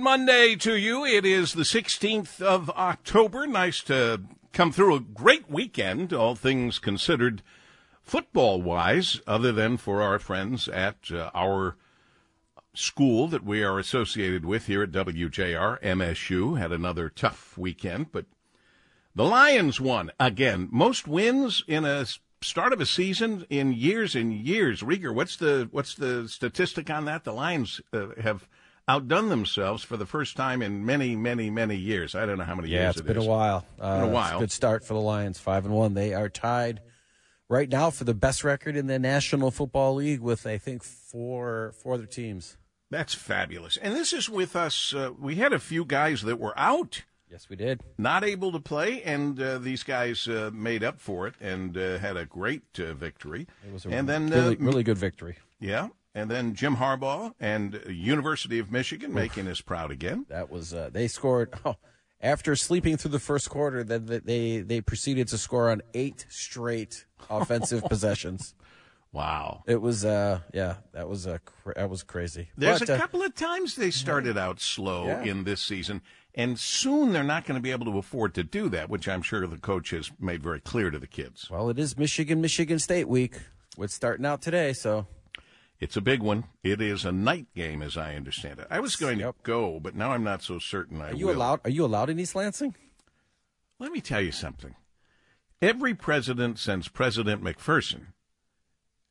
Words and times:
Good 0.00 0.04
Monday 0.04 0.56
to 0.56 0.76
you. 0.76 1.04
It 1.04 1.26
is 1.26 1.52
the 1.52 1.62
16th 1.62 2.40
of 2.40 2.70
October. 2.70 3.46
Nice 3.46 3.82
to 3.82 4.22
come 4.50 4.72
through 4.72 4.94
a 4.94 5.00
great 5.00 5.50
weekend, 5.50 6.14
all 6.14 6.34
things 6.34 6.78
considered, 6.78 7.42
football 8.02 8.62
wise, 8.62 9.20
other 9.26 9.52
than 9.52 9.76
for 9.76 10.00
our 10.00 10.18
friends 10.18 10.68
at 10.68 11.12
uh, 11.12 11.30
our 11.34 11.76
school 12.72 13.28
that 13.28 13.44
we 13.44 13.62
are 13.62 13.78
associated 13.78 14.46
with 14.46 14.68
here 14.68 14.82
at 14.82 14.90
WJR. 14.90 15.78
MSU 15.82 16.58
had 16.58 16.72
another 16.72 17.10
tough 17.10 17.58
weekend, 17.58 18.10
but 18.10 18.24
the 19.14 19.26
Lions 19.26 19.82
won 19.82 20.12
again. 20.18 20.70
Most 20.72 21.06
wins 21.06 21.62
in 21.68 21.84
a 21.84 22.06
start 22.40 22.72
of 22.72 22.80
a 22.80 22.86
season 22.86 23.44
in 23.50 23.74
years 23.74 24.16
and 24.16 24.32
years. 24.32 24.80
Rieger, 24.80 25.14
what's 25.14 25.36
the 25.36 25.68
what's 25.72 25.94
the 25.94 26.26
statistic 26.26 26.88
on 26.88 27.04
that? 27.04 27.24
The 27.24 27.34
Lions 27.34 27.82
uh, 27.92 28.06
have 28.22 28.48
outdone 28.90 29.28
themselves 29.28 29.84
for 29.84 29.96
the 29.96 30.06
first 30.06 30.36
time 30.36 30.62
in 30.62 30.84
many, 30.84 31.14
many, 31.14 31.48
many 31.48 31.76
years. 31.76 32.14
I 32.14 32.26
don't 32.26 32.38
know 32.38 32.44
how 32.44 32.56
many 32.56 32.68
yeah, 32.68 32.82
years. 32.82 32.96
it's 32.96 33.06
been 33.06 33.16
a 33.16 33.24
while. 33.24 33.64
Uh, 33.78 34.00
been 34.00 34.08
a 34.10 34.12
while. 34.12 34.36
a 34.36 34.40
good 34.40 34.52
start 34.52 34.84
for 34.84 34.94
the 34.94 35.00
Lions, 35.00 35.38
five 35.38 35.64
and 35.64 35.72
one. 35.72 35.94
They 35.94 36.12
are 36.12 36.28
tied 36.28 36.80
right 37.48 37.68
now 37.68 37.90
for 37.90 38.04
the 38.04 38.14
best 38.14 38.42
record 38.42 38.76
in 38.76 38.88
the 38.88 38.98
National 38.98 39.50
Football 39.50 39.94
League 39.96 40.20
with 40.20 40.44
I 40.46 40.58
think 40.58 40.82
four 40.82 41.72
four 41.80 41.94
other 41.94 42.06
teams. 42.06 42.56
That's 42.90 43.14
fabulous. 43.14 43.76
And 43.76 43.94
this 43.94 44.12
is 44.12 44.28
with 44.28 44.56
us. 44.56 44.92
Uh, 44.92 45.12
we 45.16 45.36
had 45.36 45.52
a 45.52 45.60
few 45.60 45.84
guys 45.84 46.22
that 46.22 46.40
were 46.40 46.58
out. 46.58 47.04
Yes, 47.30 47.48
we 47.48 47.54
did. 47.54 47.80
Not 47.96 48.24
able 48.24 48.50
to 48.50 48.58
play, 48.58 49.02
and 49.04 49.40
uh, 49.40 49.58
these 49.58 49.84
guys 49.84 50.26
uh, 50.26 50.50
made 50.52 50.82
up 50.82 50.98
for 50.98 51.28
it 51.28 51.34
and 51.40 51.78
uh, 51.78 51.98
had 51.98 52.16
a 52.16 52.26
great 52.26 52.64
uh, 52.80 52.94
victory. 52.94 53.46
It 53.64 53.72
was 53.72 53.86
a 53.86 53.90
and 53.90 54.08
then 54.08 54.30
really, 54.30 54.56
uh, 54.56 54.58
really 54.60 54.82
good 54.82 54.98
victory. 54.98 55.36
Yeah, 55.60 55.90
and 56.20 56.30
then 56.30 56.54
Jim 56.54 56.76
Harbaugh 56.76 57.32
and 57.40 57.80
University 57.88 58.58
of 58.58 58.70
Michigan 58.70 59.12
making 59.12 59.48
us 59.48 59.60
proud 59.60 59.90
again. 59.90 60.26
That 60.28 60.50
was 60.50 60.74
they 60.92 61.08
scored. 61.08 61.52
Oh, 61.64 61.76
after 62.20 62.54
sleeping 62.54 62.96
through 62.98 63.12
the 63.12 63.18
first 63.18 63.48
quarter, 63.50 63.82
then 63.82 64.06
they 64.24 64.60
they 64.60 64.80
proceeded 64.80 65.28
to 65.28 65.38
score 65.38 65.70
on 65.70 65.80
eight 65.94 66.26
straight 66.28 67.06
offensive 67.30 67.82
possessions. 67.84 68.54
Wow. 69.12 69.64
It 69.66 69.80
was 69.80 70.04
uh 70.04 70.40
yeah, 70.54 70.76
that 70.92 71.08
was 71.08 71.26
uh 71.26 71.38
cra- 71.44 71.74
that 71.74 71.90
was 71.90 72.02
crazy. 72.02 72.50
There's 72.56 72.78
But, 72.80 72.90
a 72.90 72.94
uh, 72.94 72.98
couple 72.98 73.22
of 73.22 73.34
times 73.34 73.74
they 73.74 73.90
started 73.90 74.38
out 74.38 74.60
slow 74.60 75.06
Yeah. 75.06 75.22
in 75.24 75.42
this 75.44 75.60
season, 75.60 76.02
and 76.34 76.58
soon 76.60 77.12
they're 77.12 77.24
not 77.24 77.44
going 77.44 77.56
to 77.58 77.62
be 77.62 77.72
able 77.72 77.86
to 77.86 77.98
afford 77.98 78.34
to 78.34 78.44
do 78.44 78.68
that, 78.68 78.88
which 78.88 79.08
I'm 79.08 79.22
sure 79.22 79.44
the 79.48 79.56
coach 79.58 79.90
has 79.90 80.12
made 80.20 80.42
very 80.44 80.60
clear 80.60 80.90
to 80.92 80.98
the 80.98 81.08
kids. 81.08 81.50
well, 81.50 81.68
it 81.70 81.78
is 81.78 81.96
Michigan 81.98 82.40
Michigan 82.40 82.78
State 82.78 83.08
week. 83.08 83.38
It's 83.78 83.94
starting 83.94 84.26
out 84.26 84.42
today, 84.42 84.72
so 84.74 85.06
It's 85.80 85.96
a 85.96 86.00
big 86.02 86.20
one. 86.20 86.44
It 86.62 86.80
is 86.82 87.04
a 87.06 87.12
night 87.12 87.46
game, 87.56 87.80
as 87.82 87.96
I 87.96 88.14
understand 88.14 88.58
it. 88.60 88.66
I 88.70 88.80
was 88.80 88.96
going 88.96 89.18
to 89.18 89.34
go, 89.42 89.80
but 89.80 89.94
now 89.94 90.12
I'm 90.12 90.22
not 90.24 90.42
so 90.42 90.58
certain 90.58 91.00
I 91.00 91.10
are 91.10 91.14
you 91.14 91.26
will. 91.28 91.36
allowed 91.36 91.60
are 91.64 91.70
you 91.70 91.84
allowed 91.86 92.10
in 92.10 92.20
East 92.20 92.34
Lansing? 92.34 92.74
Let 93.78 93.90
me 93.92 94.00
tell 94.02 94.20
you 94.20 94.32
something. 94.32 94.74
Every 95.62 95.94
president 95.94 96.58
since 96.58 96.88
President 96.88 97.42
McPherson 97.42 98.08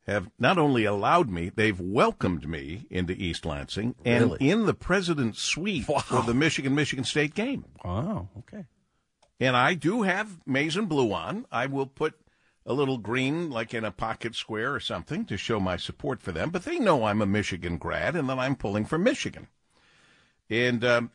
have 0.05 0.29
not 0.39 0.57
only 0.57 0.85
allowed 0.85 1.29
me, 1.29 1.49
they've 1.49 1.79
welcomed 1.79 2.47
me 2.47 2.85
into 2.89 3.13
East 3.13 3.45
Lansing 3.45 3.95
and 4.05 4.31
Really? 4.31 4.49
in 4.49 4.65
the 4.65 4.73
president's 4.73 5.41
suite 5.41 5.85
for 5.85 6.21
the 6.23 6.33
Michigan 6.33 6.73
Michigan 6.75 7.03
State 7.03 7.33
game. 7.35 7.65
Oh, 7.83 8.29
okay. 8.39 8.65
And 9.39 9.55
I 9.55 9.73
do 9.73 10.03
have 10.03 10.39
maize 10.45 10.75
and 10.75 10.89
blue 10.89 11.13
on. 11.13 11.45
I 11.51 11.65
will 11.67 11.85
put 11.87 12.13
a 12.69 12.73
little 12.73 12.99
green, 12.99 13.49
like 13.49 13.73
in 13.73 13.83
a 13.83 13.91
pocket 13.91 14.35
square 14.35 14.73
or 14.73 14.79
something, 14.79 15.25
to 15.25 15.35
show 15.35 15.59
my 15.59 15.75
support 15.75 16.21
for 16.21 16.31
them. 16.31 16.51
But 16.51 16.65
they 16.65 16.77
know 16.77 17.03
I'm 17.05 17.19
a 17.19 17.25
Michigan 17.25 17.77
grad 17.77 18.15
and 18.15 18.29
that 18.29 18.37
I'm 18.37 18.55
pulling 18.55 18.85
for 18.85 18.99
Michigan. 18.99 19.47
And 20.51 20.85
um, 20.85 21.11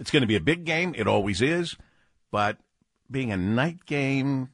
it's 0.00 0.10
going 0.10 0.22
to 0.22 0.26
be 0.26 0.34
a 0.34 0.40
big 0.40 0.64
game. 0.64 0.94
It 0.98 1.06
always 1.06 1.40
is. 1.40 1.76
But 2.32 2.58
being 3.08 3.30
a 3.30 3.36
night 3.36 3.86
game, 3.86 4.50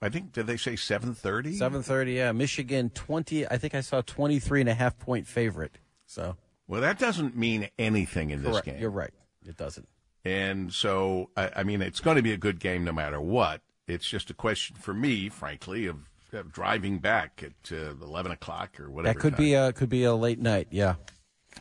I 0.00 0.08
think, 0.08 0.32
did 0.32 0.46
they 0.46 0.56
say 0.56 0.74
7.30? 0.74 1.58
7:30, 1.58 2.14
yeah. 2.14 2.32
Michigan 2.32 2.90
20, 2.90 3.48
I 3.48 3.58
think 3.58 3.74
I 3.74 3.80
saw 3.80 4.02
23 4.02 4.60
and 4.60 4.70
a 4.70 4.74
half 4.74 4.98
point 5.00 5.26
favorite. 5.26 5.78
So, 6.06 6.36
Well, 6.68 6.80
that 6.80 7.00
doesn't 7.00 7.36
mean 7.36 7.68
anything 7.76 8.30
in 8.30 8.42
this 8.42 8.52
correct. 8.52 8.66
game. 8.66 8.78
You're 8.78 8.90
right. 8.90 9.12
It 9.44 9.56
doesn't. 9.56 9.88
And 10.24 10.72
so, 10.72 11.30
I, 11.36 11.50
I 11.56 11.62
mean, 11.64 11.82
it's 11.82 12.00
going 12.00 12.16
to 12.16 12.22
be 12.22 12.32
a 12.32 12.36
good 12.36 12.60
game 12.60 12.84
no 12.84 12.92
matter 12.92 13.20
what. 13.20 13.62
It's 13.86 14.08
just 14.08 14.30
a 14.30 14.34
question 14.34 14.76
for 14.76 14.94
me, 14.94 15.28
frankly, 15.28 15.86
of, 15.86 15.96
of 16.32 16.52
driving 16.52 16.98
back 16.98 17.42
at 17.42 17.72
uh, 17.72 17.94
11 18.02 18.32
o'clock 18.32 18.78
or 18.78 18.90
whatever. 18.90 19.14
That 19.14 19.20
could 19.20 19.34
time. 19.34 19.44
be 19.44 19.54
a 19.54 19.72
could 19.72 19.88
be 19.88 20.04
a 20.04 20.14
late 20.14 20.40
night. 20.40 20.68
Yeah. 20.70 20.94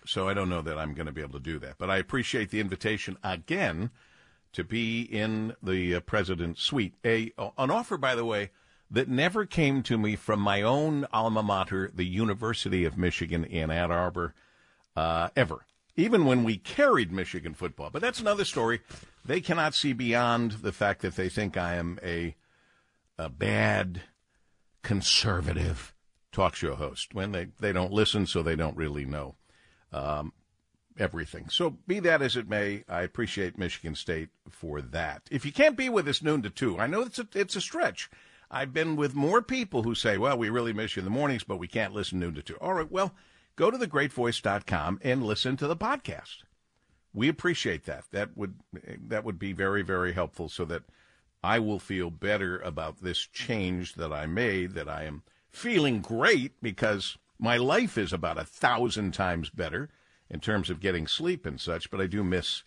So 0.05 0.29
I 0.29 0.33
don't 0.33 0.49
know 0.49 0.61
that 0.61 0.77
I'm 0.77 0.93
going 0.93 1.07
to 1.07 1.11
be 1.11 1.21
able 1.21 1.39
to 1.39 1.43
do 1.43 1.59
that. 1.59 1.77
But 1.77 1.89
I 1.89 1.97
appreciate 1.97 2.51
the 2.51 2.59
invitation 2.59 3.17
again 3.23 3.89
to 4.53 4.63
be 4.63 5.01
in 5.01 5.55
the 5.61 5.95
uh, 5.95 5.99
president's 6.01 6.61
suite. 6.61 6.95
A 7.05 7.31
an 7.57 7.71
offer, 7.71 7.97
by 7.97 8.15
the 8.15 8.25
way, 8.25 8.51
that 8.91 9.07
never 9.07 9.45
came 9.45 9.83
to 9.83 9.97
me 9.97 10.15
from 10.15 10.39
my 10.39 10.61
own 10.61 11.05
alma 11.13 11.43
mater, 11.43 11.91
the 11.93 12.05
University 12.05 12.85
of 12.85 12.97
Michigan 12.97 13.43
in 13.45 13.69
Ann 13.69 13.91
Arbor, 13.91 14.33
uh, 14.95 15.29
ever. 15.35 15.65
Even 15.95 16.25
when 16.25 16.43
we 16.43 16.57
carried 16.57 17.11
Michigan 17.11 17.53
football. 17.53 17.89
But 17.91 18.01
that's 18.01 18.21
another 18.21 18.45
story. 18.45 18.81
They 19.29 19.41
cannot 19.41 19.75
see 19.75 19.93
beyond 19.93 20.53
the 20.53 20.71
fact 20.71 21.03
that 21.03 21.15
they 21.15 21.29
think 21.29 21.55
I 21.55 21.75
am 21.75 21.99
a 22.01 22.35
a 23.19 23.29
bad 23.29 24.01
conservative 24.81 25.93
talk 26.31 26.55
show 26.55 26.73
host 26.73 27.13
when 27.13 27.31
they, 27.31 27.49
they 27.59 27.71
don't 27.71 27.93
listen, 27.93 28.25
so 28.25 28.41
they 28.41 28.55
don't 28.55 28.75
really 28.75 29.05
know 29.05 29.35
um, 29.93 30.33
everything. 30.97 31.47
So, 31.49 31.77
be 31.85 31.99
that 31.99 32.23
as 32.23 32.35
it 32.35 32.49
may, 32.49 32.83
I 32.89 33.03
appreciate 33.03 33.55
Michigan 33.55 33.93
State 33.93 34.29
for 34.49 34.81
that. 34.81 35.21
If 35.29 35.45
you 35.45 35.51
can't 35.51 35.77
be 35.77 35.89
with 35.89 36.07
us 36.07 36.23
noon 36.23 36.41
to 36.41 36.49
two, 36.49 36.79
I 36.79 36.87
know 36.87 37.01
it's 37.01 37.19
a, 37.19 37.27
it's 37.35 37.55
a 37.55 37.61
stretch. 37.61 38.09
I've 38.49 38.73
been 38.73 38.95
with 38.95 39.13
more 39.13 39.43
people 39.43 39.83
who 39.83 39.93
say, 39.93 40.17
well, 40.17 40.39
we 40.39 40.49
really 40.49 40.73
miss 40.73 40.95
you 40.95 41.01
in 41.01 41.05
the 41.05 41.11
mornings, 41.11 41.43
but 41.43 41.59
we 41.59 41.67
can't 41.67 41.93
listen 41.93 42.17
noon 42.17 42.33
to 42.33 42.41
two. 42.41 42.55
All 42.55 42.73
right, 42.73 42.91
well, 42.91 43.13
go 43.55 43.69
to 43.69 43.77
thegreatvoice.com 43.77 45.01
and 45.03 45.21
listen 45.21 45.55
to 45.57 45.67
the 45.67 45.77
podcast. 45.77 46.37
We 47.13 47.27
appreciate 47.27 47.85
that. 47.85 48.05
That 48.11 48.37
would 48.37 48.55
that 49.07 49.23
would 49.23 49.39
be 49.39 49.53
very 49.53 49.81
very 49.81 50.13
helpful 50.13 50.49
so 50.49 50.65
that 50.65 50.83
I 51.43 51.59
will 51.59 51.79
feel 51.79 52.09
better 52.09 52.59
about 52.59 53.01
this 53.01 53.19
change 53.19 53.95
that 53.95 54.11
I 54.11 54.25
made 54.25 54.73
that 54.73 54.89
I 54.89 55.03
am 55.03 55.23
feeling 55.49 56.01
great 56.01 56.61
because 56.61 57.17
my 57.39 57.57
life 57.57 57.97
is 57.97 58.11
about 58.11 58.37
a 58.37 58.43
thousand 58.43 59.13
times 59.13 59.49
better 59.49 59.89
in 60.29 60.39
terms 60.39 60.69
of 60.69 60.81
getting 60.81 61.07
sleep 61.07 61.45
and 61.45 61.59
such, 61.59 61.89
but 61.89 62.01
I 62.01 62.07
do 62.07 62.23
miss 62.23 62.63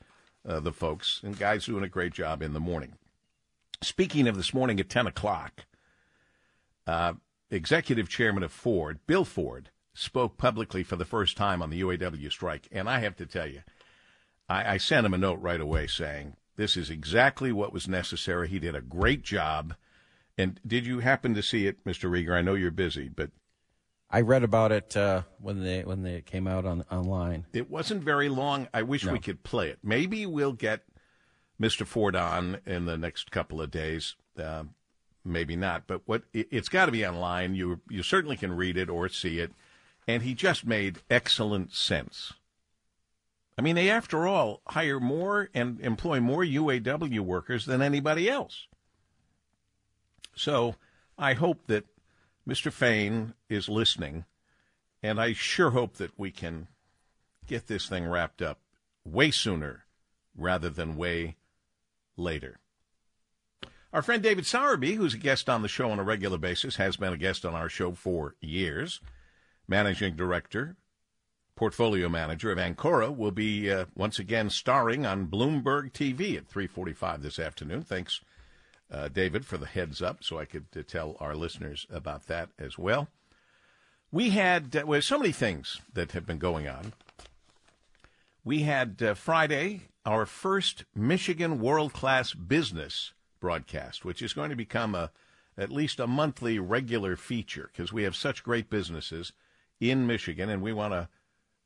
uh, 0.46 0.60
the 0.60 0.72
folks 0.72 1.20
and 1.22 1.38
guys 1.38 1.66
doing 1.66 1.84
a 1.84 1.88
great 1.88 2.12
job 2.12 2.42
in 2.42 2.54
the 2.54 2.60
morning. 2.60 2.94
Speaking 3.82 4.26
of 4.26 4.36
this 4.36 4.54
morning 4.54 4.80
at 4.80 4.88
10 4.88 5.06
o'clock, 5.06 5.66
uh, 6.86 7.14
executive 7.50 8.08
chairman 8.08 8.42
of 8.42 8.52
Ford, 8.52 9.00
Bill 9.06 9.24
Ford, 9.24 9.70
spoke 9.94 10.38
publicly 10.38 10.82
for 10.82 10.96
the 10.96 11.04
first 11.04 11.36
time 11.36 11.62
on 11.62 11.70
the 11.70 11.82
UAW 11.82 12.30
strike. 12.30 12.66
And 12.72 12.88
I 12.88 13.00
have 13.00 13.16
to 13.16 13.26
tell 13.26 13.46
you, 13.46 13.62
I, 14.48 14.74
I 14.74 14.76
sent 14.78 15.06
him 15.06 15.14
a 15.14 15.18
note 15.18 15.40
right 15.40 15.60
away 15.60 15.86
saying, 15.86 16.36
this 16.56 16.76
is 16.76 16.90
exactly 16.90 17.52
what 17.52 17.72
was 17.72 17.88
necessary. 17.88 18.48
He 18.48 18.58
did 18.58 18.74
a 18.74 18.80
great 18.82 19.22
job. 19.22 19.74
And 20.36 20.60
did 20.66 20.86
you 20.86 21.00
happen 21.00 21.34
to 21.34 21.42
see 21.42 21.66
it, 21.66 21.84
Mr. 21.84 22.10
Rieger? 22.10 22.34
I 22.36 22.42
know 22.42 22.54
you're 22.54 22.70
busy, 22.70 23.08
but 23.08 23.30
I 24.10 24.20
read 24.20 24.42
about 24.42 24.72
it 24.72 24.96
uh, 24.96 25.22
when 25.40 25.62
they 25.62 25.82
when 25.84 26.02
they 26.02 26.20
came 26.20 26.46
out 26.46 26.66
on 26.66 26.84
online. 26.90 27.46
It 27.52 27.70
wasn't 27.70 28.02
very 28.04 28.28
long. 28.28 28.68
I 28.74 28.82
wish 28.82 29.04
No. 29.04 29.12
we 29.12 29.18
could 29.18 29.42
play 29.42 29.68
it. 29.68 29.78
Maybe 29.82 30.26
we'll 30.26 30.52
get 30.52 30.82
Mr. 31.60 31.86
Ford 31.86 32.14
on 32.16 32.58
in 32.66 32.84
the 32.84 32.98
next 32.98 33.30
couple 33.30 33.60
of 33.60 33.70
days. 33.70 34.16
Uh, 34.38 34.64
maybe 35.24 35.56
not, 35.56 35.86
but 35.86 36.02
what 36.06 36.24
it, 36.32 36.48
it's 36.50 36.68
got 36.68 36.86
to 36.86 36.92
be 36.92 37.06
online. 37.06 37.54
You 37.54 37.80
you 37.88 38.02
certainly 38.02 38.36
can 38.36 38.52
read 38.54 38.76
it 38.76 38.90
or 38.90 39.08
see 39.08 39.38
it, 39.38 39.52
and 40.06 40.22
he 40.22 40.34
just 40.34 40.66
made 40.66 40.98
excellent 41.08 41.72
sense. 41.72 42.32
I 43.58 43.62
mean, 43.62 43.76
they 43.76 43.90
after 43.90 44.26
all 44.26 44.62
hire 44.66 45.00
more 45.00 45.50
and 45.54 45.80
employ 45.80 46.20
more 46.20 46.42
UAW 46.42 47.20
workers 47.20 47.66
than 47.66 47.82
anybody 47.82 48.28
else. 48.28 48.66
So 50.34 50.76
I 51.18 51.34
hope 51.34 51.66
that 51.66 51.84
Mr. 52.48 52.72
Fain 52.72 53.34
is 53.48 53.68
listening, 53.68 54.24
and 55.02 55.20
I 55.20 55.34
sure 55.34 55.70
hope 55.70 55.98
that 55.98 56.18
we 56.18 56.30
can 56.30 56.68
get 57.46 57.66
this 57.66 57.88
thing 57.88 58.06
wrapped 58.06 58.40
up 58.40 58.58
way 59.04 59.30
sooner 59.30 59.84
rather 60.34 60.70
than 60.70 60.96
way 60.96 61.36
later. 62.16 62.58
Our 63.92 64.00
friend 64.00 64.22
David 64.22 64.44
Sowerby, 64.44 64.96
who's 64.96 65.12
a 65.12 65.18
guest 65.18 65.50
on 65.50 65.60
the 65.60 65.68
show 65.68 65.90
on 65.90 65.98
a 65.98 66.04
regular 66.04 66.38
basis, 66.38 66.76
has 66.76 66.96
been 66.96 67.12
a 67.12 67.18
guest 67.18 67.44
on 67.44 67.54
our 67.54 67.68
show 67.68 67.92
for 67.92 68.36
years. 68.40 69.00
Managing 69.68 70.16
director, 70.16 70.76
portfolio 71.56 72.08
manager 72.08 72.50
of 72.50 72.58
Ancora, 72.58 73.10
will 73.10 73.30
be 73.30 73.70
uh, 73.70 73.86
once 73.94 74.18
again 74.18 74.50
starring 74.50 75.06
on 75.06 75.26
Bloomberg 75.28 75.92
TV 75.92 76.36
at 76.36 76.48
3:45 76.48 77.22
this 77.22 77.38
afternoon. 77.38 77.82
Thanks, 77.82 78.20
uh, 78.90 79.08
David, 79.08 79.44
for 79.44 79.58
the 79.58 79.66
heads 79.66 80.02
up, 80.02 80.24
so 80.24 80.38
I 80.38 80.44
could 80.44 80.66
uh, 80.76 80.82
tell 80.86 81.16
our 81.20 81.34
listeners 81.34 81.86
about 81.90 82.26
that 82.26 82.50
as 82.58 82.78
well. 82.78 83.08
We 84.10 84.30
had 84.30 84.74
uh, 84.76 84.84
well, 84.86 85.02
so 85.02 85.18
many 85.18 85.32
things 85.32 85.80
that 85.92 86.12
have 86.12 86.26
been 86.26 86.38
going 86.38 86.68
on. 86.68 86.92
We 88.44 88.62
had 88.62 89.02
uh, 89.02 89.14
Friday 89.14 89.82
our 90.04 90.26
first 90.26 90.84
Michigan 90.94 91.60
World 91.60 91.92
Class 91.92 92.34
Business 92.34 93.12
broadcast, 93.40 94.04
which 94.04 94.20
is 94.20 94.32
going 94.32 94.50
to 94.50 94.56
become 94.56 94.94
a 94.94 95.10
at 95.56 95.70
least 95.70 96.00
a 96.00 96.06
monthly 96.06 96.58
regular 96.58 97.14
feature 97.16 97.70
because 97.70 97.92
we 97.92 98.04
have 98.04 98.16
such 98.16 98.42
great 98.42 98.70
businesses 98.70 99.32
in 99.80 100.06
Michigan, 100.06 100.48
and 100.48 100.62
we 100.62 100.72
want 100.72 100.92
to 100.92 101.08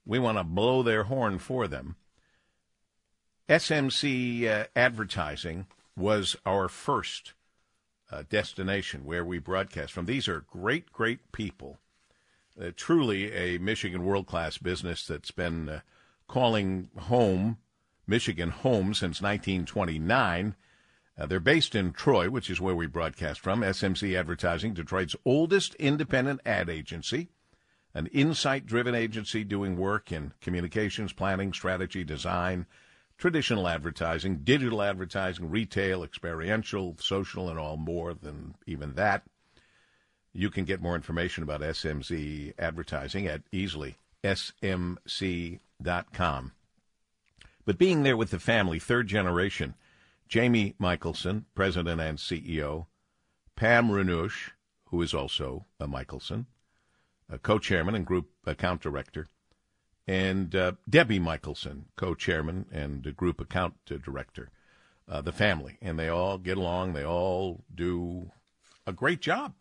we 0.06 0.18
want 0.18 0.38
to 0.38 0.44
blow 0.44 0.82
their 0.82 1.04
horn 1.04 1.38
for 1.38 1.66
them. 1.66 1.96
SMZ 3.48 4.48
uh, 4.48 4.64
Advertising 4.74 5.66
was 5.96 6.36
our 6.46 6.68
first 6.68 7.34
uh, 8.10 8.22
destination 8.28 9.04
where 9.04 9.24
we 9.24 9.38
broadcast 9.38 9.92
from. 9.92 10.06
These 10.06 10.28
are 10.28 10.44
great, 10.50 10.92
great 10.92 11.32
people. 11.32 11.78
Uh, 12.60 12.70
truly 12.74 13.32
a 13.32 13.58
Michigan 13.58 14.04
world 14.04 14.26
class 14.26 14.58
business 14.58 15.06
that's 15.06 15.30
been 15.30 15.68
uh, 15.68 15.80
calling 16.26 16.88
home, 16.96 17.58
Michigan 18.06 18.50
home, 18.50 18.94
since 18.94 19.20
1929. 19.20 20.54
Uh, 21.18 21.26
they're 21.26 21.40
based 21.40 21.74
in 21.74 21.92
Troy, 21.92 22.30
which 22.30 22.48
is 22.50 22.60
where 22.60 22.74
we 22.74 22.86
broadcast 22.86 23.40
from. 23.40 23.60
SMZ 23.60 24.18
Advertising, 24.18 24.74
Detroit's 24.74 25.16
oldest 25.24 25.74
independent 25.74 26.40
ad 26.44 26.68
agency, 26.68 27.28
an 27.96 28.06
insight 28.08 28.66
driven 28.66 28.94
agency 28.94 29.42
doing 29.42 29.74
work 29.74 30.12
in 30.12 30.34
communications, 30.42 31.14
planning, 31.14 31.50
strategy, 31.54 32.04
design, 32.04 32.66
traditional 33.16 33.66
advertising, 33.66 34.40
digital 34.44 34.82
advertising, 34.82 35.48
retail, 35.48 36.04
experiential, 36.04 36.94
social, 37.00 37.48
and 37.48 37.58
all 37.58 37.78
more 37.78 38.12
than 38.12 38.54
even 38.66 38.92
that. 38.96 39.22
You 40.34 40.50
can 40.50 40.66
get 40.66 40.82
more 40.82 40.94
information 40.94 41.42
about 41.42 41.62
SMZ 41.62 42.52
advertising 42.58 43.26
at 43.26 43.40
easily 43.50 43.96
smz.com. 44.22 45.62
But 47.64 47.78
being 47.78 48.02
there 48.02 48.16
with 48.18 48.30
the 48.30 48.38
family, 48.38 48.78
third 48.78 49.06
generation, 49.06 49.74
Jamie 50.28 50.74
Michelson, 50.78 51.46
president 51.54 52.02
and 52.02 52.18
CEO, 52.18 52.88
Pam 53.56 53.88
Renush, 53.88 54.50
who 54.90 55.00
is 55.00 55.14
also 55.14 55.64
a 55.80 55.88
Michelson, 55.88 56.46
a 57.30 57.38
co-chairman 57.38 57.94
and 57.94 58.06
group 58.06 58.30
account 58.46 58.80
director, 58.80 59.26
and 60.06 60.54
uh, 60.54 60.72
Debbie 60.88 61.18
Michelson, 61.18 61.86
co-chairman 61.96 62.66
and 62.70 63.16
group 63.16 63.40
account 63.40 63.74
director, 63.86 64.50
uh, 65.08 65.20
the 65.20 65.32
family, 65.32 65.78
and 65.82 65.98
they 65.98 66.08
all 66.08 66.38
get 66.38 66.56
along. 66.56 66.92
They 66.92 67.04
all 67.04 67.64
do 67.74 68.30
a 68.86 68.92
great 68.92 69.20
job. 69.20 69.54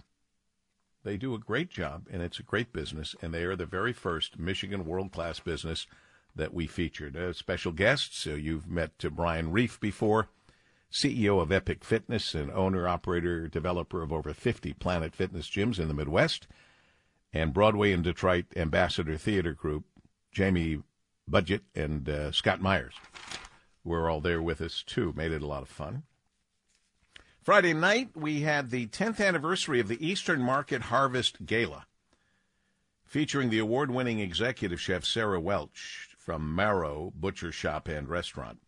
They 1.04 1.18
do 1.18 1.36
a 1.36 1.40
great 1.40 1.70
job, 1.70 2.08
and 2.12 2.22
it's 2.22 2.40
a 2.40 2.44
great 2.44 2.74
business. 2.74 3.16
And 3.22 3.34
they 3.34 3.44
are 3.44 3.56
the 3.56 3.66
very 3.66 3.94
first 3.94 4.40
Michigan 4.40 4.86
world-class 4.86 5.40
business 5.40 5.86
that 6.36 6.54
we 6.54 6.68
featured. 6.68 7.16
Uh, 7.16 7.34
special 7.34 7.72
guests, 7.72 8.26
you've 8.26 8.68
met 8.68 8.92
uh, 9.04 9.10
Brian 9.10 9.52
Reef 9.52 9.80
before, 9.80 10.30
CEO 10.92 11.42
of 11.42 11.52
Epic 11.52 11.84
Fitness 11.84 12.34
and 12.34 12.52
owner, 12.52 12.88
operator, 12.88 13.48
developer 13.48 14.02
of 14.02 14.12
over 14.12 14.34
50 14.34 14.74
Planet 14.74 15.16
Fitness 15.16 15.50
gyms 15.50 15.80
in 15.80 15.88
the 15.88 15.94
Midwest, 15.94 16.48
and 17.36 17.54
Broadway 17.54 17.92
and 17.92 18.02
Detroit 18.02 18.46
Ambassador 18.56 19.18
Theater 19.18 19.54
Group, 19.54 19.84
Jamie 20.32 20.82
Budget 21.28 21.64
and 21.76 22.08
uh, 22.08 22.32
Scott 22.32 22.62
Myers 22.62 22.94
were 23.84 24.10
all 24.10 24.22
there 24.22 24.42
with 24.42 24.62
us 24.62 24.82
too. 24.82 25.14
Made 25.18 25.34
it 25.34 25.42
a 25.42 25.48
lot 25.48 25.62
of 25.62 25.68
fun. 25.68 26.04
Friday 27.42 27.74
night, 27.74 28.10
we 28.16 28.42
had 28.42 28.72
the 28.72 28.88
10th 28.88 29.24
anniversary 29.24 29.80
of 29.82 29.90
the 29.90 30.04
Eastern 30.04 30.42
Market 30.42 30.84
Harvest 30.84 31.46
Gala, 31.46 31.86
featuring 33.04 33.50
the 33.50 33.60
award 33.60 33.92
winning 33.92 34.20
executive 34.20 34.80
chef 34.80 35.04
Sarah 35.04 35.40
Welch 35.40 36.16
from 36.18 36.56
Marrow 36.56 37.12
Butcher 37.16 37.52
Shop 37.52 37.88
and 37.90 38.08
Restaurant. 38.08 38.60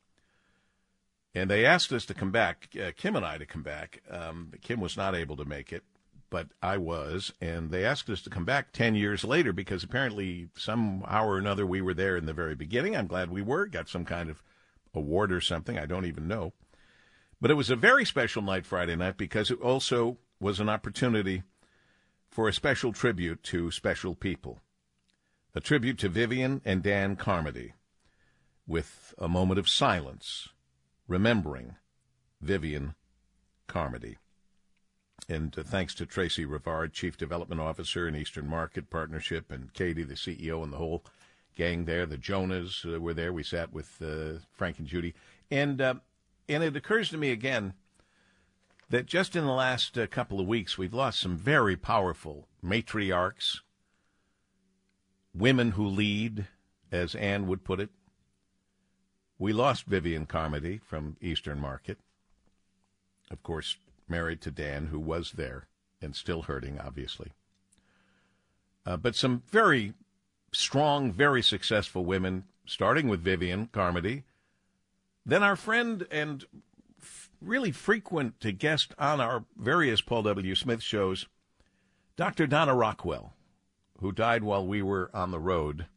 And 1.34 1.50
they 1.50 1.66
asked 1.66 1.94
us 1.94 2.06
to 2.08 2.14
come 2.14 2.32
back, 2.32 2.68
uh, 2.80 2.92
Kim 2.96 3.16
and 3.16 3.26
I 3.26 3.38
to 3.38 3.46
come 3.46 3.64
back. 3.64 4.02
Um, 4.12 4.52
Kim 4.62 4.82
was 4.82 4.98
not 4.98 5.16
able 5.16 5.38
to 5.38 5.46
make 5.46 5.72
it 5.72 5.84
but 6.30 6.48
I 6.62 6.78
was, 6.78 7.32
and 7.40 7.72
they 7.72 7.86
asked 7.86 8.10
us 8.10 8.22
to 8.24 8.30
come 8.30 8.46
back 8.46 8.72
10 8.74 8.96
years 8.96 9.24
later 9.24 9.54
because 9.54 9.84
apparently 9.84 10.50
somehow 10.56 11.26
or 11.26 11.38
another 11.38 11.66
we 11.66 11.82
were 11.82 11.94
there 11.94 12.18
in 12.18 12.26
the 12.26 12.34
very 12.34 12.56
beginning. 12.56 12.96
I'm 12.96 13.08
glad 13.08 13.30
we 13.30 13.42
were, 13.42 13.66
got 13.66 13.90
some 13.90 14.06
kind 14.06 14.30
of 14.30 14.44
award 14.94 15.32
or 15.32 15.42
something. 15.42 15.78
I 15.78 15.86
don't 15.86 16.06
even 16.06 16.28
know. 16.28 16.54
But 17.40 17.52
it 17.52 17.56
was 17.56 17.70
a 17.70 17.76
very 17.76 18.04
special 18.04 18.42
night 18.42 18.66
Friday 18.66 18.96
night 18.96 19.18
because 19.18 19.52
it 19.52 19.62
also 19.62 20.18
was 20.40 20.60
an 20.60 20.70
opportunity 20.70 21.44
for 22.30 22.48
a 22.48 22.54
special 22.54 22.92
tribute 22.92 23.44
to 23.44 23.72
special 23.72 24.16
people. 24.16 24.60
A 25.56 25.62
tribute 25.62 25.98
to 26.00 26.10
Vivian 26.10 26.62
and 26.66 26.84
Dan 26.84 27.16
Carmody 27.16 27.74
with 28.68 29.14
a 29.18 29.30
moment 29.30 29.60
of 29.60 29.70
silence, 29.70 30.50
remembering 31.08 31.76
Vivian 32.42 32.96
Carmody. 33.68 34.18
And 35.30 35.58
uh, 35.58 35.64
thanks 35.64 35.94
to 35.96 36.06
Tracy 36.06 36.46
Rivard, 36.46 36.94
Chief 36.94 37.18
Development 37.18 37.60
Officer 37.60 38.08
in 38.08 38.16
Eastern 38.16 38.48
Market 38.48 38.90
Partnership, 38.90 39.52
and 39.52 39.74
Katie, 39.74 40.04
the 40.04 40.14
CEO, 40.14 40.64
and 40.64 40.72
the 40.72 40.78
whole 40.78 41.04
gang 41.56 41.86
there. 41.86 42.06
The 42.06 42.18
Jonas 42.18 42.86
uh, 42.86 43.00
were 43.00 43.14
there. 43.14 43.34
We 43.34 43.44
sat 43.44 43.74
with 43.74 44.02
uh, 44.02 44.40
Frank 44.54 44.80
and 44.80 44.88
Judy. 44.88 45.14
And, 45.52 45.82
uh, 45.82 45.96
and 46.48 46.64
it 46.64 46.76
occurs 46.76 47.10
to 47.10 47.18
me 47.18 47.32
again 47.32 47.74
that 48.90 49.06
just 49.06 49.36
in 49.36 49.46
the 49.46 49.52
last 49.52 49.98
uh, 49.98 50.08
couple 50.08 50.40
of 50.40 50.48
weeks, 50.48 50.78
we've 50.78 50.94
lost 50.94 51.20
some 51.20 51.36
very 51.36 51.76
powerful 51.76 52.48
matriarchs, 52.64 53.60
women 55.34 55.72
who 55.72 55.86
lead, 55.86 56.48
as 56.92 57.16
Anne 57.16 57.48
would 57.48 57.66
put 57.66 57.82
it. 57.82 57.90
We 59.38 59.52
lost 59.52 59.86
Vivian 59.86 60.26
Carmody 60.26 60.78
from 60.78 61.18
Eastern 61.22 61.60
Market. 61.60 62.00
Of 63.30 63.44
course, 63.44 63.76
married 64.10 64.42
to 64.42 64.52
Dan, 64.52 64.88
who 64.88 65.00
was 65.00 65.34
there 65.34 65.68
and 66.02 66.16
still 66.16 66.44
hurting, 66.44 66.80
obviously. 66.80 67.32
Uh, 68.86 68.98
but 68.98 69.16
some 69.16 69.44
very 69.50 69.94
strong, 70.54 71.12
very 71.12 71.42
successful 71.42 72.06
women, 72.06 72.46
starting 72.66 73.08
with 73.08 73.22
Vivian 73.22 73.68
Carmody. 73.68 74.24
Then 75.26 75.44
our 75.44 75.56
friend 75.56 76.08
and 76.10 76.46
f- 77.02 77.30
really 77.42 77.72
frequent 77.72 78.40
guest 78.58 78.94
on 78.98 79.20
our 79.20 79.44
various 79.58 80.02
Paul 80.02 80.24
W. 80.24 80.56
Smith 80.56 80.82
shows, 80.82 81.28
Dr. 82.16 82.48
Donna 82.48 82.74
Rockwell, 82.74 83.34
who 84.00 84.12
died 84.12 84.44
while 84.44 84.66
we 84.66 84.82
were 84.82 85.12
on 85.14 85.32
the 85.32 85.40
road. 85.40 85.88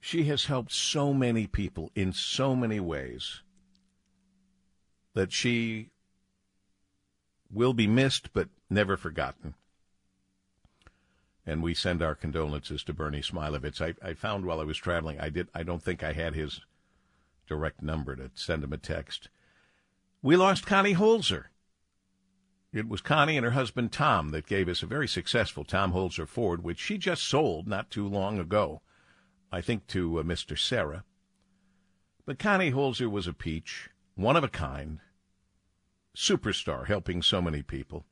She 0.00 0.24
has 0.24 0.44
helped 0.44 0.72
so 0.72 1.12
many 1.12 1.46
people 1.46 1.90
in 1.94 2.12
so 2.12 2.54
many 2.54 2.78
ways 2.78 3.42
that 5.14 5.32
she 5.32 5.90
will 7.50 7.72
be 7.72 7.86
missed 7.86 8.32
but 8.32 8.48
never 8.68 8.96
forgotten. 8.96 9.54
And 11.46 11.62
we 11.62 11.72
send 11.72 12.02
our 12.02 12.14
condolences 12.14 12.84
to 12.84 12.92
Bernie 12.92 13.22
Smilovitz. 13.22 13.80
I, 13.80 13.94
I 14.06 14.12
found 14.12 14.44
while 14.44 14.60
I 14.60 14.64
was 14.64 14.76
traveling, 14.76 15.18
I 15.18 15.30
did. 15.30 15.48
I 15.54 15.62
don't 15.62 15.82
think 15.82 16.02
I 16.02 16.12
had 16.12 16.34
his 16.34 16.60
direct 17.46 17.82
number 17.82 18.14
to 18.16 18.30
send 18.34 18.62
him 18.62 18.72
a 18.72 18.78
text. 18.78 19.30
We 20.20 20.36
lost 20.36 20.66
Connie 20.66 20.94
Holzer. 20.94 21.46
It 22.70 22.86
was 22.86 23.00
Connie 23.00 23.38
and 23.38 23.44
her 23.46 23.52
husband 23.52 23.92
Tom 23.92 24.28
that 24.30 24.46
gave 24.46 24.68
us 24.68 24.82
a 24.82 24.86
very 24.86 25.08
successful 25.08 25.64
Tom 25.64 25.92
Holzer 25.92 26.28
Ford, 26.28 26.62
which 26.62 26.78
she 26.78 26.98
just 26.98 27.22
sold 27.22 27.66
not 27.66 27.90
too 27.90 28.06
long 28.06 28.38
ago, 28.38 28.82
I 29.50 29.62
think 29.62 29.86
to 29.88 30.18
uh, 30.18 30.22
Mr. 30.22 30.58
Sarah. 30.58 31.04
But 32.26 32.38
Connie 32.38 32.72
Holzer 32.72 33.10
was 33.10 33.26
a 33.26 33.32
peach, 33.32 33.88
one 34.16 34.36
of 34.36 34.44
a 34.44 34.48
kind, 34.48 35.00
superstar, 36.18 36.86
helping 36.86 37.22
so 37.22 37.40
many 37.40 37.62
people. 37.62 38.04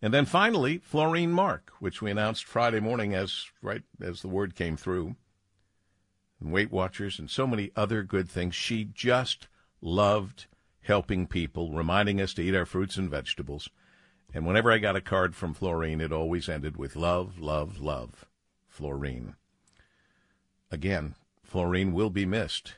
And 0.00 0.12
then 0.12 0.24
finally, 0.24 0.78
Florine 0.78 1.32
Mark, 1.32 1.72
which 1.78 2.00
we 2.00 2.10
announced 2.10 2.44
Friday 2.44 2.80
morning 2.80 3.14
as 3.14 3.46
right 3.62 3.82
as 4.00 4.22
the 4.22 4.28
word 4.28 4.54
came 4.54 4.76
through. 4.76 5.16
And 6.40 6.50
Weight 6.50 6.72
Watchers 6.72 7.18
and 7.18 7.30
so 7.30 7.46
many 7.46 7.70
other 7.76 8.02
good 8.02 8.28
things. 8.28 8.54
She 8.54 8.84
just 8.84 9.48
loved 9.80 10.46
helping 10.82 11.26
people, 11.26 11.72
reminding 11.72 12.20
us 12.20 12.34
to 12.34 12.42
eat 12.42 12.54
our 12.54 12.66
fruits 12.66 12.96
and 12.96 13.10
vegetables. 13.10 13.68
And 14.32 14.46
whenever 14.46 14.72
I 14.72 14.78
got 14.78 14.96
a 14.96 15.00
card 15.00 15.34
from 15.34 15.54
Florine, 15.54 16.00
it 16.00 16.12
always 16.12 16.48
ended 16.48 16.76
with 16.76 16.96
love, 16.96 17.38
love, 17.38 17.80
love, 17.80 18.26
Florine. 18.66 19.36
Again, 20.70 21.14
Florine 21.42 21.92
will 21.92 22.10
be 22.10 22.26
missed, 22.26 22.74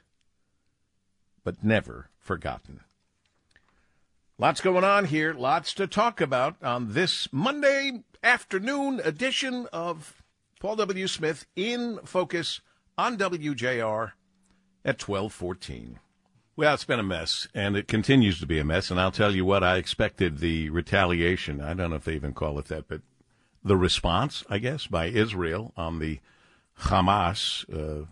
but 1.43 1.65
never 1.65 2.11
forgotten. 2.19 2.81
Lots 4.39 4.61
going 4.61 4.85
on 4.85 5.07
here, 5.07 5.33
lots 5.33 5.73
to 5.73 5.87
talk 5.87 6.21
about 6.21 6.63
on 6.63 6.93
this 6.93 7.27
Monday 7.33 8.05
afternoon 8.23 9.01
edition 9.03 9.67
of 9.73 10.23
Paul 10.61 10.77
W. 10.77 11.07
Smith 11.09 11.47
in 11.57 11.99
Focus 12.05 12.61
on 12.99 13.17
WJR 13.17 14.13
at 14.85 15.01
1214. 15.01 16.01
Well, 16.55 16.75
it's 16.75 16.85
been 16.85 17.01
a 17.01 17.03
mess, 17.03 17.49
and 17.55 17.79
it 17.79 17.89
continues 17.89 18.39
to 18.41 18.47
be 18.47 18.59
a 18.59 18.65
mess. 18.65 18.91
And 18.91 19.01
I'll 19.01 19.11
tell 19.11 19.35
you 19.35 19.47
what, 19.47 19.65
I 19.65 19.79
expected 19.79 20.37
the 20.41 20.69
retaliation. 20.69 21.63
I 21.63 21.73
don't 21.73 21.89
know 21.89 21.97
if 21.97 22.05
they 22.05 22.15
even 22.15 22.35
call 22.35 22.59
it 22.59 22.67
that, 22.67 22.89
but 22.89 23.01
the 23.65 23.77
response, 23.79 24.45
I 24.51 24.59
guess, 24.59 24.87
by 24.87 25.07
Israel 25.07 25.73
on 25.79 25.99
the 25.99 26.21
Hamas 26.81 27.65
uh, 27.73 28.05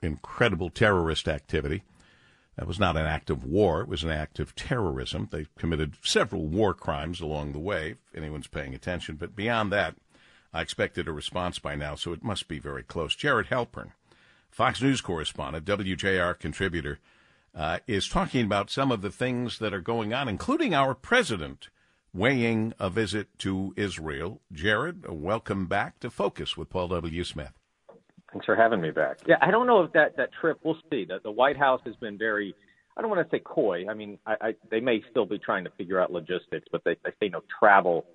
incredible 0.00 0.70
terrorist 0.70 1.26
activity. 1.26 1.82
That 2.58 2.66
was 2.66 2.80
not 2.80 2.96
an 2.96 3.06
act 3.06 3.30
of 3.30 3.44
war, 3.44 3.82
it 3.82 3.88
was 3.88 4.02
an 4.02 4.10
act 4.10 4.40
of 4.40 4.56
terrorism. 4.56 5.28
They 5.30 5.46
committed 5.56 5.96
several 6.02 6.48
war 6.48 6.74
crimes 6.74 7.20
along 7.20 7.52
the 7.52 7.60
way, 7.60 7.92
if 7.92 8.16
anyone's 8.16 8.48
paying 8.48 8.74
attention. 8.74 9.14
But 9.14 9.36
beyond 9.36 9.70
that, 9.70 9.94
I 10.52 10.62
expected 10.62 11.06
a 11.06 11.12
response 11.12 11.60
by 11.60 11.76
now, 11.76 11.94
so 11.94 12.12
it 12.12 12.24
must 12.24 12.48
be 12.48 12.58
very 12.58 12.82
close. 12.82 13.14
Jared 13.14 13.46
Halpern, 13.46 13.92
Fox 14.50 14.82
News 14.82 15.00
correspondent, 15.00 15.66
WJR 15.66 16.36
contributor, 16.36 16.98
uh, 17.54 17.78
is 17.86 18.08
talking 18.08 18.44
about 18.44 18.70
some 18.70 18.90
of 18.90 19.02
the 19.02 19.12
things 19.12 19.60
that 19.60 19.72
are 19.72 19.80
going 19.80 20.12
on, 20.12 20.28
including 20.28 20.74
our 20.74 20.96
president 20.96 21.68
weighing 22.12 22.74
a 22.80 22.90
visit 22.90 23.38
to 23.38 23.72
Israel. 23.76 24.40
Jared, 24.50 25.08
welcome 25.08 25.66
back 25.66 26.00
to 26.00 26.10
Focus 26.10 26.56
with 26.56 26.70
Paul 26.70 26.88
W. 26.88 27.22
Smith. 27.22 27.57
Thanks 28.32 28.46
for 28.46 28.54
having 28.54 28.80
me 28.80 28.90
back. 28.90 29.18
Yeah, 29.26 29.36
I 29.40 29.50
don't 29.50 29.66
know 29.66 29.82
if 29.82 29.92
that 29.92 30.16
that 30.16 30.30
trip. 30.40 30.58
We'll 30.62 30.76
see. 30.90 31.04
The, 31.04 31.18
the 31.22 31.30
White 31.30 31.56
House 31.56 31.80
has 31.86 31.96
been 31.96 32.18
very. 32.18 32.54
I 32.96 33.00
don't 33.00 33.10
want 33.10 33.28
to 33.28 33.36
say 33.36 33.40
coy. 33.40 33.86
I 33.88 33.94
mean, 33.94 34.18
I, 34.26 34.34
I, 34.40 34.54
they 34.70 34.80
may 34.80 35.00
still 35.10 35.24
be 35.24 35.38
trying 35.38 35.64
to 35.64 35.70
figure 35.78 36.00
out 36.00 36.10
logistics, 36.10 36.66
but 36.72 36.82
they, 36.84 36.96
they 37.04 37.10
say 37.20 37.28
no 37.28 37.42
travel 37.58 38.06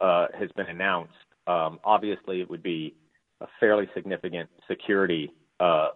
uh, 0.00 0.26
has 0.38 0.50
been 0.56 0.66
announced. 0.66 1.14
Um, 1.46 1.80
obviously, 1.84 2.42
it 2.42 2.50
would 2.50 2.62
be 2.62 2.94
a 3.40 3.46
fairly 3.58 3.88
significant 3.94 4.50
security 4.68 5.32
uh, 5.58 5.88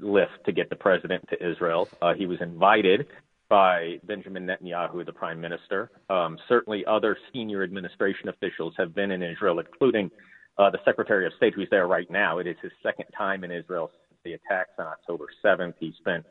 lift 0.00 0.32
to 0.46 0.52
get 0.52 0.70
the 0.70 0.76
president 0.76 1.28
to 1.28 1.50
Israel. 1.50 1.88
Uh, 2.00 2.14
he 2.14 2.26
was 2.26 2.38
invited 2.40 3.06
by 3.50 3.98
Benjamin 4.04 4.46
Netanyahu, 4.46 5.04
the 5.04 5.12
prime 5.12 5.40
minister. 5.40 5.90
Um, 6.08 6.38
certainly, 6.48 6.84
other 6.86 7.16
senior 7.32 7.62
administration 7.62 8.28
officials 8.28 8.74
have 8.78 8.94
been 8.94 9.10
in 9.10 9.22
Israel, 9.22 9.58
including 9.58 10.10
the 10.68 10.78
Secretary 10.84 11.24
of 11.26 11.32
State, 11.38 11.54
who's 11.54 11.68
there 11.70 11.86
right 11.86 12.10
now. 12.10 12.38
It 12.38 12.46
is 12.46 12.56
his 12.60 12.72
second 12.82 13.06
time 13.16 13.44
in 13.44 13.50
Israel 13.50 13.90
since 14.08 14.18
the 14.24 14.32
attacks 14.34 14.72
on 14.78 14.86
October 14.86 15.26
7th. 15.42 15.74
He 15.80 15.94
spent 15.98 16.26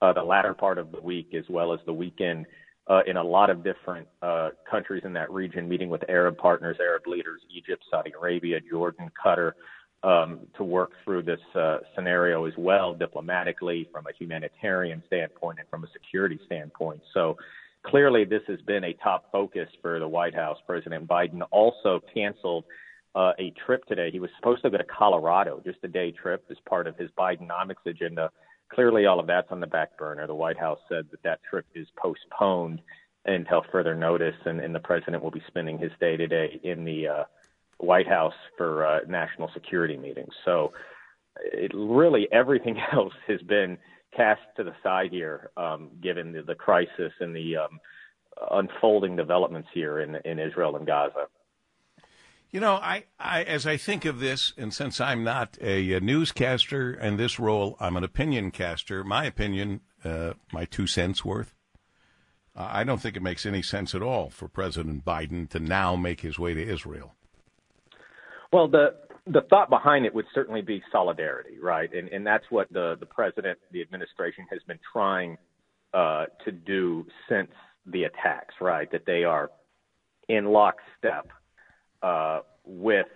uh, 0.00 0.12
the 0.12 0.22
latter 0.22 0.54
part 0.54 0.78
of 0.78 0.90
the 0.92 1.00
week 1.00 1.34
as 1.34 1.44
well 1.50 1.74
as 1.74 1.80
the 1.84 1.92
weekend 1.92 2.46
uh, 2.88 3.00
in 3.06 3.16
a 3.16 3.22
lot 3.22 3.50
of 3.50 3.64
different 3.64 4.06
uh, 4.22 4.50
countries 4.70 5.02
in 5.04 5.12
that 5.14 5.30
region, 5.30 5.68
meeting 5.68 5.88
with 5.88 6.02
Arab 6.08 6.36
partners, 6.38 6.76
Arab 6.80 7.06
leaders, 7.06 7.40
Egypt, 7.54 7.82
Saudi 7.90 8.12
Arabia, 8.18 8.58
Jordan, 8.70 9.10
Qatar, 9.22 9.52
um, 10.02 10.40
to 10.56 10.64
work 10.64 10.90
through 11.02 11.22
this 11.22 11.40
uh, 11.54 11.78
scenario 11.94 12.44
as 12.44 12.52
well 12.58 12.92
diplomatically 12.92 13.88
from 13.90 14.04
a 14.06 14.12
humanitarian 14.18 15.02
standpoint 15.06 15.58
and 15.58 15.68
from 15.68 15.82
a 15.84 15.86
security 15.92 16.38
standpoint. 16.44 17.00
So 17.14 17.38
clearly, 17.86 18.24
this 18.24 18.42
has 18.48 18.60
been 18.62 18.84
a 18.84 18.92
top 18.94 19.32
focus 19.32 19.68
for 19.80 19.98
the 19.98 20.08
White 20.08 20.34
House. 20.34 20.58
President 20.66 21.08
Biden 21.08 21.40
also 21.50 22.02
canceled 22.12 22.64
uh, 23.14 23.32
a 23.38 23.52
trip 23.64 23.84
today. 23.86 24.10
He 24.10 24.20
was 24.20 24.30
supposed 24.36 24.62
to 24.62 24.70
go 24.70 24.78
to 24.78 24.84
Colorado, 24.84 25.60
just 25.64 25.78
a 25.82 25.88
day 25.88 26.10
trip 26.10 26.44
as 26.50 26.56
part 26.68 26.86
of 26.86 26.96
his 26.96 27.10
Bidenomics 27.18 27.86
agenda. 27.86 28.30
Clearly, 28.72 29.06
all 29.06 29.20
of 29.20 29.26
that's 29.26 29.50
on 29.50 29.60
the 29.60 29.66
back 29.66 29.96
burner. 29.96 30.26
The 30.26 30.34
White 30.34 30.58
House 30.58 30.80
said 30.88 31.06
that 31.10 31.22
that 31.22 31.40
trip 31.48 31.66
is 31.74 31.86
postponed 31.96 32.80
until 33.26 33.62
further 33.70 33.94
notice, 33.94 34.34
and, 34.44 34.60
and 34.60 34.74
the 34.74 34.80
president 34.80 35.22
will 35.22 35.30
be 35.30 35.42
spending 35.46 35.78
his 35.78 35.92
day 36.00 36.16
today 36.16 36.60
in 36.62 36.84
the 36.84 37.08
uh, 37.08 37.24
White 37.78 38.08
House 38.08 38.34
for 38.56 38.86
uh, 38.86 39.00
national 39.08 39.50
security 39.54 39.96
meetings. 39.96 40.32
So 40.44 40.72
it 41.40 41.72
really 41.74 42.28
everything 42.32 42.78
else 42.92 43.14
has 43.28 43.40
been 43.42 43.78
cast 44.16 44.42
to 44.56 44.64
the 44.64 44.74
side 44.82 45.10
here, 45.10 45.50
um, 45.56 45.90
given 46.02 46.32
the, 46.32 46.42
the, 46.42 46.54
crisis 46.54 47.12
and 47.20 47.34
the 47.34 47.56
um, 47.56 47.80
unfolding 48.52 49.16
developments 49.16 49.68
here 49.74 50.00
in, 50.00 50.16
in 50.24 50.38
Israel 50.38 50.76
and 50.76 50.86
Gaza. 50.86 51.26
You 52.54 52.60
know, 52.60 52.74
I, 52.74 53.06
I, 53.18 53.42
as 53.42 53.66
I 53.66 53.76
think 53.76 54.04
of 54.04 54.20
this, 54.20 54.52
and 54.56 54.72
since 54.72 55.00
I'm 55.00 55.24
not 55.24 55.58
a, 55.60 55.94
a 55.94 55.98
newscaster 55.98 56.94
in 56.94 57.16
this 57.16 57.40
role, 57.40 57.76
I'm 57.80 57.96
an 57.96 58.04
opinion 58.04 58.52
caster. 58.52 59.02
My 59.02 59.24
opinion, 59.24 59.80
uh, 60.04 60.34
my 60.52 60.64
two 60.64 60.86
cents 60.86 61.24
worth. 61.24 61.52
I 62.54 62.84
don't 62.84 63.00
think 63.00 63.16
it 63.16 63.24
makes 63.24 63.44
any 63.44 63.60
sense 63.60 63.92
at 63.92 64.02
all 64.02 64.30
for 64.30 64.46
President 64.46 65.04
Biden 65.04 65.50
to 65.50 65.58
now 65.58 65.96
make 65.96 66.20
his 66.20 66.38
way 66.38 66.54
to 66.54 66.64
Israel. 66.64 67.16
Well, 68.52 68.68
the 68.68 68.94
the 69.26 69.40
thought 69.50 69.68
behind 69.68 70.06
it 70.06 70.14
would 70.14 70.26
certainly 70.32 70.62
be 70.62 70.80
solidarity, 70.92 71.58
right? 71.60 71.92
And 71.92 72.08
and 72.10 72.24
that's 72.24 72.44
what 72.50 72.72
the 72.72 72.96
the 73.00 73.06
president, 73.06 73.58
the 73.72 73.82
administration 73.82 74.46
has 74.52 74.60
been 74.68 74.78
trying 74.92 75.38
uh, 75.92 76.26
to 76.44 76.52
do 76.52 77.04
since 77.28 77.50
the 77.84 78.04
attacks, 78.04 78.54
right? 78.60 78.88
That 78.92 79.06
they 79.06 79.24
are 79.24 79.50
in 80.28 80.44
lockstep 80.44 81.26
uh, 82.04 82.40
with 82.64 83.06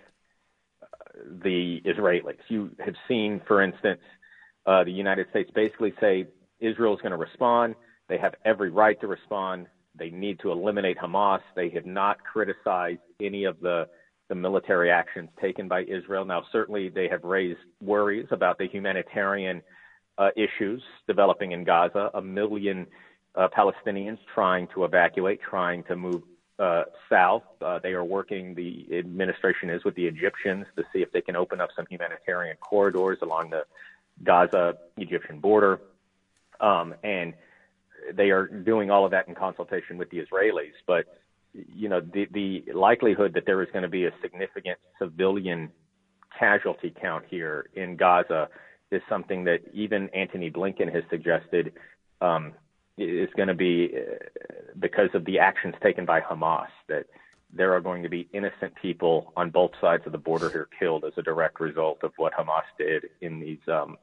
the 1.43 1.81
Israelis. 1.85 2.37
You 2.47 2.71
have 2.83 2.95
seen, 3.07 3.41
for 3.47 3.61
instance, 3.61 4.01
uh, 4.65 4.83
the 4.83 4.91
United 4.91 5.27
States 5.29 5.49
basically 5.53 5.93
say 5.99 6.27
Israel 6.59 6.95
is 6.95 7.01
going 7.01 7.11
to 7.11 7.17
respond. 7.17 7.75
They 8.07 8.17
have 8.17 8.33
every 8.45 8.71
right 8.71 8.99
to 9.01 9.07
respond. 9.07 9.67
They 9.95 10.09
need 10.09 10.39
to 10.41 10.51
eliminate 10.51 10.97
Hamas. 10.97 11.41
They 11.55 11.69
have 11.69 11.85
not 11.85 12.17
criticized 12.23 13.01
any 13.21 13.45
of 13.45 13.59
the 13.61 13.87
the 14.29 14.35
military 14.35 14.91
actions 14.91 15.27
taken 15.41 15.67
by 15.67 15.81
Israel. 15.85 16.23
Now, 16.23 16.43
certainly 16.51 16.89
they 16.89 17.07
have 17.09 17.23
raised 17.23 17.59
worries 17.81 18.27
about 18.29 18.59
the 18.59 18.67
humanitarian 18.67 19.63
uh, 20.19 20.29
issues 20.35 20.83
developing 21.07 21.51
in 21.51 21.63
Gaza. 21.63 22.11
A 22.13 22.21
million 22.21 22.85
uh, 23.33 23.47
Palestinians 23.57 24.19
trying 24.35 24.67
to 24.75 24.85
evacuate, 24.85 25.39
trying 25.41 25.83
to 25.85 25.95
move 25.95 26.21
uh, 26.59 26.83
south. 27.09 27.43
Uh, 27.61 27.79
they 27.79 27.93
are 27.93 28.03
working, 28.03 28.53
the 28.53 28.87
administration 28.91 29.69
is 29.69 29.83
with 29.83 29.95
the 29.95 30.05
Egyptians 30.05 30.65
to 30.75 30.83
see 30.93 31.01
if 31.01 31.11
they 31.11 31.21
can 31.21 31.35
open 31.35 31.61
up 31.61 31.69
some 31.75 31.85
humanitarian 31.89 32.57
corridors 32.57 33.17
along 33.21 33.49
the 33.49 33.63
Gaza 34.23 34.77
Egyptian 34.97 35.39
border. 35.39 35.79
Um, 36.59 36.93
and 37.03 37.33
they 38.13 38.31
are 38.31 38.47
doing 38.47 38.91
all 38.91 39.05
of 39.05 39.11
that 39.11 39.27
in 39.27 39.35
consultation 39.35 39.97
with 39.97 40.09
the 40.09 40.19
Israelis. 40.19 40.73
But 40.85 41.05
you 41.53 41.89
know, 41.89 42.01
the, 42.01 42.27
the 42.31 42.73
likelihood 42.73 43.33
that 43.33 43.45
there 43.45 43.61
is 43.63 43.69
going 43.71 43.83
to 43.83 43.89
be 43.89 44.05
a 44.05 44.11
significant 44.21 44.77
civilian 44.99 45.71
casualty 46.37 46.93
count 47.01 47.25
here 47.27 47.69
in 47.75 47.95
Gaza 47.95 48.49
is 48.91 49.01
something 49.09 49.43
that 49.45 49.59
even 49.73 50.09
Antony 50.09 50.51
Blinken 50.51 50.93
has 50.93 51.03
suggested 51.09 51.73
um, 52.21 52.53
is 52.99 53.29
going 53.35 53.47
to 53.47 53.53
be 53.53 53.91
uh, 53.95 54.15
because 54.79 55.09
of 55.13 55.25
the 55.25 55.39
actions 55.39 55.75
taken 55.81 56.05
by 56.05 56.21
Hamas, 56.21 56.67
that 56.87 57.05
there 57.51 57.73
are 57.73 57.81
going 57.81 58.03
to 58.03 58.09
be 58.09 58.27
innocent 58.33 58.73
people 58.81 59.33
on 59.35 59.49
both 59.49 59.71
sides 59.81 60.03
of 60.05 60.11
the 60.11 60.17
border 60.17 60.49
here 60.49 60.67
killed 60.77 61.03
as 61.03 61.13
a 61.17 61.21
direct 61.21 61.59
result 61.59 62.03
of 62.03 62.11
what 62.17 62.33
Hamas 62.33 62.63
did 62.77 63.05
in 63.21 63.39
these 63.39 63.59
um, 63.67 63.97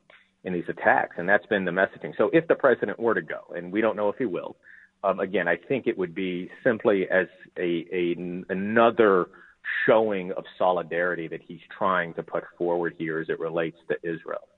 in 0.44 0.52
these 0.52 0.68
attacks, 0.68 1.16
and 1.18 1.28
that's 1.28 1.46
been 1.46 1.64
the 1.64 1.72
messaging. 1.72 2.16
So 2.16 2.30
if 2.32 2.46
the 2.46 2.54
president 2.54 3.00
were 3.00 3.14
to 3.14 3.22
go, 3.22 3.40
and 3.56 3.72
we 3.72 3.80
don't 3.80 3.96
know 3.96 4.08
if 4.08 4.16
he 4.16 4.26
will, 4.26 4.56
um, 5.02 5.18
again, 5.20 5.48
I 5.48 5.56
think 5.56 5.86
it 5.86 5.98
would 5.98 6.14
be 6.14 6.50
simply 6.62 7.08
as 7.10 7.26
a, 7.58 7.86
a 7.92 8.16
another 8.48 9.26
showing 9.86 10.32
of 10.32 10.44
solidarity 10.58 11.28
that 11.28 11.40
he's 11.42 11.60
trying 11.76 12.14
to 12.14 12.22
put 12.22 12.44
forward 12.56 12.94
here 12.96 13.18
as 13.18 13.28
it 13.28 13.40
relates 13.40 13.78
to 13.88 13.96
Israel. 14.02 14.48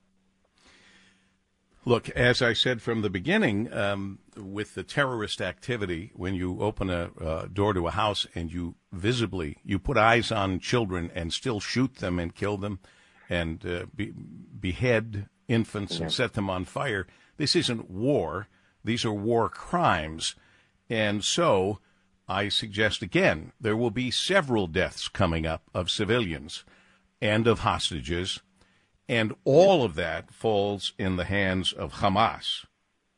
Look, 1.84 2.10
as 2.10 2.42
I 2.42 2.52
said 2.52 2.82
from 2.82 3.02
the 3.02 3.10
beginning, 3.10 3.72
um, 3.72 4.18
with 4.36 4.74
the 4.74 4.82
terrorist 4.82 5.40
activity, 5.40 6.12
when 6.14 6.34
you 6.34 6.60
open 6.60 6.90
a 6.90 7.10
uh, 7.20 7.46
door 7.46 7.72
to 7.72 7.86
a 7.86 7.92
house 7.92 8.26
and 8.34 8.52
you 8.52 8.74
visibly 8.92 9.58
you 9.64 9.78
put 9.78 9.96
eyes 9.96 10.30
on 10.30 10.60
children 10.60 11.10
and 11.14 11.32
still 11.32 11.60
shoot 11.60 11.96
them 11.96 12.18
and 12.18 12.34
kill 12.34 12.56
them, 12.56 12.80
and 13.30 13.64
uh, 13.64 13.86
be, 13.94 14.12
behead 14.60 15.28
infants 15.46 15.96
yeah. 15.96 16.04
and 16.04 16.12
set 16.12 16.34
them 16.34 16.50
on 16.50 16.64
fire, 16.64 17.06
this 17.36 17.56
isn't 17.56 17.90
war. 17.90 18.48
These 18.84 19.04
are 19.04 19.12
war 19.12 19.48
crimes. 19.48 20.34
And 20.90 21.24
so 21.24 21.78
I 22.28 22.48
suggest 22.48 23.02
again 23.02 23.52
there 23.60 23.76
will 23.76 23.90
be 23.90 24.10
several 24.10 24.66
deaths 24.66 25.08
coming 25.08 25.46
up 25.46 25.62
of 25.74 25.90
civilians 25.90 26.64
and 27.20 27.46
of 27.46 27.60
hostages, 27.60 28.40
and 29.08 29.34
all 29.44 29.84
of 29.84 29.94
that 29.94 30.30
falls 30.32 30.92
in 30.98 31.16
the 31.16 31.24
hands 31.24 31.72
of 31.72 31.94
Hamas. 31.94 32.64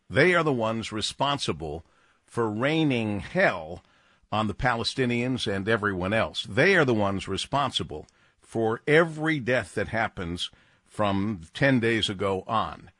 They 0.08 0.34
are 0.34 0.44
the 0.44 0.52
ones 0.52 0.92
responsible 0.92 1.84
for 2.24 2.50
raining 2.50 3.20
hell 3.20 3.82
on 4.30 4.46
the 4.46 4.54
Palestinians 4.54 5.52
and 5.52 5.68
everyone 5.68 6.12
else. 6.12 6.46
They 6.48 6.76
are 6.76 6.84
the 6.84 6.94
ones 6.94 7.26
responsible 7.26 8.06
for 8.40 8.82
every 8.86 9.40
death 9.40 9.74
that 9.74 9.88
happens 9.88 10.50
from 10.86 11.42
10 11.54 11.80
days 11.80 12.08
ago 12.08 12.44
on 12.46 12.90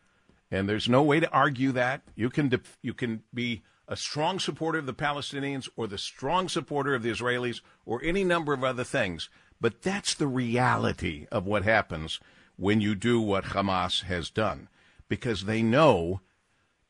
and 0.51 0.69
there's 0.69 0.89
no 0.89 1.03
way 1.03 1.21
to 1.21 1.31
argue 1.31 1.73
that. 1.73 2.03
You 2.15 2.29
can 2.29 2.49
def- 2.49 2.79
you 2.83 2.93
can 2.93 3.23
be 3.33 3.63
a 3.87 3.97
strong 3.97 4.39
supporter 4.39 4.79
of 4.79 4.87
the 4.87 4.95
Palestinians 4.95 5.69
or 5.77 5.87
the 5.87 5.99
strong 5.99 6.49
supporter 6.49 6.95
of 6.95 7.03
the 7.03 7.11
Israelis 7.11 7.61
or 7.87 8.03
any 8.03 8.25
number 8.25 8.53
of 8.53 8.65
other 8.65 8.85
things, 8.85 9.29
but 9.61 9.83
that's 9.83 10.15
the 10.15 10.27
reality 10.27 11.27
of 11.31 11.47
what 11.47 11.65
happens 11.65 12.21
when 12.61 12.79
you 12.81 12.95
do 12.95 13.19
what 13.19 13.45
Hamas 13.47 14.03
has 14.03 14.29
done 14.29 14.69
because 15.09 15.45
they 15.45 15.63
know 15.63 16.21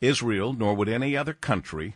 Israel 0.00 0.52
nor 0.52 0.74
would 0.74 0.88
any 0.88 1.16
other 1.16 1.32
country 1.32 1.94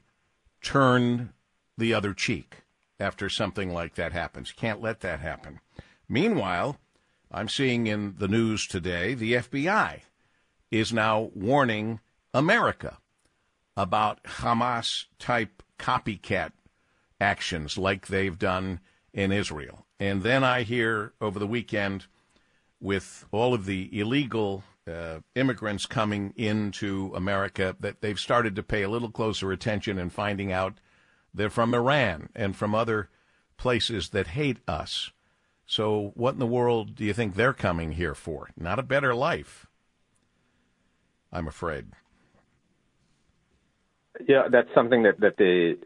turn 0.63 1.33
the 1.77 1.93
other 1.93 2.15
cheek 2.15 2.63
after 3.01 3.29
something 3.29 3.73
like 3.73 3.97
that 3.97 4.13
happens. 4.13 4.53
Can't 4.53 4.81
let 4.81 5.01
that 5.01 5.19
happen. 5.19 5.59
Meanwhile, 6.09 6.79
I'm 7.33 7.49
seeing 7.49 7.89
in 7.89 8.15
the 8.17 8.29
news 8.29 8.69
today 8.69 9.13
the 9.13 9.35
FBI 9.35 10.03
is 10.71 10.93
now 10.93 11.33
warning 11.35 11.99
America 12.33 12.99
about 13.77 14.23
Hamas 14.23 15.07
type 15.19 15.65
copycat 15.81 16.53
actions 17.21 17.77
like 17.77 18.07
they've 18.07 18.39
done 18.39 18.79
in 19.13 19.33
Israel. 19.33 19.85
And 19.99 20.23
then 20.23 20.45
I 20.45 20.63
hear 20.63 21.13
over 21.21 21.41
the 21.41 21.47
weekend 21.47 22.07
with 22.85 23.25
all 23.33 23.55
of 23.55 23.65
the 23.65 23.89
illegal 23.99 24.63
uh, 24.87 25.19
immigrants 25.35 25.87
coming 25.87 26.35
into 26.37 27.11
America 27.17 27.75
that 27.81 28.03
they've 28.03 28.21
started 28.21 28.55
to 28.55 28.63
pay 28.63 28.83
a 28.83 28.91
little 28.91 29.11
closer 29.11 29.51
attention 29.51 29.99
and 29.99 30.13
finding 30.13 30.53
out 30.53 30.75
they're 31.33 31.49
from 31.49 31.75
Iran 31.75 32.29
and 32.37 32.55
from 32.55 32.75
other 32.75 33.09
places 33.57 34.11
that 34.11 34.29
hate 34.29 34.59
us. 34.69 35.11
So, 35.67 36.13
what 36.15 36.35
in 36.35 36.41
the 36.41 36.47
world 36.47 36.95
do 36.95 37.05
you 37.05 37.15
think 37.15 37.35
they're 37.35 37.55
coming 37.55 37.93
here 37.93 38.15
for? 38.15 38.51
Not 38.55 38.79
a 38.79 38.83
better 38.83 39.15
life, 39.15 39.67
I'm 41.33 41.49
afraid. 41.49 41.87
Yeah, 44.29 44.49
that's 44.53 44.69
something 44.75 45.05
that 45.05 45.19
that 45.21 45.39
the 45.39 45.79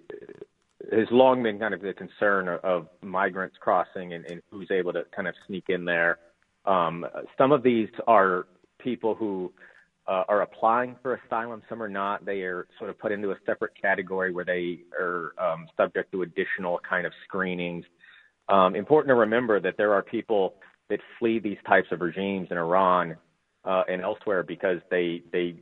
has 0.91 1.07
long 1.13 1.45
been 1.45 1.61
kind 1.61 1.75
of 1.75 1.81
the 1.81 1.93
concern 1.93 2.49
of 2.49 2.89
migrants 3.03 3.57
crossing 3.61 4.15
and, 4.15 4.25
and 4.25 4.43
who's 4.51 4.71
able 4.73 4.93
to 4.95 5.05
kind 5.15 5.29
of 5.29 5.35
sneak 5.47 5.65
in 5.69 5.85
there. 5.85 6.19
Um, 6.69 7.07
some 7.39 7.51
of 7.51 7.63
these 7.63 7.89
are 8.07 8.47
people 8.79 9.15
who 9.15 9.53
uh, 10.07 10.25
are 10.29 10.43
applying 10.43 10.97
for 11.03 11.21
asylum. 11.27 11.63
Some 11.69 11.83
are 11.83 11.89
not. 11.89 12.25
They 12.25 12.43
are 12.43 12.67
sort 12.79 12.91
of 12.91 12.99
put 12.99 13.11
into 13.11 13.31
a 13.31 13.37
separate 13.47 13.73
category 13.81 14.33
where 14.33 14.45
they 14.45 14.81
are 14.99 15.33
um, 15.39 15.67
subject 15.77 16.13
to 16.13 16.23
additional 16.23 16.79
kind 16.89 17.07
of 17.07 17.13
screenings. 17.25 17.85
Um, 18.49 18.75
important 18.75 19.11
to 19.11 19.15
remember 19.15 19.61
that 19.61 19.77
there 19.77 19.93
are 19.95 20.03
people 20.03 20.55
that 20.91 21.01
flee 21.19 21.39
these 21.39 21.59
types 21.67 21.89
of 21.91 22.01
regimes 22.01 22.49
in 22.51 22.57
Iran 22.57 23.17
uh, 23.65 23.83
and 23.89 24.03
elsewhere 24.03 24.43
because 24.43 24.79
they 24.91 25.23
they 25.33 25.57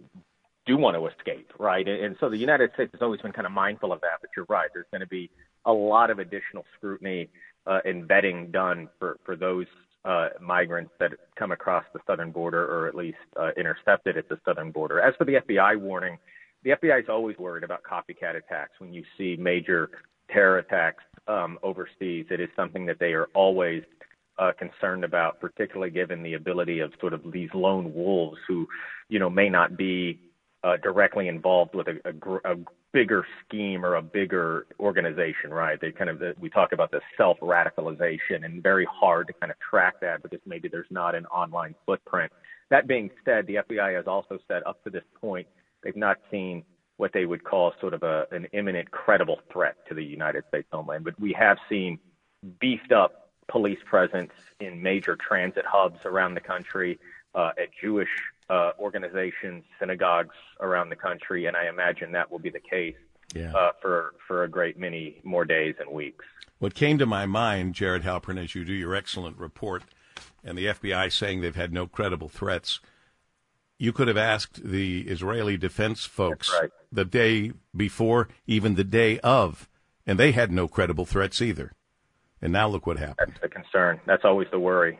do 0.66 0.76
want 0.76 0.96
to 0.96 1.06
escape, 1.06 1.52
right? 1.58 1.86
And, 1.86 2.04
and 2.04 2.16
so 2.20 2.28
the 2.28 2.36
United 2.36 2.70
States 2.74 2.90
has 2.92 3.02
always 3.02 3.20
been 3.20 3.32
kind 3.32 3.46
of 3.46 3.52
mindful 3.52 3.92
of 3.92 4.00
that. 4.02 4.18
But 4.20 4.30
you're 4.36 4.46
right. 4.48 4.68
There's 4.72 4.86
going 4.92 5.00
to 5.00 5.08
be 5.08 5.30
a 5.64 5.72
lot 5.72 6.10
of 6.10 6.18
additional 6.18 6.64
scrutiny 6.76 7.28
uh, 7.66 7.80
and 7.84 8.08
vetting 8.08 8.52
done 8.52 8.88
for 8.98 9.18
for 9.24 9.34
those 9.34 9.66
uh, 10.06 10.28
migrants 10.40 10.92
that 11.00 11.10
come 11.36 11.52
across 11.52 11.84
the 11.92 12.00
southern 12.06 12.30
border 12.30 12.64
or 12.64 12.86
at 12.86 12.94
least 12.94 13.18
uh, 13.38 13.50
intercepted 13.56 14.16
at 14.16 14.28
the 14.28 14.38
southern 14.44 14.70
border. 14.70 15.00
As 15.00 15.14
for 15.16 15.24
the 15.24 15.34
FBI 15.34 15.78
warning, 15.78 16.16
the 16.62 16.70
FBI 16.70 17.00
is 17.00 17.08
always 17.08 17.36
worried 17.38 17.64
about 17.64 17.82
copycat 17.82 18.36
attacks. 18.36 18.72
When 18.78 18.92
you 18.92 19.04
see 19.18 19.36
major 19.36 19.90
terror 20.30 20.58
attacks 20.58 21.02
um, 21.26 21.58
overseas, 21.62 22.26
it 22.30 22.40
is 22.40 22.48
something 22.54 22.86
that 22.86 22.98
they 22.98 23.12
are 23.12 23.26
always 23.34 23.82
uh, 24.38 24.52
concerned 24.58 25.04
about, 25.04 25.40
particularly 25.40 25.90
given 25.90 26.22
the 26.22 26.34
ability 26.34 26.80
of 26.80 26.92
sort 27.00 27.12
of 27.12 27.22
these 27.32 27.50
lone 27.52 27.92
wolves 27.92 28.38
who, 28.46 28.66
you 29.08 29.18
know, 29.18 29.30
may 29.30 29.48
not 29.48 29.76
be 29.76 30.20
uh, 30.62 30.76
directly 30.82 31.28
involved 31.28 31.74
with 31.74 31.88
a, 31.88 31.96
a, 32.04 32.52
a 32.52 32.56
bigger 32.96 33.26
scheme 33.44 33.84
or 33.84 33.96
a 33.96 34.02
bigger 34.02 34.66
organization, 34.80 35.50
right? 35.50 35.78
They 35.78 35.92
kind 35.92 36.08
of 36.08 36.22
we 36.40 36.48
talk 36.48 36.72
about 36.72 36.90
the 36.90 37.02
self 37.18 37.38
radicalization 37.40 38.42
and 38.42 38.62
very 38.62 38.86
hard 38.90 39.26
to 39.26 39.34
kind 39.34 39.52
of 39.52 39.58
track 39.58 40.00
that 40.00 40.22
because 40.22 40.40
maybe 40.46 40.68
there's 40.68 40.86
not 40.88 41.14
an 41.14 41.26
online 41.26 41.74
footprint. 41.84 42.32
That 42.70 42.88
being 42.88 43.10
said, 43.22 43.46
the 43.46 43.56
FBI 43.56 43.94
has 43.94 44.06
also 44.06 44.38
said 44.48 44.62
up 44.64 44.82
to 44.84 44.88
this 44.88 45.04
point 45.20 45.46
they've 45.82 45.94
not 45.94 46.16
seen 46.30 46.64
what 46.96 47.12
they 47.12 47.26
would 47.26 47.44
call 47.44 47.74
sort 47.82 47.92
of 47.92 48.02
a, 48.02 48.26
an 48.32 48.46
imminent 48.54 48.90
credible 48.90 49.40
threat 49.52 49.76
to 49.88 49.94
the 49.94 50.02
United 50.02 50.44
States 50.48 50.66
homeland, 50.72 51.04
but 51.04 51.20
we 51.20 51.34
have 51.34 51.58
seen 51.68 51.98
beefed 52.60 52.92
up 52.92 53.28
police 53.46 53.78
presence 53.84 54.32
in 54.58 54.82
major 54.82 55.16
transit 55.16 55.66
hubs 55.68 56.00
around 56.06 56.32
the 56.32 56.40
country, 56.40 56.98
uh, 57.34 57.50
at 57.58 57.68
Jewish 57.78 58.08
uh, 58.48 58.70
organizations, 58.78 59.64
synagogues 59.78 60.34
around 60.60 60.90
the 60.90 60.96
country, 60.96 61.46
and 61.46 61.56
I 61.56 61.68
imagine 61.68 62.12
that 62.12 62.30
will 62.30 62.38
be 62.38 62.50
the 62.50 62.60
case 62.60 62.96
yeah. 63.34 63.52
uh, 63.54 63.72
for 63.80 64.14
for 64.26 64.44
a 64.44 64.48
great 64.48 64.78
many 64.78 65.20
more 65.24 65.44
days 65.44 65.74
and 65.80 65.90
weeks. 65.90 66.24
What 66.58 66.74
came 66.74 66.98
to 66.98 67.06
my 67.06 67.26
mind, 67.26 67.74
Jared 67.74 68.02
Halpern, 68.02 68.42
as 68.42 68.54
you 68.54 68.64
do 68.64 68.72
your 68.72 68.94
excellent 68.94 69.36
report, 69.38 69.82
and 70.42 70.56
the 70.56 70.66
FBI 70.66 71.12
saying 71.12 71.40
they've 71.40 71.54
had 71.54 71.72
no 71.72 71.86
credible 71.86 72.28
threats. 72.28 72.80
You 73.78 73.92
could 73.92 74.08
have 74.08 74.16
asked 74.16 74.64
the 74.64 75.02
Israeli 75.02 75.58
defense 75.58 76.04
folks 76.04 76.50
right. 76.58 76.70
the 76.90 77.04
day 77.04 77.52
before, 77.76 78.28
even 78.46 78.74
the 78.74 78.84
day 78.84 79.18
of, 79.20 79.68
and 80.06 80.18
they 80.18 80.32
had 80.32 80.50
no 80.50 80.66
credible 80.66 81.04
threats 81.04 81.42
either. 81.42 81.72
And 82.40 82.54
now 82.54 82.68
look 82.68 82.86
what 82.86 82.98
happened. 82.98 83.32
That's 83.32 83.40
the 83.40 83.48
concern. 83.48 84.00
That's 84.06 84.24
always 84.24 84.48
the 84.50 84.58
worry. 84.58 84.98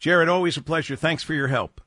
Jared, 0.00 0.28
always 0.28 0.56
a 0.56 0.62
pleasure. 0.62 0.96
Thanks 0.96 1.22
for 1.22 1.34
your 1.34 1.48
help. 1.48 1.80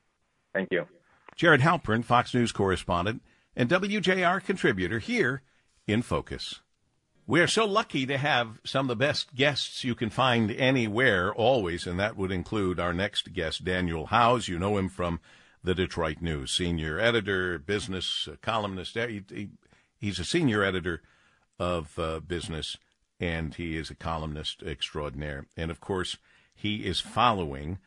Thank 0.58 0.72
you. 0.72 0.88
Jared 1.36 1.60
Halpern, 1.60 2.04
Fox 2.04 2.34
News 2.34 2.50
correspondent 2.50 3.22
and 3.54 3.70
WJR 3.70 4.42
contributor 4.42 4.98
here 4.98 5.42
in 5.86 6.02
Focus. 6.02 6.62
We 7.28 7.40
are 7.40 7.46
so 7.46 7.64
lucky 7.64 8.06
to 8.06 8.18
have 8.18 8.60
some 8.64 8.86
of 8.86 8.88
the 8.88 9.06
best 9.06 9.36
guests 9.36 9.84
you 9.84 9.94
can 9.94 10.10
find 10.10 10.50
anywhere, 10.50 11.32
always, 11.32 11.86
and 11.86 12.00
that 12.00 12.16
would 12.16 12.32
include 12.32 12.80
our 12.80 12.92
next 12.92 13.32
guest, 13.32 13.64
Daniel 13.64 14.06
Howes. 14.06 14.48
You 14.48 14.58
know 14.58 14.76
him 14.78 14.88
from 14.88 15.20
the 15.62 15.76
Detroit 15.76 16.20
News, 16.20 16.50
senior 16.50 16.98
editor, 16.98 17.60
business 17.60 18.28
columnist. 18.42 18.96
He, 18.96 19.22
he, 19.28 19.50
he's 19.96 20.18
a 20.18 20.24
senior 20.24 20.64
editor 20.64 21.02
of 21.60 21.96
uh, 22.00 22.18
business, 22.18 22.76
and 23.20 23.54
he 23.54 23.76
is 23.76 23.90
a 23.90 23.94
columnist 23.94 24.64
extraordinaire. 24.64 25.46
And 25.56 25.70
of 25.70 25.80
course, 25.80 26.16
he 26.52 26.84
is 26.84 26.98
following 26.98 27.78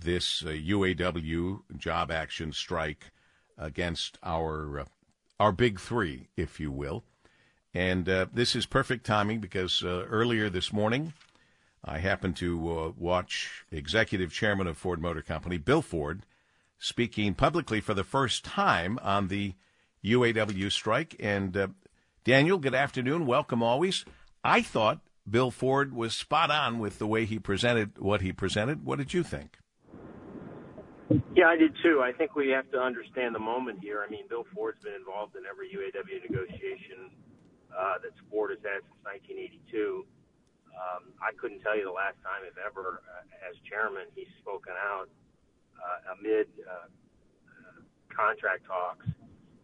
this 0.00 0.42
uh, 0.42 0.48
UAW 0.48 1.60
job 1.76 2.10
action 2.10 2.52
strike 2.52 3.12
against 3.58 4.18
our 4.22 4.80
uh, 4.80 4.84
our 5.38 5.52
big 5.52 5.80
three, 5.80 6.28
if 6.36 6.60
you 6.60 6.70
will. 6.70 7.02
And 7.72 8.08
uh, 8.08 8.26
this 8.32 8.54
is 8.54 8.66
perfect 8.66 9.06
timing 9.06 9.40
because 9.40 9.82
uh, 9.82 10.04
earlier 10.08 10.50
this 10.50 10.72
morning, 10.72 11.14
I 11.84 11.98
happened 11.98 12.36
to 12.36 12.78
uh, 12.78 12.92
watch 12.96 13.64
the 13.70 13.78
Executive 13.78 14.32
Chairman 14.32 14.66
of 14.66 14.76
Ford 14.76 15.00
Motor 15.00 15.22
Company, 15.22 15.56
Bill 15.56 15.80
Ford, 15.80 16.26
speaking 16.78 17.34
publicly 17.34 17.80
for 17.80 17.94
the 17.94 18.04
first 18.04 18.44
time 18.44 18.98
on 19.02 19.28
the 19.28 19.54
UAW 20.04 20.70
strike. 20.70 21.16
And 21.20 21.56
uh, 21.56 21.68
Daniel, 22.24 22.58
good 22.58 22.74
afternoon. 22.74 23.24
Welcome 23.24 23.62
always. 23.62 24.04
I 24.44 24.60
thought 24.62 25.00
Bill 25.28 25.50
Ford 25.50 25.94
was 25.94 26.14
spot 26.14 26.50
on 26.50 26.78
with 26.78 26.98
the 26.98 27.06
way 27.06 27.24
he 27.24 27.38
presented 27.38 27.98
what 27.98 28.20
he 28.20 28.32
presented. 28.32 28.84
What 28.84 28.98
did 28.98 29.14
you 29.14 29.22
think? 29.22 29.58
Yeah, 31.34 31.50
I 31.50 31.56
did 31.58 31.74
too. 31.82 32.02
I 32.06 32.12
think 32.14 32.36
we 32.38 32.50
have 32.54 32.70
to 32.70 32.78
understand 32.78 33.34
the 33.34 33.42
moment 33.42 33.82
here. 33.82 34.04
I 34.06 34.10
mean, 34.10 34.30
Bill 34.30 34.46
Ford's 34.54 34.78
been 34.82 34.94
involved 34.94 35.34
in 35.34 35.42
every 35.42 35.66
UAW 35.74 36.22
negotiation 36.22 37.10
uh, 37.74 37.98
that 37.98 38.14
Ford 38.30 38.54
has 38.54 38.62
had 38.62 38.86
since 38.86 39.02
1982. 39.66 40.06
Um, 40.70 41.10
I 41.18 41.34
couldn't 41.34 41.66
tell 41.66 41.74
you 41.74 41.82
the 41.82 41.94
last 41.94 42.14
time, 42.22 42.46
if 42.46 42.54
ever, 42.62 43.02
uh, 43.10 43.26
as 43.42 43.58
chairman, 43.66 44.06
he's 44.14 44.30
spoken 44.38 44.74
out 44.78 45.10
uh, 45.74 46.14
amid 46.14 46.46
uh, 46.62 46.86
uh, 46.86 47.78
contract 48.14 48.66
talks. 48.70 49.06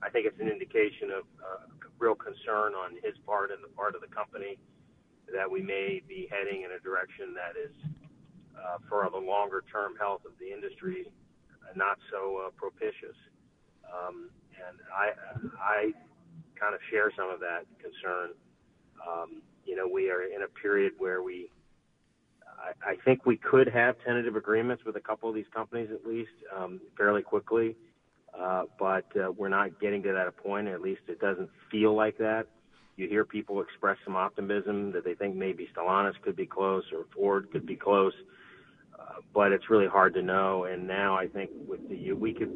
I 0.02 0.10
think 0.10 0.26
it's 0.26 0.38
an 0.42 0.50
indication 0.50 1.14
of 1.14 1.24
uh, 1.38 1.70
real 2.02 2.18
concern 2.18 2.74
on 2.74 2.98
his 3.06 3.14
part 3.22 3.54
and 3.54 3.62
the 3.62 3.70
part 3.78 3.94
of 3.94 4.02
the 4.02 4.10
company 4.10 4.58
that 5.30 5.46
we 5.46 5.62
may 5.62 6.02
be 6.06 6.26
heading 6.26 6.66
in 6.66 6.74
a 6.74 6.80
direction 6.82 7.34
that 7.38 7.54
is, 7.54 7.74
uh, 8.58 8.82
for 8.90 9.06
the 9.10 9.18
longer 9.18 9.62
term 9.70 9.94
health 9.98 10.26
of 10.26 10.34
the 10.42 10.50
industry, 10.50 11.06
not 11.74 11.98
so 12.10 12.46
uh, 12.46 12.50
propitious. 12.56 13.16
Um, 13.86 14.30
and 14.56 14.78
I, 14.92 15.12
I 15.60 15.92
kind 16.58 16.74
of 16.74 16.80
share 16.90 17.12
some 17.16 17.30
of 17.30 17.40
that 17.40 17.64
concern. 17.80 18.30
Um, 19.06 19.42
you 19.64 19.76
know, 19.76 19.86
we 19.86 20.10
are 20.10 20.22
in 20.22 20.42
a 20.42 20.60
period 20.60 20.92
where 20.98 21.22
we, 21.22 21.50
I, 22.46 22.92
I 22.92 22.96
think 23.04 23.26
we 23.26 23.36
could 23.36 23.68
have 23.68 23.96
tentative 24.04 24.36
agreements 24.36 24.84
with 24.84 24.96
a 24.96 25.00
couple 25.00 25.28
of 25.28 25.34
these 25.34 25.46
companies 25.54 25.88
at 25.92 26.06
least 26.06 26.30
um, 26.56 26.80
fairly 26.96 27.22
quickly, 27.22 27.76
uh, 28.38 28.64
but 28.78 29.06
uh, 29.16 29.32
we're 29.32 29.48
not 29.48 29.80
getting 29.80 30.02
to 30.04 30.12
that 30.12 30.36
point. 30.42 30.68
At 30.68 30.80
least 30.80 31.02
it 31.08 31.20
doesn't 31.20 31.50
feel 31.70 31.94
like 31.94 32.18
that. 32.18 32.46
You 32.96 33.08
hear 33.08 33.24
people 33.24 33.60
express 33.60 33.98
some 34.04 34.16
optimism 34.16 34.90
that 34.92 35.04
they 35.04 35.14
think 35.14 35.36
maybe 35.36 35.68
Stellantis 35.76 36.14
could 36.22 36.36
be 36.36 36.46
close 36.46 36.84
or 36.92 37.04
Ford 37.14 37.48
could 37.52 37.66
be 37.66 37.76
close 37.76 38.14
but 39.34 39.52
it's 39.52 39.68
really 39.70 39.86
hard 39.86 40.14
to 40.14 40.22
know. 40.22 40.64
And 40.64 40.86
now 40.86 41.16
I 41.16 41.26
think 41.26 41.50
with 41.66 41.88
the 41.88 42.12
we 42.12 42.32
could 42.32 42.52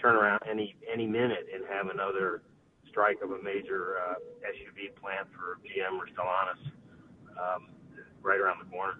turn 0.00 0.16
around 0.16 0.40
any 0.48 0.76
any 0.92 1.06
minute 1.06 1.46
and 1.52 1.64
have 1.68 1.88
another 1.88 2.42
strike 2.88 3.20
of 3.22 3.32
a 3.32 3.42
major 3.42 3.96
uh, 3.98 4.14
SUV 4.46 4.94
plant 5.00 5.26
for 5.32 5.58
GM 5.64 5.98
or 5.98 6.06
Stellantis 6.06 6.70
um, 7.36 7.68
right 8.22 8.38
around 8.38 8.58
the 8.60 8.70
corner. 8.70 8.94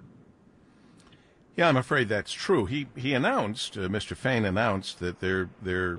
Yeah, 1.57 1.69
I'm 1.69 1.77
afraid 1.77 2.09
that's 2.09 2.33
true. 2.33 2.67
He 2.67 2.89
he 2.97 3.15
announced, 3.15 3.77
uh, 3.77 3.83
Mr. 3.83 4.17
Fain 4.17 4.45
announced 4.45 4.99
that 4.99 5.21
they're 5.21 5.51
they're 5.63 5.99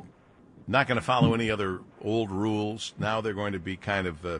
not 0.67 0.87
going 0.87 0.97
to 0.97 1.05
follow 1.05 1.33
any 1.33 1.49
other 1.49 1.79
old 2.01 2.31
rules. 2.31 2.93
Now 2.99 3.21
they're 3.21 3.33
going 3.33 3.53
to 3.53 3.59
be 3.59 3.77
kind 3.77 4.07
of 4.07 4.25
uh, 4.25 4.39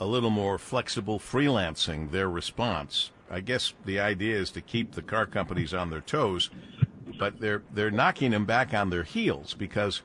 a 0.00 0.06
little 0.06 0.30
more 0.30 0.58
flexible, 0.58 1.18
freelancing 1.18 2.10
their 2.10 2.30
response 2.30 3.10
I 3.30 3.40
guess 3.40 3.74
the 3.84 4.00
idea 4.00 4.36
is 4.36 4.50
to 4.52 4.60
keep 4.60 4.92
the 4.92 5.02
car 5.02 5.26
companies 5.26 5.74
on 5.74 5.90
their 5.90 6.00
toes, 6.00 6.50
but 7.18 7.40
they're 7.40 7.62
they're 7.72 7.90
knocking 7.90 8.32
them 8.32 8.44
back 8.44 8.74
on 8.74 8.90
their 8.90 9.02
heels 9.02 9.54
because 9.54 10.02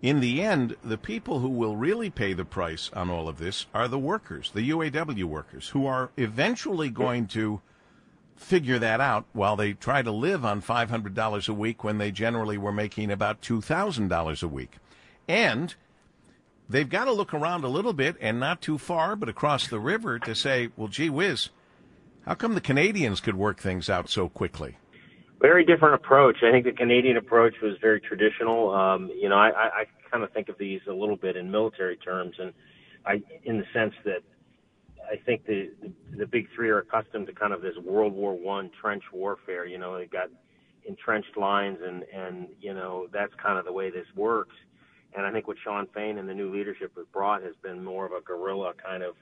in 0.00 0.20
the 0.20 0.42
end, 0.42 0.76
the 0.84 0.98
people 0.98 1.40
who 1.40 1.48
will 1.48 1.76
really 1.76 2.08
pay 2.10 2.32
the 2.32 2.44
price 2.44 2.90
on 2.92 3.10
all 3.10 3.28
of 3.28 3.38
this 3.38 3.66
are 3.74 3.88
the 3.88 3.98
workers, 3.98 4.52
the 4.54 4.70
UAW 4.70 5.24
workers, 5.24 5.70
who 5.70 5.86
are 5.86 6.10
eventually 6.16 6.88
going 6.88 7.26
to 7.28 7.60
figure 8.36 8.78
that 8.78 9.00
out 9.00 9.24
while 9.32 9.56
they 9.56 9.72
try 9.72 10.00
to 10.00 10.12
live 10.12 10.44
on 10.44 10.62
$500 10.62 11.48
a 11.48 11.52
week 11.52 11.82
when 11.82 11.98
they 11.98 12.12
generally 12.12 12.56
were 12.56 12.72
making 12.72 13.10
about 13.10 13.42
$2,000 13.42 14.42
a 14.42 14.48
week. 14.48 14.76
And 15.26 15.74
they've 16.68 16.88
got 16.88 17.06
to 17.06 17.12
look 17.12 17.34
around 17.34 17.64
a 17.64 17.68
little 17.68 17.92
bit 17.92 18.16
and 18.20 18.38
not 18.38 18.62
too 18.62 18.78
far, 18.78 19.16
but 19.16 19.28
across 19.28 19.66
the 19.66 19.80
river 19.80 20.20
to 20.20 20.34
say, 20.36 20.68
well, 20.76 20.86
gee 20.86 21.10
whiz, 21.10 21.48
how 22.26 22.34
come 22.34 22.54
the 22.54 22.60
Canadians 22.60 23.20
could 23.20 23.36
work 23.36 23.60
things 23.60 23.88
out 23.88 24.08
so 24.08 24.28
quickly? 24.28 24.76
Very 25.40 25.64
different 25.64 25.94
approach. 25.94 26.38
I 26.42 26.50
think 26.50 26.64
the 26.64 26.72
Canadian 26.72 27.16
approach 27.16 27.54
was 27.62 27.74
very 27.80 28.00
traditional. 28.00 28.74
Um, 28.74 29.10
you 29.14 29.28
know, 29.28 29.36
I, 29.36 29.50
I, 29.50 29.66
I 29.66 29.84
kind 30.10 30.24
of 30.24 30.32
think 30.32 30.48
of 30.48 30.58
these 30.58 30.80
a 30.88 30.92
little 30.92 31.16
bit 31.16 31.36
in 31.36 31.50
military 31.50 31.96
terms, 31.96 32.34
and 32.38 32.52
I, 33.06 33.22
in 33.44 33.58
the 33.58 33.64
sense 33.72 33.94
that 34.04 34.22
I 35.10 35.16
think 35.24 35.46
the, 35.46 35.70
the 35.80 35.92
the 36.18 36.26
big 36.26 36.48
three 36.54 36.68
are 36.70 36.78
accustomed 36.78 37.28
to 37.28 37.32
kind 37.32 37.52
of 37.52 37.62
this 37.62 37.76
World 37.82 38.12
War 38.12 38.34
One 38.34 38.70
trench 38.80 39.04
warfare. 39.12 39.64
You 39.64 39.78
know, 39.78 39.96
they've 39.96 40.10
got 40.10 40.28
entrenched 40.86 41.36
lines, 41.36 41.78
and 41.86 42.04
and 42.14 42.48
you 42.60 42.74
know 42.74 43.06
that's 43.12 43.32
kind 43.42 43.58
of 43.58 43.64
the 43.64 43.72
way 43.72 43.90
this 43.90 44.06
works. 44.16 44.56
And 45.16 45.24
I 45.24 45.32
think 45.32 45.48
what 45.48 45.56
Shawn 45.64 45.86
Fain 45.94 46.18
and 46.18 46.28
the 46.28 46.34
new 46.34 46.52
leadership 46.52 46.92
has 46.96 47.06
brought 47.12 47.42
has 47.42 47.54
been 47.62 47.82
more 47.82 48.04
of 48.04 48.12
a 48.12 48.20
guerrilla 48.20 48.72
kind 48.74 49.02
of 49.02 49.14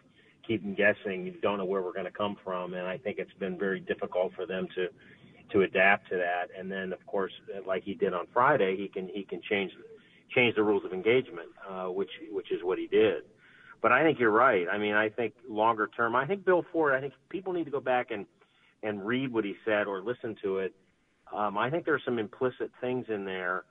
keep 0.47 0.63
them 0.63 0.75
guessing. 0.75 1.27
You 1.27 1.33
don't 1.43 1.59
know 1.59 1.65
where 1.65 1.83
we're 1.83 1.93
going 1.93 2.07
to 2.07 2.11
come 2.11 2.37
from, 2.45 2.75
and 2.75 2.87
I 2.87 2.99
think 2.99 3.19
it's 3.19 3.33
been 3.39 3.59
very 3.59 3.81
difficult 3.81 4.33
for 4.35 4.47
them 4.47 4.67
to 4.75 4.89
to 5.53 5.63
adapt 5.63 6.09
to 6.11 6.17
that. 6.17 6.49
And 6.59 6.71
then, 6.71 6.93
of 6.93 7.05
course, 7.07 7.33
like 7.67 7.85
he 7.85 7.95
did 7.95 8.13
on 8.13 8.27
Friday, 8.33 8.77
he 8.77 8.89
can 8.89 9.09
he 9.09 9.25
can 9.25 9.41
change 9.49 9.73
change 10.35 10.55
the 10.57 10.63
rules 10.63 10.85
of 10.85 10.93
engagement, 10.93 11.49
uh, 11.69 11.87
which 11.87 12.11
which 12.31 12.51
is 12.53 12.63
what 12.63 12.79
he 12.79 12.87
did. 12.87 13.25
But 13.83 13.93
I 13.93 14.03
think 14.03 14.19
you're 14.19 14.31
right. 14.31 14.67
I 14.71 14.79
mean, 14.79 14.95
I 14.95 15.09
think 15.09 15.35
longer 15.49 15.89
term, 15.97 16.17
I 16.17 16.27
think 16.27 16.45
Bill 16.45 16.65
Ford. 16.73 16.95
I 16.95 17.01
think 17.01 17.13
people 17.29 17.53
need 17.53 17.65
to 17.65 17.71
go 17.71 17.81
back 17.81 18.11
and 18.11 18.27
and 18.83 19.05
read 19.07 19.33
what 19.33 19.45
he 19.45 19.55
said 19.65 19.87
or 19.87 20.03
listen 20.03 20.37
to 20.43 20.59
it. 20.59 20.75
Um, 21.35 21.59
I 21.59 21.71
think 21.71 21.85
there's 21.85 22.03
some 22.05 22.19
implicit 22.19 22.71
things 22.81 23.07
in 23.09 23.25
there. 23.25 23.65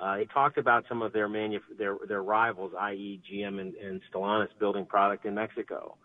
Uh, 0.00 0.16
he 0.16 0.24
talked 0.26 0.58
about 0.58 0.84
some 0.88 1.02
of 1.02 1.12
their 1.12 1.28
manu- 1.28 1.60
their 1.76 1.96
their 2.08 2.22
rivals, 2.22 2.72
i.e., 2.78 3.20
GM 3.30 3.60
and, 3.60 3.74
and 3.74 4.00
Stellantis, 4.12 4.48
building 4.58 4.86
product 4.86 5.26
in 5.26 5.34
Mexico. 5.34 5.96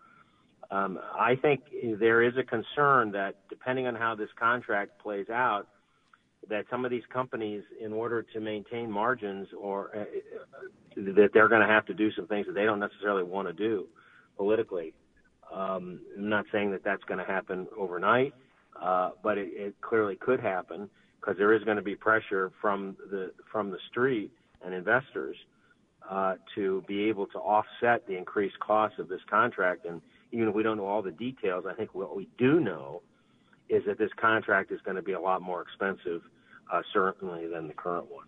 Um, 0.70 0.98
I 1.14 1.36
think 1.36 1.60
there 2.00 2.22
is 2.22 2.34
a 2.36 2.42
concern 2.42 3.12
that 3.12 3.34
depending 3.48 3.86
on 3.86 3.94
how 3.94 4.14
this 4.14 4.28
contract 4.38 5.00
plays 5.00 5.28
out, 5.30 5.68
that 6.48 6.64
some 6.70 6.84
of 6.84 6.90
these 6.90 7.02
companies, 7.12 7.62
in 7.80 7.92
order 7.92 8.22
to 8.22 8.40
maintain 8.40 8.90
margins, 8.90 9.48
or 9.58 9.90
uh, 9.96 10.04
that 10.96 11.30
they're 11.32 11.48
going 11.48 11.60
to 11.60 11.66
have 11.66 11.86
to 11.86 11.94
do 11.94 12.10
some 12.12 12.26
things 12.26 12.46
that 12.46 12.54
they 12.54 12.64
don't 12.64 12.80
necessarily 12.80 13.22
want 13.22 13.48
to 13.48 13.52
do 13.52 13.86
politically. 14.36 14.92
Um, 15.52 16.00
I'm 16.16 16.28
not 16.28 16.44
saying 16.52 16.70
that 16.72 16.84
that's 16.84 17.02
going 17.04 17.18
to 17.18 17.24
happen 17.24 17.66
overnight, 17.78 18.34
uh, 18.80 19.10
but 19.22 19.38
it, 19.38 19.48
it 19.52 19.74
clearly 19.80 20.16
could 20.16 20.40
happen 20.40 20.88
because 21.20 21.36
there 21.38 21.52
is 21.52 21.62
going 21.64 21.76
to 21.76 21.82
be 21.82 21.94
pressure 21.94 22.52
from 22.60 22.96
the 23.10 23.32
from 23.50 23.70
the 23.70 23.78
street 23.90 24.30
and 24.64 24.74
investors 24.74 25.36
uh, 26.08 26.34
to 26.54 26.82
be 26.86 27.04
able 27.04 27.26
to 27.26 27.38
offset 27.38 28.06
the 28.06 28.16
increased 28.16 28.58
costs 28.60 28.98
of 28.98 29.08
this 29.08 29.20
contract. 29.28 29.86
And 29.86 30.00
even 30.32 30.48
if 30.48 30.54
we 30.54 30.62
don't 30.62 30.76
know 30.76 30.86
all 30.86 31.02
the 31.02 31.12
details, 31.12 31.64
I 31.68 31.74
think 31.74 31.94
what 31.94 32.16
we 32.16 32.28
do 32.38 32.60
know 32.60 33.02
is 33.68 33.82
that 33.86 33.98
this 33.98 34.10
contract 34.16 34.70
is 34.70 34.80
going 34.82 34.96
to 34.96 35.02
be 35.02 35.12
a 35.12 35.20
lot 35.20 35.42
more 35.42 35.62
expensive, 35.62 36.22
uh, 36.72 36.82
certainly, 36.92 37.46
than 37.46 37.68
the 37.68 37.74
current 37.74 38.10
one. 38.10 38.26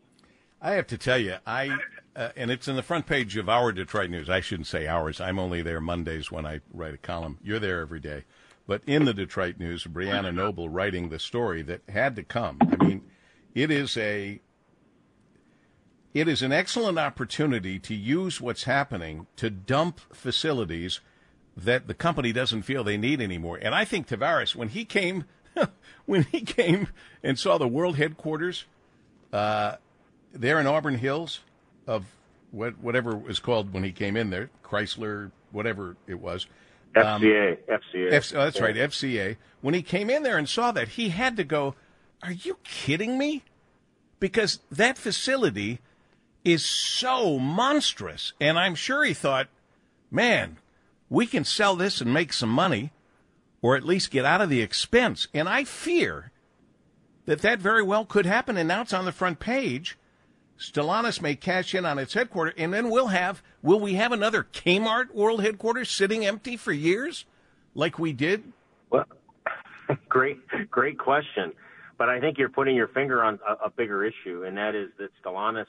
I 0.60 0.72
have 0.72 0.88
to 0.88 0.98
tell 0.98 1.18
you, 1.18 1.36
I 1.46 1.78
uh, 2.16 2.30
and 2.36 2.50
it's 2.50 2.66
in 2.66 2.74
the 2.74 2.82
front 2.82 3.06
page 3.06 3.36
of 3.36 3.48
our 3.48 3.70
Detroit 3.70 4.10
News. 4.10 4.28
I 4.28 4.40
shouldn't 4.40 4.66
say 4.66 4.88
ours. 4.88 5.20
I'm 5.20 5.38
only 5.38 5.62
there 5.62 5.80
Mondays 5.80 6.32
when 6.32 6.44
I 6.44 6.60
write 6.72 6.94
a 6.94 6.98
column. 6.98 7.38
You're 7.44 7.60
there 7.60 7.80
every 7.80 8.00
day. 8.00 8.24
But 8.66 8.82
in 8.86 9.04
the 9.04 9.14
Detroit 9.14 9.58
News, 9.58 9.84
Breana 9.84 10.34
Noble 10.34 10.68
writing 10.68 11.08
the 11.08 11.18
story 11.18 11.62
that 11.62 11.82
had 11.88 12.16
to 12.16 12.22
come. 12.22 12.58
I 12.60 12.84
mean, 12.84 13.02
it 13.54 13.70
is 13.70 13.96
a 13.96 14.40
it 16.12 16.26
is 16.26 16.42
an 16.42 16.52
excellent 16.52 16.98
opportunity 16.98 17.78
to 17.78 17.94
use 17.94 18.40
what's 18.40 18.64
happening 18.64 19.26
to 19.36 19.50
dump 19.50 20.00
facilities 20.12 21.00
that 21.64 21.88
the 21.88 21.94
company 21.94 22.32
doesn't 22.32 22.62
feel 22.62 22.84
they 22.84 22.96
need 22.96 23.20
anymore. 23.20 23.58
And 23.60 23.74
I 23.74 23.84
think 23.84 24.06
Tavares, 24.06 24.54
when 24.54 24.68
he 24.68 24.84
came, 24.84 25.24
when 26.06 26.22
he 26.24 26.40
came 26.40 26.88
and 27.22 27.38
saw 27.38 27.58
the 27.58 27.68
world 27.68 27.96
headquarters 27.96 28.64
uh, 29.32 29.76
there 30.32 30.60
in 30.60 30.66
Auburn 30.66 30.96
Hills 30.96 31.40
of 31.86 32.06
what, 32.52 32.78
whatever 32.78 33.12
it 33.12 33.24
was 33.24 33.40
called 33.40 33.72
when 33.72 33.82
he 33.82 33.90
came 33.90 34.16
in 34.16 34.30
there, 34.30 34.50
Chrysler, 34.64 35.32
whatever 35.50 35.96
it 36.06 36.20
was. 36.20 36.46
Um, 36.96 37.22
FCA, 37.22 37.58
FCA. 37.68 38.12
F, 38.12 38.32
oh, 38.34 38.44
that's 38.44 38.58
yeah. 38.58 38.64
right, 38.64 38.76
FCA. 38.76 39.36
When 39.60 39.74
he 39.74 39.82
came 39.82 40.08
in 40.08 40.22
there 40.22 40.38
and 40.38 40.48
saw 40.48 40.72
that, 40.72 40.88
he 40.88 41.10
had 41.10 41.36
to 41.36 41.44
go, 41.44 41.74
Are 42.22 42.32
you 42.32 42.58
kidding 42.62 43.18
me? 43.18 43.42
Because 44.20 44.60
that 44.70 44.96
facility 44.96 45.80
is 46.44 46.64
so 46.64 47.38
monstrous. 47.38 48.32
And 48.40 48.58
I'm 48.58 48.74
sure 48.74 49.04
he 49.04 49.14
thought, 49.14 49.48
man, 50.10 50.56
we 51.10 51.26
can 51.26 51.44
sell 51.44 51.76
this 51.76 52.00
and 52.00 52.12
make 52.12 52.32
some 52.32 52.50
money 52.50 52.92
or 53.60 53.76
at 53.76 53.84
least 53.84 54.10
get 54.10 54.24
out 54.24 54.40
of 54.40 54.50
the 54.50 54.62
expense. 54.62 55.28
And 55.34 55.48
I 55.48 55.64
fear 55.64 56.30
that 57.26 57.42
that 57.42 57.58
very 57.58 57.82
well 57.82 58.04
could 58.04 58.26
happen. 58.26 58.56
And 58.56 58.68
now 58.68 58.82
it's 58.82 58.92
on 58.92 59.04
the 59.04 59.12
front 59.12 59.40
page. 59.40 59.98
Stellantis 60.58 61.20
may 61.22 61.36
cash 61.36 61.74
in 61.74 61.84
on 61.86 61.98
its 61.98 62.14
headquarters, 62.14 62.54
and 62.58 62.74
then 62.74 62.90
we'll 62.90 63.08
have 63.08 63.42
will 63.62 63.78
we 63.78 63.94
have 63.94 64.10
another 64.10 64.42
Kmart 64.42 65.14
world 65.14 65.40
headquarters 65.40 65.88
sitting 65.88 66.26
empty 66.26 66.56
for 66.56 66.72
years, 66.72 67.26
like 67.74 67.98
we 67.98 68.12
did? 68.12 68.52
Well, 68.90 69.04
great, 70.08 70.38
great 70.68 70.98
question. 70.98 71.52
But 71.96 72.08
I 72.08 72.20
think 72.20 72.38
you're 72.38 72.48
putting 72.48 72.74
your 72.74 72.88
finger 72.88 73.22
on 73.22 73.38
a, 73.46 73.66
a 73.66 73.70
bigger 73.70 74.04
issue, 74.04 74.44
and 74.44 74.56
that 74.56 74.74
is 74.74 74.88
that 74.98 75.10
Stellantis 75.22 75.66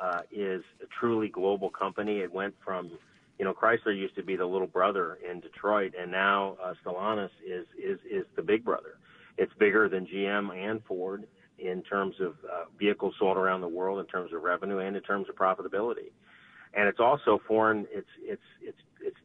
uh, 0.00 0.20
is 0.30 0.62
a 0.80 0.86
truly 1.00 1.28
global 1.28 1.70
company. 1.70 2.18
It 2.18 2.32
went 2.32 2.54
from, 2.64 2.90
you 3.38 3.44
know, 3.44 3.54
Chrysler 3.54 3.96
used 3.96 4.16
to 4.16 4.22
be 4.22 4.36
the 4.36 4.44
little 4.44 4.66
brother 4.66 5.18
in 5.28 5.40
Detroit, 5.40 5.94
and 6.00 6.10
now 6.10 6.56
uh, 6.62 6.74
Stellantis 6.84 7.30
is 7.46 7.66
is 7.82 7.98
is 8.10 8.24
the 8.36 8.42
big 8.42 8.64
brother. 8.64 8.98
It's 9.36 9.52
bigger 9.58 9.88
than 9.88 10.06
GM 10.06 10.54
and 10.56 10.82
Ford 10.84 11.24
in 11.58 11.82
terms 11.82 12.16
of 12.20 12.32
uh, 12.44 12.64
vehicles 12.78 13.14
sold 13.18 13.36
around 13.36 13.60
the 13.60 13.68
world, 13.68 14.00
in 14.00 14.06
terms 14.06 14.32
of 14.32 14.42
revenue, 14.42 14.78
and 14.78 14.96
in 14.96 15.02
terms 15.02 15.28
of 15.28 15.36
profitability. 15.36 16.10
And 16.74 16.88
it's 16.88 17.00
also 17.00 17.40
foreign. 17.46 17.86
It's 17.92 18.08
it's 18.20 18.42
it's 18.60 18.78
it's 19.00 19.16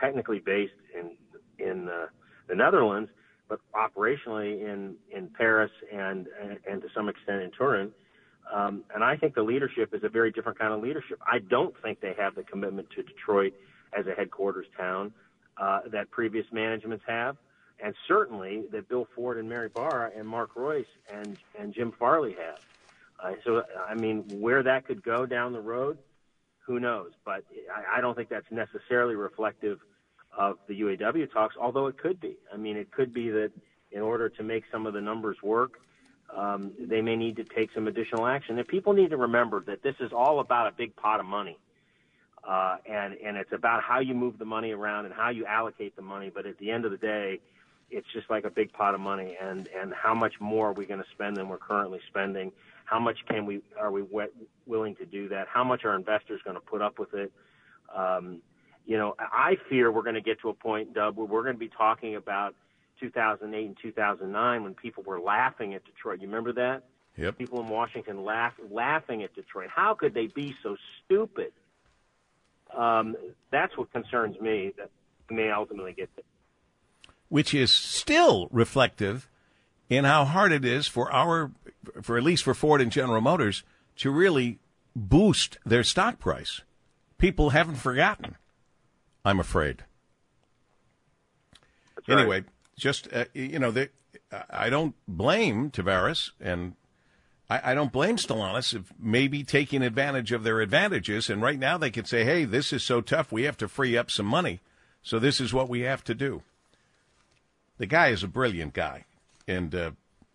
technically 0.00 0.38
based 0.38 0.72
in 0.98 1.16
in 1.58 1.88
uh, 1.88 2.06
the 2.48 2.54
Netherlands, 2.54 3.10
but 3.48 3.60
operationally 3.74 4.62
in 4.62 4.94
in 5.14 5.28
Paris 5.28 5.70
and 5.92 6.26
and, 6.42 6.58
and 6.68 6.80
to 6.80 6.88
some 6.94 7.08
extent 7.08 7.42
in 7.42 7.50
Turin. 7.50 7.92
Um, 8.52 8.84
and 8.94 9.04
I 9.04 9.16
think 9.16 9.34
the 9.34 9.42
leadership 9.42 9.94
is 9.94 10.04
a 10.04 10.08
very 10.08 10.30
different 10.30 10.58
kind 10.58 10.72
of 10.72 10.80
leadership. 10.80 11.18
I 11.26 11.38
don't 11.38 11.74
think 11.82 12.00
they 12.00 12.14
have 12.18 12.34
the 12.34 12.42
commitment 12.42 12.88
to 12.96 13.02
Detroit 13.02 13.52
as 13.96 14.06
a 14.06 14.12
headquarters 14.12 14.66
town 14.76 15.12
uh, 15.58 15.80
that 15.92 16.10
previous 16.10 16.46
managements 16.52 17.04
have, 17.06 17.36
and 17.82 17.94
certainly 18.06 18.64
that 18.72 18.88
Bill 18.88 19.06
Ford 19.14 19.38
and 19.38 19.48
Mary 19.48 19.68
Barra 19.68 20.10
and 20.16 20.26
Mark 20.26 20.54
Reuss 20.54 20.86
and 21.12 21.38
and 21.58 21.74
Jim 21.74 21.92
Farley 21.98 22.34
have. 22.34 22.58
Uh, 23.22 23.36
so 23.44 23.62
I 23.88 23.94
mean, 23.94 24.24
where 24.40 24.62
that 24.62 24.86
could 24.86 25.02
go 25.02 25.26
down 25.26 25.52
the 25.52 25.60
road, 25.60 25.98
who 26.60 26.78
knows? 26.80 27.10
But 27.24 27.44
I, 27.74 27.98
I 27.98 28.00
don't 28.00 28.14
think 28.14 28.28
that's 28.28 28.50
necessarily 28.50 29.16
reflective 29.16 29.78
of 30.36 30.58
the 30.68 30.80
UAW 30.80 31.30
talks, 31.32 31.56
although 31.60 31.86
it 31.86 31.98
could 31.98 32.20
be. 32.20 32.36
I 32.52 32.56
mean, 32.56 32.76
it 32.76 32.92
could 32.92 33.12
be 33.12 33.30
that 33.30 33.50
in 33.90 34.02
order 34.02 34.28
to 34.28 34.42
make 34.42 34.64
some 34.70 34.86
of 34.86 34.94
the 34.94 35.00
numbers 35.00 35.38
work, 35.42 35.80
um, 36.34 36.72
they 36.78 37.00
may 37.00 37.16
need 37.16 37.36
to 37.36 37.44
take 37.44 37.70
some 37.74 37.88
additional 37.88 38.26
action. 38.26 38.58
And 38.58 38.68
people 38.68 38.92
need 38.92 39.10
to 39.10 39.16
remember 39.16 39.60
that 39.66 39.82
this 39.82 39.94
is 40.00 40.12
all 40.12 40.40
about 40.40 40.66
a 40.66 40.72
big 40.72 40.94
pot 40.96 41.20
of 41.20 41.26
money. 41.26 41.58
Uh, 42.46 42.76
and, 42.88 43.14
and 43.14 43.36
it's 43.36 43.52
about 43.52 43.82
how 43.82 44.00
you 44.00 44.14
move 44.14 44.38
the 44.38 44.44
money 44.44 44.72
around 44.72 45.04
and 45.04 45.14
how 45.14 45.30
you 45.30 45.44
allocate 45.46 45.96
the 45.96 46.02
money. 46.02 46.30
But 46.34 46.46
at 46.46 46.58
the 46.58 46.70
end 46.70 46.84
of 46.84 46.90
the 46.90 46.96
day, 46.96 47.40
it's 47.90 48.06
just 48.12 48.28
like 48.30 48.44
a 48.44 48.50
big 48.50 48.72
pot 48.72 48.94
of 48.94 49.00
money. 49.00 49.36
And, 49.40 49.68
and 49.78 49.92
how 49.94 50.14
much 50.14 50.34
more 50.40 50.68
are 50.68 50.72
we 50.72 50.86
going 50.86 51.00
to 51.00 51.10
spend 51.12 51.36
than 51.36 51.48
we're 51.48 51.58
currently 51.58 52.00
spending? 52.08 52.52
How 52.84 52.98
much 52.98 53.18
can 53.28 53.44
we, 53.44 53.60
are 53.78 53.90
we 53.90 54.02
willing 54.66 54.94
to 54.96 55.06
do 55.06 55.28
that? 55.28 55.48
How 55.48 55.64
much 55.64 55.84
are 55.84 55.94
investors 55.94 56.40
going 56.44 56.56
to 56.56 56.60
put 56.60 56.82
up 56.82 56.98
with 56.98 57.14
it? 57.14 57.32
Um, 57.94 58.40
you 58.86 58.96
know, 58.96 59.14
I 59.18 59.56
fear 59.68 59.90
we're 59.90 60.02
going 60.02 60.14
to 60.14 60.22
get 60.22 60.40
to 60.40 60.48
a 60.48 60.54
point, 60.54 60.94
Dub, 60.94 61.16
where 61.16 61.26
we're 61.26 61.42
going 61.42 61.54
to 61.54 61.60
be 61.60 61.68
talking 61.68 62.16
about– 62.16 62.54
2008 63.00 63.66
and 63.66 63.76
2009 63.80 64.62
when 64.64 64.74
people 64.74 65.02
were 65.02 65.20
laughing 65.20 65.74
at 65.74 65.84
Detroit. 65.84 66.20
You 66.20 66.28
remember 66.28 66.52
that? 66.54 66.82
Yep. 67.16 67.38
People 67.38 67.60
in 67.60 67.68
Washington 67.68 68.24
laugh, 68.24 68.54
laughing 68.70 69.22
at 69.24 69.34
Detroit. 69.34 69.68
How 69.74 69.94
could 69.94 70.14
they 70.14 70.28
be 70.28 70.54
so 70.62 70.76
stupid? 71.04 71.52
Um, 72.76 73.16
that's 73.50 73.76
what 73.76 73.92
concerns 73.92 74.40
me 74.40 74.72
that 74.78 74.90
may 75.30 75.50
ultimately 75.50 75.92
get. 75.92 76.10
Which 77.28 77.52
is 77.52 77.72
still 77.72 78.48
reflective 78.52 79.28
in 79.88 80.04
how 80.04 80.24
hard 80.24 80.52
it 80.52 80.64
is 80.64 80.86
for 80.86 81.12
our, 81.12 81.50
for 82.02 82.16
at 82.16 82.22
least 82.22 82.44
for 82.44 82.54
Ford 82.54 82.80
and 82.80 82.92
General 82.92 83.20
Motors, 83.20 83.64
to 83.96 84.10
really 84.10 84.58
boost 84.94 85.58
their 85.64 85.82
stock 85.82 86.18
price. 86.18 86.60
People 87.18 87.50
haven't 87.50 87.76
forgotten. 87.76 88.36
I'm 89.24 89.40
afraid. 89.40 89.84
That's 91.96 92.08
right. 92.08 92.44
Just 92.78 93.12
uh, 93.12 93.24
you 93.34 93.58
know, 93.58 93.70
they, 93.70 93.88
I 94.50 94.70
don't 94.70 94.94
blame 95.06 95.70
Tavares, 95.70 96.30
and 96.40 96.74
I, 97.50 97.72
I 97.72 97.74
don't 97.74 97.92
blame 97.92 98.16
Stellantis 98.16 98.74
of 98.74 98.92
maybe 98.98 99.42
taking 99.44 99.82
advantage 99.82 100.32
of 100.32 100.44
their 100.44 100.60
advantages. 100.60 101.28
And 101.28 101.42
right 101.42 101.58
now, 101.58 101.76
they 101.76 101.90
could 101.90 102.06
say, 102.06 102.24
"Hey, 102.24 102.44
this 102.44 102.72
is 102.72 102.82
so 102.82 103.00
tough. 103.00 103.32
We 103.32 103.42
have 103.42 103.56
to 103.58 103.68
free 103.68 103.96
up 103.96 104.10
some 104.10 104.26
money, 104.26 104.60
so 105.02 105.18
this 105.18 105.40
is 105.40 105.52
what 105.52 105.68
we 105.68 105.80
have 105.80 106.04
to 106.04 106.14
do." 106.14 106.42
The 107.78 107.86
guy 107.86 108.08
is 108.08 108.22
a 108.22 108.28
brilliant 108.28 108.74
guy, 108.74 109.04
and 109.46 109.74
uh, 109.74 109.90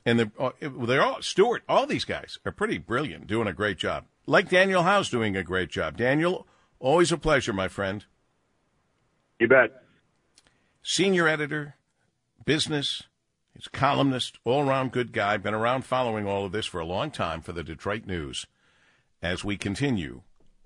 and 0.05 0.19
they're, 0.19 0.31
uh, 0.39 0.51
they're 0.61 1.01
all 1.01 1.21
Stewart. 1.21 1.63
All 1.67 1.85
these 1.85 2.05
guys 2.05 2.39
are 2.45 2.51
pretty 2.51 2.77
brilliant, 2.77 3.27
doing 3.27 3.47
a 3.47 3.53
great 3.53 3.77
job. 3.77 4.05
Like 4.25 4.49
Daniel 4.49 4.83
Howes 4.83 5.09
doing 5.09 5.35
a 5.35 5.43
great 5.43 5.69
job. 5.69 5.97
Daniel, 5.97 6.47
always 6.79 7.11
a 7.11 7.17
pleasure, 7.17 7.53
my 7.53 7.67
friend. 7.67 8.05
You 9.39 9.47
bet. 9.47 9.83
Senior 10.81 11.27
editor, 11.27 11.75
business, 12.45 13.03
he's 13.53 13.67
a 13.67 13.69
columnist, 13.69 14.37
all 14.43 14.67
around 14.67 14.91
good 14.91 15.11
guy. 15.11 15.37
Been 15.37 15.53
around 15.53 15.85
following 15.85 16.27
all 16.27 16.45
of 16.45 16.51
this 16.51 16.65
for 16.65 16.79
a 16.79 16.85
long 16.85 17.11
time 17.11 17.41
for 17.41 17.51
the 17.51 17.63
Detroit 17.63 18.05
News. 18.05 18.45
As 19.21 19.43
we 19.43 19.55
continue 19.57 20.23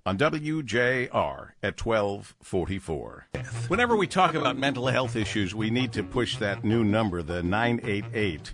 on 0.08 0.18
WJR 0.18 1.50
at 1.62 1.86
1244. 1.86 3.28
Whenever 3.68 3.98
we 3.98 4.08
talk 4.08 4.36
about 4.36 4.58
mental 4.58 4.88
health 4.88 5.18
issues, 5.18 5.54
we 5.54 5.70
need 5.70 5.92
to 5.92 6.02
push 6.02 6.38
that 6.38 6.64
new 6.64 6.82
number, 6.82 7.22
the 7.22 7.44
988. 7.44 8.54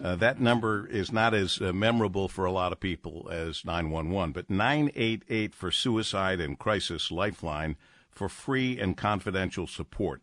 Uh, 0.00 0.14
that 0.14 0.40
number 0.40 0.86
is 0.86 1.10
not 1.10 1.34
as 1.34 1.60
uh, 1.60 1.72
memorable 1.72 2.28
for 2.28 2.44
a 2.44 2.52
lot 2.52 2.70
of 2.70 2.78
people 2.78 3.28
as 3.32 3.64
911, 3.64 4.32
but 4.32 4.48
988 4.48 5.52
for 5.52 5.72
suicide 5.72 6.40
and 6.40 6.60
crisis 6.60 7.10
lifeline 7.10 7.74
for 8.08 8.28
free 8.28 8.78
and 8.78 8.96
confidential 8.96 9.66
support. 9.66 10.22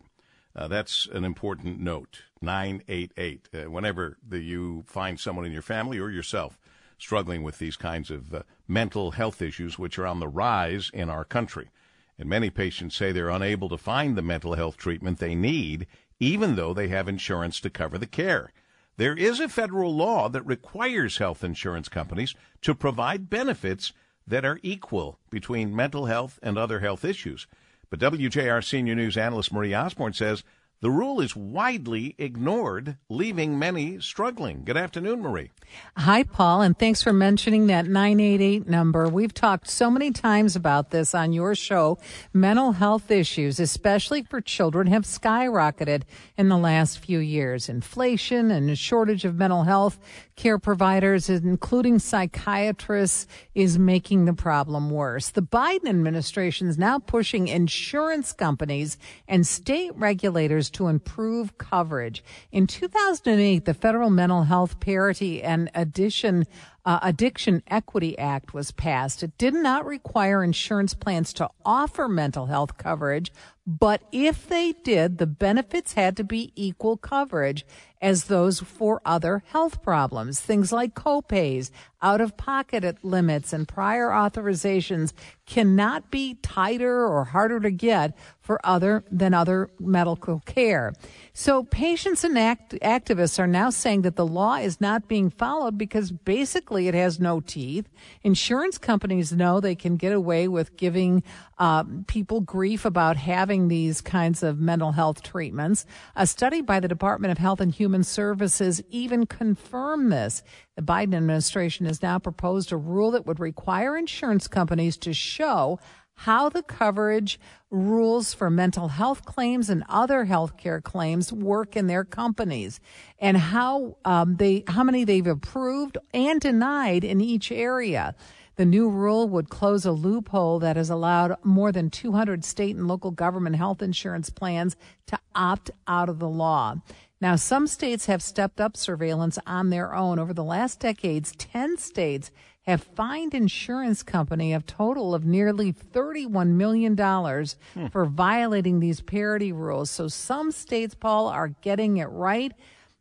Uh, 0.55 0.69
that's 0.69 1.05
an 1.11 1.25
important 1.25 1.81
note. 1.81 2.21
988. 2.41 3.49
Uh, 3.53 3.69
whenever 3.69 4.17
the, 4.27 4.39
you 4.39 4.83
find 4.87 5.19
someone 5.19 5.45
in 5.45 5.51
your 5.51 5.61
family 5.61 5.99
or 5.99 6.09
yourself 6.09 6.57
struggling 6.97 7.43
with 7.43 7.57
these 7.57 7.77
kinds 7.77 8.11
of 8.11 8.33
uh, 8.33 8.43
mental 8.67 9.11
health 9.11 9.41
issues, 9.41 9.79
which 9.79 9.97
are 9.97 10.05
on 10.05 10.19
the 10.19 10.27
rise 10.27 10.91
in 10.93 11.09
our 11.09 11.25
country. 11.25 11.69
And 12.17 12.29
many 12.29 12.49
patients 12.49 12.95
say 12.95 13.11
they're 13.11 13.29
unable 13.29 13.69
to 13.69 13.77
find 13.77 14.15
the 14.15 14.21
mental 14.21 14.53
health 14.53 14.77
treatment 14.77 15.17
they 15.17 15.33
need, 15.33 15.87
even 16.19 16.55
though 16.55 16.73
they 16.73 16.87
have 16.89 17.07
insurance 17.07 17.59
to 17.61 17.69
cover 17.69 17.97
the 17.97 18.05
care. 18.05 18.51
There 18.97 19.17
is 19.17 19.39
a 19.39 19.49
federal 19.49 19.95
law 19.95 20.29
that 20.29 20.45
requires 20.45 21.17
health 21.17 21.43
insurance 21.43 21.89
companies 21.89 22.35
to 22.61 22.75
provide 22.75 23.29
benefits 23.29 23.93
that 24.27 24.45
are 24.45 24.59
equal 24.61 25.17
between 25.31 25.75
mental 25.75 26.05
health 26.05 26.39
and 26.43 26.57
other 26.57 26.81
health 26.81 27.03
issues. 27.03 27.47
But 27.89 27.99
WJR 27.99 28.63
senior 28.63 28.95
news 28.95 29.17
analyst 29.17 29.51
Marie 29.51 29.73
Osborne 29.73 30.13
says 30.13 30.43
the 30.81 30.89
rule 30.89 31.21
is 31.21 31.35
widely 31.35 32.15
ignored, 32.17 32.97
leaving 33.07 33.59
many 33.59 33.99
struggling. 33.99 34.63
Good 34.65 34.77
afternoon, 34.77 35.21
Marie. 35.21 35.51
Hi, 35.95 36.23
Paul, 36.23 36.61
and 36.61 36.77
thanks 36.77 37.03
for 37.03 37.13
mentioning 37.13 37.67
that 37.67 37.85
988 37.85 38.67
number. 38.67 39.07
We've 39.07 39.33
talked 39.33 39.69
so 39.69 39.91
many 39.91 40.11
times 40.11 40.55
about 40.55 40.89
this 40.89 41.13
on 41.13 41.33
your 41.33 41.53
show. 41.53 41.99
Mental 42.33 42.71
health 42.71 43.11
issues, 43.11 43.59
especially 43.59 44.23
for 44.23 44.41
children, 44.41 44.87
have 44.87 45.03
skyrocketed 45.03 46.01
in 46.35 46.49
the 46.49 46.57
last 46.57 46.97
few 46.97 47.19
years. 47.19 47.69
Inflation 47.69 48.49
and 48.49 48.69
a 48.69 48.75
shortage 48.75 49.23
of 49.23 49.35
mental 49.35 49.63
health 49.63 49.99
care 50.41 50.57
providers, 50.57 51.29
including 51.29 51.99
psychiatrists, 51.99 53.27
is 53.53 53.77
making 53.77 54.25
the 54.25 54.33
problem 54.33 54.89
worse. 54.89 55.29
The 55.29 55.43
Biden 55.43 55.87
administration 55.87 56.67
is 56.67 56.79
now 56.79 56.97
pushing 56.97 57.47
insurance 57.47 58.33
companies 58.33 58.97
and 59.27 59.45
state 59.45 59.91
regulators 59.95 60.71
to 60.71 60.87
improve 60.87 61.59
coverage. 61.59 62.23
In 62.51 62.65
2008, 62.65 63.65
the 63.65 63.75
Federal 63.75 64.09
Mental 64.09 64.41
Health 64.41 64.79
Parity 64.79 65.43
and 65.43 65.69
Addition 65.75 66.47
uh, 66.83 66.97
Addiction 67.03 67.61
Equity 67.67 68.17
Act 68.17 68.55
was 68.55 68.71
passed. 68.71 69.21
It 69.21 69.37
did 69.37 69.53
not 69.53 69.85
require 69.85 70.43
insurance 70.43 70.95
plans 70.95 71.33
to 71.33 71.49
offer 71.63 72.07
mental 72.07 72.47
health 72.47 72.77
coverage, 72.79 73.31
but 73.79 74.01
if 74.11 74.47
they 74.49 74.73
did, 74.83 75.17
the 75.17 75.27
benefits 75.27 75.93
had 75.93 76.17
to 76.17 76.25
be 76.25 76.51
equal 76.57 76.97
coverage 76.97 77.65
as 78.01 78.25
those 78.25 78.59
for 78.59 78.99
other 79.05 79.43
health 79.47 79.81
problems. 79.83 80.39
Things 80.39 80.71
like 80.71 80.95
copays, 80.95 81.69
out 82.01 82.19
of 82.19 82.35
pocket 82.35 82.97
limits, 83.03 83.53
and 83.53 83.67
prior 83.67 84.09
authorizations 84.09 85.13
cannot 85.45 86.09
be 86.09 86.33
tighter 86.41 87.05
or 87.05 87.25
harder 87.25 87.59
to 87.59 87.69
get 87.69 88.17
for 88.39 88.59
other 88.65 89.03
than 89.11 89.33
other 89.33 89.69
medical 89.79 90.39
care. 90.45 90.93
So 91.33 91.63
patients 91.63 92.23
and 92.23 92.37
act- 92.39 92.73
activists 92.81 93.37
are 93.37 93.47
now 93.47 93.69
saying 93.69 94.01
that 94.01 94.15
the 94.15 94.25
law 94.25 94.55
is 94.55 94.81
not 94.81 95.07
being 95.07 95.29
followed 95.29 95.77
because 95.77 96.11
basically 96.11 96.87
it 96.87 96.95
has 96.95 97.19
no 97.19 97.39
teeth. 97.39 97.87
Insurance 98.23 98.79
companies 98.79 99.31
know 99.31 99.59
they 99.59 99.75
can 99.75 99.95
get 99.95 100.11
away 100.11 100.47
with 100.47 100.75
giving 100.75 101.21
uh, 101.61 101.83
people 102.07 102.41
grief 102.41 102.85
about 102.85 103.17
having 103.17 103.67
these 103.67 104.01
kinds 104.01 104.41
of 104.41 104.59
mental 104.59 104.93
health 104.93 105.21
treatments. 105.21 105.85
A 106.15 106.25
study 106.25 106.59
by 106.59 106.79
the 106.79 106.87
Department 106.87 107.31
of 107.31 107.37
Health 107.37 107.61
and 107.61 107.71
Human 107.71 108.03
Services 108.03 108.81
even 108.89 109.27
confirmed 109.27 110.11
this. 110.11 110.41
The 110.75 110.81
Biden 110.81 111.13
administration 111.13 111.85
has 111.85 112.01
now 112.01 112.17
proposed 112.17 112.71
a 112.71 112.77
rule 112.77 113.11
that 113.11 113.27
would 113.27 113.39
require 113.39 113.95
insurance 113.95 114.47
companies 114.47 114.97
to 114.97 115.13
show 115.13 115.79
how 116.13 116.49
the 116.49 116.63
coverage 116.63 117.39
rules 117.69 118.33
for 118.33 118.49
mental 118.49 118.87
health 118.87 119.23
claims 119.23 119.69
and 119.69 119.83
other 119.87 120.25
health 120.25 120.57
care 120.57 120.81
claims 120.81 121.31
work 121.31 121.75
in 121.75 121.85
their 121.85 122.03
companies 122.03 122.79
and 123.19 123.37
how 123.37 123.97
um, 124.03 124.35
they 124.37 124.63
how 124.67 124.83
many 124.83 125.03
they've 125.03 125.27
approved 125.27 125.99
and 126.11 126.41
denied 126.41 127.03
in 127.03 127.21
each 127.21 127.51
area. 127.51 128.15
The 128.57 128.65
new 128.65 128.89
rule 128.89 129.27
would 129.29 129.49
close 129.49 129.85
a 129.85 129.91
loophole 129.91 130.59
that 130.59 130.75
has 130.75 130.89
allowed 130.89 131.35
more 131.43 131.71
than 131.71 131.89
200 131.89 132.43
state 132.43 132.75
and 132.75 132.87
local 132.87 133.11
government 133.11 133.55
health 133.55 133.81
insurance 133.81 134.29
plans 134.29 134.75
to 135.07 135.17
opt 135.33 135.71
out 135.87 136.09
of 136.09 136.19
the 136.19 136.29
law. 136.29 136.75
Now, 137.19 137.35
some 137.35 137.67
states 137.67 138.07
have 138.07 138.21
stepped 138.21 138.59
up 138.59 138.75
surveillance 138.75 139.37
on 139.45 139.69
their 139.69 139.95
own. 139.95 140.19
Over 140.19 140.33
the 140.33 140.43
last 140.43 140.79
decades, 140.79 141.33
10 141.37 141.77
states 141.77 142.31
have 142.63 142.83
fined 142.83 143.33
insurance 143.33 144.03
company 144.03 144.53
a 144.53 144.61
total 144.61 145.15
of 145.15 145.25
nearly 145.25 145.71
$31 145.73 146.49
million 146.49 146.95
Hmm. 146.97 147.87
for 147.87 148.05
violating 148.05 148.79
these 148.79 149.01
parity 149.01 149.51
rules. 149.51 149.89
So 149.89 150.07
some 150.07 150.51
states, 150.51 150.93
Paul, 150.93 151.27
are 151.27 151.49
getting 151.61 151.97
it 151.97 152.05
right. 152.05 152.51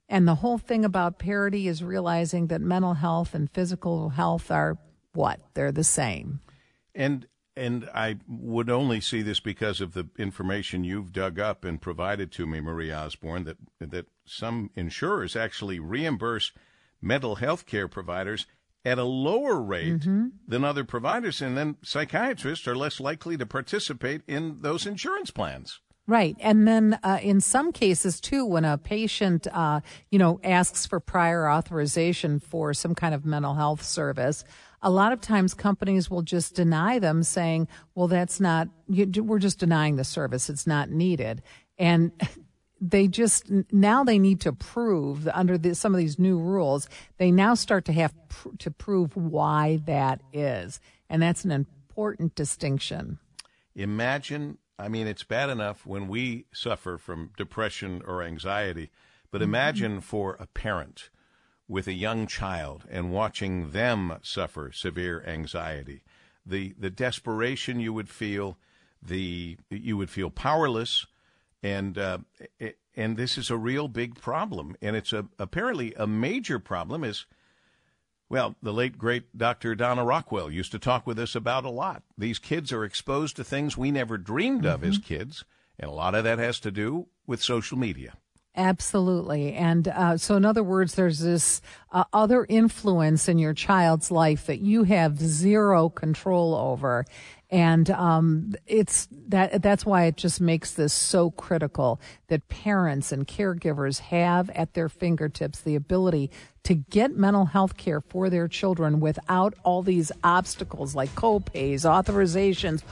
And 0.08 0.26
the 0.26 0.36
whole 0.36 0.58
thing 0.58 0.84
about 0.84 1.18
parity 1.18 1.68
is 1.68 1.82
realizing 1.84 2.46
that 2.48 2.60
mental 2.60 2.94
health 2.94 3.34
and 3.34 3.50
physical 3.50 4.10
health 4.10 4.50
are 4.50 4.78
what? 5.12 5.40
They're 5.54 5.72
the 5.72 5.84
same. 5.84 6.40
And 6.94 7.26
and 7.56 7.88
I 7.94 8.16
would 8.28 8.70
only 8.70 9.00
see 9.00 9.22
this 9.22 9.40
because 9.40 9.80
of 9.80 9.92
the 9.92 10.08
information 10.18 10.84
you've 10.84 11.12
dug 11.12 11.38
up 11.38 11.64
and 11.64 11.80
provided 11.80 12.32
to 12.32 12.46
me, 12.46 12.60
Marie 12.60 12.92
Osborne, 12.92 13.44
that 13.44 13.58
that 13.80 14.06
some 14.24 14.70
insurers 14.74 15.36
actually 15.36 15.78
reimburse 15.78 16.52
mental 17.02 17.36
health 17.36 17.66
care 17.66 17.88
providers 17.88 18.46
at 18.84 18.98
a 18.98 19.04
lower 19.04 19.60
rate 19.60 20.06
than 20.48 20.64
other 20.64 20.84
providers, 20.84 21.42
and 21.42 21.56
then 21.56 21.76
psychiatrists 21.82 22.66
are 22.66 22.76
less 22.76 22.98
likely 22.98 23.36
to 23.36 23.44
participate 23.44 24.22
in 24.26 24.62
those 24.62 24.86
insurance 24.86 25.30
plans. 25.30 25.80
Right. 26.06 26.34
And 26.40 26.66
then 26.66 26.98
uh, 27.04 27.20
in 27.22 27.40
some 27.40 27.72
cases, 27.72 28.20
too, 28.20 28.44
when 28.44 28.64
a 28.64 28.78
patient, 28.78 29.46
uh, 29.52 29.80
you 30.10 30.18
know, 30.18 30.40
asks 30.42 30.86
for 30.86 30.98
prior 30.98 31.48
authorization 31.48 32.40
for 32.40 32.74
some 32.74 32.94
kind 32.94 33.14
of 33.14 33.24
mental 33.24 33.54
health 33.54 33.84
service, 33.84 34.44
a 34.82 34.90
lot 34.90 35.12
of 35.12 35.20
times 35.20 35.54
companies 35.54 36.10
will 36.10 36.22
just 36.22 36.54
deny 36.54 36.98
them 36.98 37.22
saying, 37.22 37.68
well, 37.94 38.08
that's 38.08 38.40
not, 38.40 38.68
you, 38.88 39.06
we're 39.22 39.38
just 39.38 39.58
denying 39.58 39.96
the 39.96 40.04
service. 40.04 40.48
It's 40.48 40.66
not 40.66 40.90
needed. 40.90 41.42
And 41.78 42.12
they 42.80 43.08
just 43.08 43.44
now 43.70 44.04
they 44.04 44.18
need 44.18 44.40
to 44.40 44.54
prove 44.54 45.28
under 45.28 45.58
the, 45.58 45.74
some 45.74 45.94
of 45.94 45.98
these 45.98 46.18
new 46.18 46.38
rules 46.38 46.88
they 47.18 47.30
now 47.30 47.52
start 47.52 47.84
to 47.84 47.92
have 47.92 48.14
pr- 48.30 48.48
to 48.58 48.70
prove 48.70 49.14
why 49.14 49.78
that 49.84 50.22
is 50.32 50.80
and 51.10 51.20
that's 51.20 51.44
an 51.44 51.50
important 51.50 52.34
distinction 52.34 53.18
Imagine, 53.74 54.58
I 54.78 54.88
mean, 54.88 55.06
it's 55.06 55.22
bad 55.22 55.48
enough 55.48 55.86
when 55.86 56.08
we 56.08 56.46
suffer 56.52 56.98
from 56.98 57.30
depression 57.36 58.02
or 58.06 58.22
anxiety, 58.22 58.90
but 59.30 59.38
mm-hmm. 59.38 59.50
imagine 59.50 60.00
for 60.00 60.36
a 60.40 60.46
parent 60.46 61.10
with 61.70 61.86
a 61.86 61.92
young 61.92 62.26
child 62.26 62.84
and 62.90 63.12
watching 63.12 63.70
them 63.70 64.18
suffer 64.22 64.72
severe 64.72 65.22
anxiety. 65.24 66.02
The, 66.44 66.74
the 66.76 66.90
desperation 66.90 67.78
you 67.78 67.92
would 67.92 68.08
feel, 68.08 68.58
the, 69.00 69.56
you 69.70 69.96
would 69.96 70.10
feel 70.10 70.30
powerless, 70.30 71.06
and, 71.62 71.96
uh, 71.96 72.18
it, 72.58 72.78
and 72.96 73.16
this 73.16 73.38
is 73.38 73.50
a 73.50 73.56
real 73.56 73.86
big 73.86 74.20
problem. 74.20 74.74
And 74.82 74.96
it's 74.96 75.12
a, 75.12 75.26
apparently 75.38 75.94
a 75.94 76.08
major 76.08 76.58
problem 76.58 77.04
is 77.04 77.24
Well, 78.28 78.56
the 78.62 78.72
late 78.72 78.96
great 78.96 79.36
Dr. 79.36 79.74
Donna 79.74 80.04
Rockwell 80.04 80.50
used 80.50 80.72
to 80.72 80.78
talk 80.78 81.06
with 81.06 81.18
us 81.18 81.34
about 81.34 81.64
a 81.64 81.70
lot. 81.70 82.02
These 82.16 82.38
kids 82.38 82.72
are 82.72 82.84
exposed 82.84 83.36
to 83.36 83.44
things 83.44 83.76
we 83.76 83.90
never 83.90 84.18
dreamed 84.18 84.64
of 84.64 84.84
as 84.84 84.98
kids, 84.98 85.44
and 85.78 85.90
a 85.90 85.94
lot 85.94 86.14
of 86.14 86.24
that 86.24 86.38
has 86.38 86.60
to 86.60 86.70
do 86.70 87.06
with 87.26 87.42
social 87.42 87.76
media. 87.76 88.14
Absolutely. 88.56 89.54
And 89.54 89.86
uh, 89.86 90.16
so, 90.16 90.34
in 90.36 90.44
other 90.44 90.64
words, 90.64 90.94
there's 90.94 91.20
this 91.20 91.60
uh, 91.92 92.04
other 92.12 92.44
influence 92.48 93.28
in 93.28 93.38
your 93.38 93.54
child's 93.54 94.10
life 94.10 94.46
that 94.46 94.60
you 94.60 94.82
have 94.84 95.18
zero 95.18 95.88
control 95.88 96.54
over. 96.56 97.06
And 97.50 97.90
um, 97.90 98.54
it's 98.66 99.08
that 99.28 99.60
that's 99.60 99.84
why 99.84 100.04
it 100.04 100.16
just 100.16 100.40
makes 100.40 100.72
this 100.72 100.92
so 100.92 101.32
critical 101.32 102.00
that 102.28 102.48
parents 102.48 103.10
and 103.10 103.26
caregivers 103.26 103.98
have 103.98 104.50
at 104.50 104.74
their 104.74 104.88
fingertips 104.88 105.60
the 105.60 105.74
ability 105.74 106.30
to 106.62 106.74
get 106.74 107.16
mental 107.16 107.46
health 107.46 107.76
care 107.76 108.00
for 108.00 108.30
their 108.30 108.46
children 108.46 109.00
without 109.00 109.54
all 109.64 109.82
these 109.82 110.12
obstacles 110.22 110.94
like 110.94 111.12
copays, 111.16 111.82
authorizations. 111.82 112.82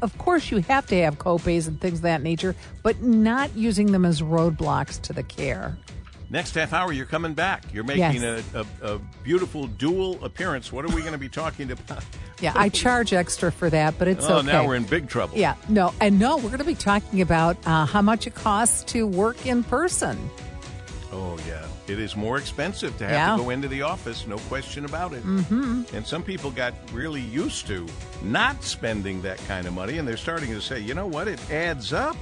Of 0.00 0.16
course, 0.18 0.50
you 0.50 0.58
have 0.58 0.86
to 0.86 0.96
have 1.02 1.18
copays 1.18 1.66
and 1.66 1.80
things 1.80 1.98
of 1.98 2.02
that 2.02 2.22
nature, 2.22 2.54
but 2.82 3.02
not 3.02 3.56
using 3.56 3.90
them 3.90 4.04
as 4.04 4.22
roadblocks 4.22 5.00
to 5.02 5.12
the 5.12 5.22
care. 5.24 5.76
Next 6.32 6.54
half 6.54 6.72
hour, 6.72 6.92
you're 6.92 7.04
coming 7.06 7.34
back. 7.34 7.62
You're 7.74 7.84
making 7.84 8.22
Yes. 8.22 8.42
a, 8.54 8.64
a, 8.82 8.94
a 8.94 8.98
beautiful 9.22 9.66
dual 9.66 10.24
appearance. 10.24 10.72
What 10.72 10.86
are 10.86 10.88
we 10.94 11.02
going 11.02 11.12
to 11.12 11.18
be 11.18 11.28
talking 11.28 11.70
about? 11.70 12.02
Yeah, 12.40 12.54
I 12.56 12.70
charge 12.70 13.12
extra 13.12 13.52
for 13.52 13.68
that, 13.68 13.98
but 13.98 14.08
it's 14.08 14.24
okay. 14.24 14.32
oh, 14.32 14.38
okay. 14.38 14.46
now 14.46 14.66
we're 14.66 14.76
in 14.76 14.84
big 14.84 15.08
trouble. 15.10 15.36
Yeah, 15.36 15.56
no, 15.68 15.92
and 16.00 16.18
no, 16.18 16.36
we're 16.38 16.44
going 16.48 16.58
to 16.58 16.64
be 16.64 16.74
talking 16.74 17.20
about 17.20 17.58
uh, 17.66 17.84
how 17.84 18.00
much 18.00 18.26
it 18.26 18.34
costs 18.34 18.82
to 18.94 19.06
work 19.06 19.44
in 19.44 19.62
person. 19.62 20.18
Oh, 21.12 21.38
yeah. 21.46 21.66
It 21.86 21.98
is 21.98 22.16
more 22.16 22.38
expensive 22.38 22.96
to 22.96 23.04
have 23.04 23.12
Yeah. 23.12 23.36
to 23.36 23.42
go 23.42 23.50
into 23.50 23.68
the 23.68 23.82
office, 23.82 24.26
no 24.26 24.38
question 24.38 24.86
about 24.86 25.12
it. 25.12 25.22
Mm-hmm. 25.24 25.94
And 25.94 26.06
some 26.06 26.22
people 26.22 26.50
got 26.50 26.72
really 26.94 27.20
used 27.20 27.66
to 27.66 27.86
not 28.22 28.64
spending 28.64 29.20
that 29.22 29.36
kind 29.46 29.66
of 29.66 29.74
money, 29.74 29.98
and 29.98 30.08
they're 30.08 30.16
starting 30.16 30.48
to 30.54 30.62
say, 30.62 30.80
you 30.80 30.94
know 30.94 31.06
what? 31.06 31.28
It 31.28 31.38
adds 31.50 31.92
up 31.92 32.16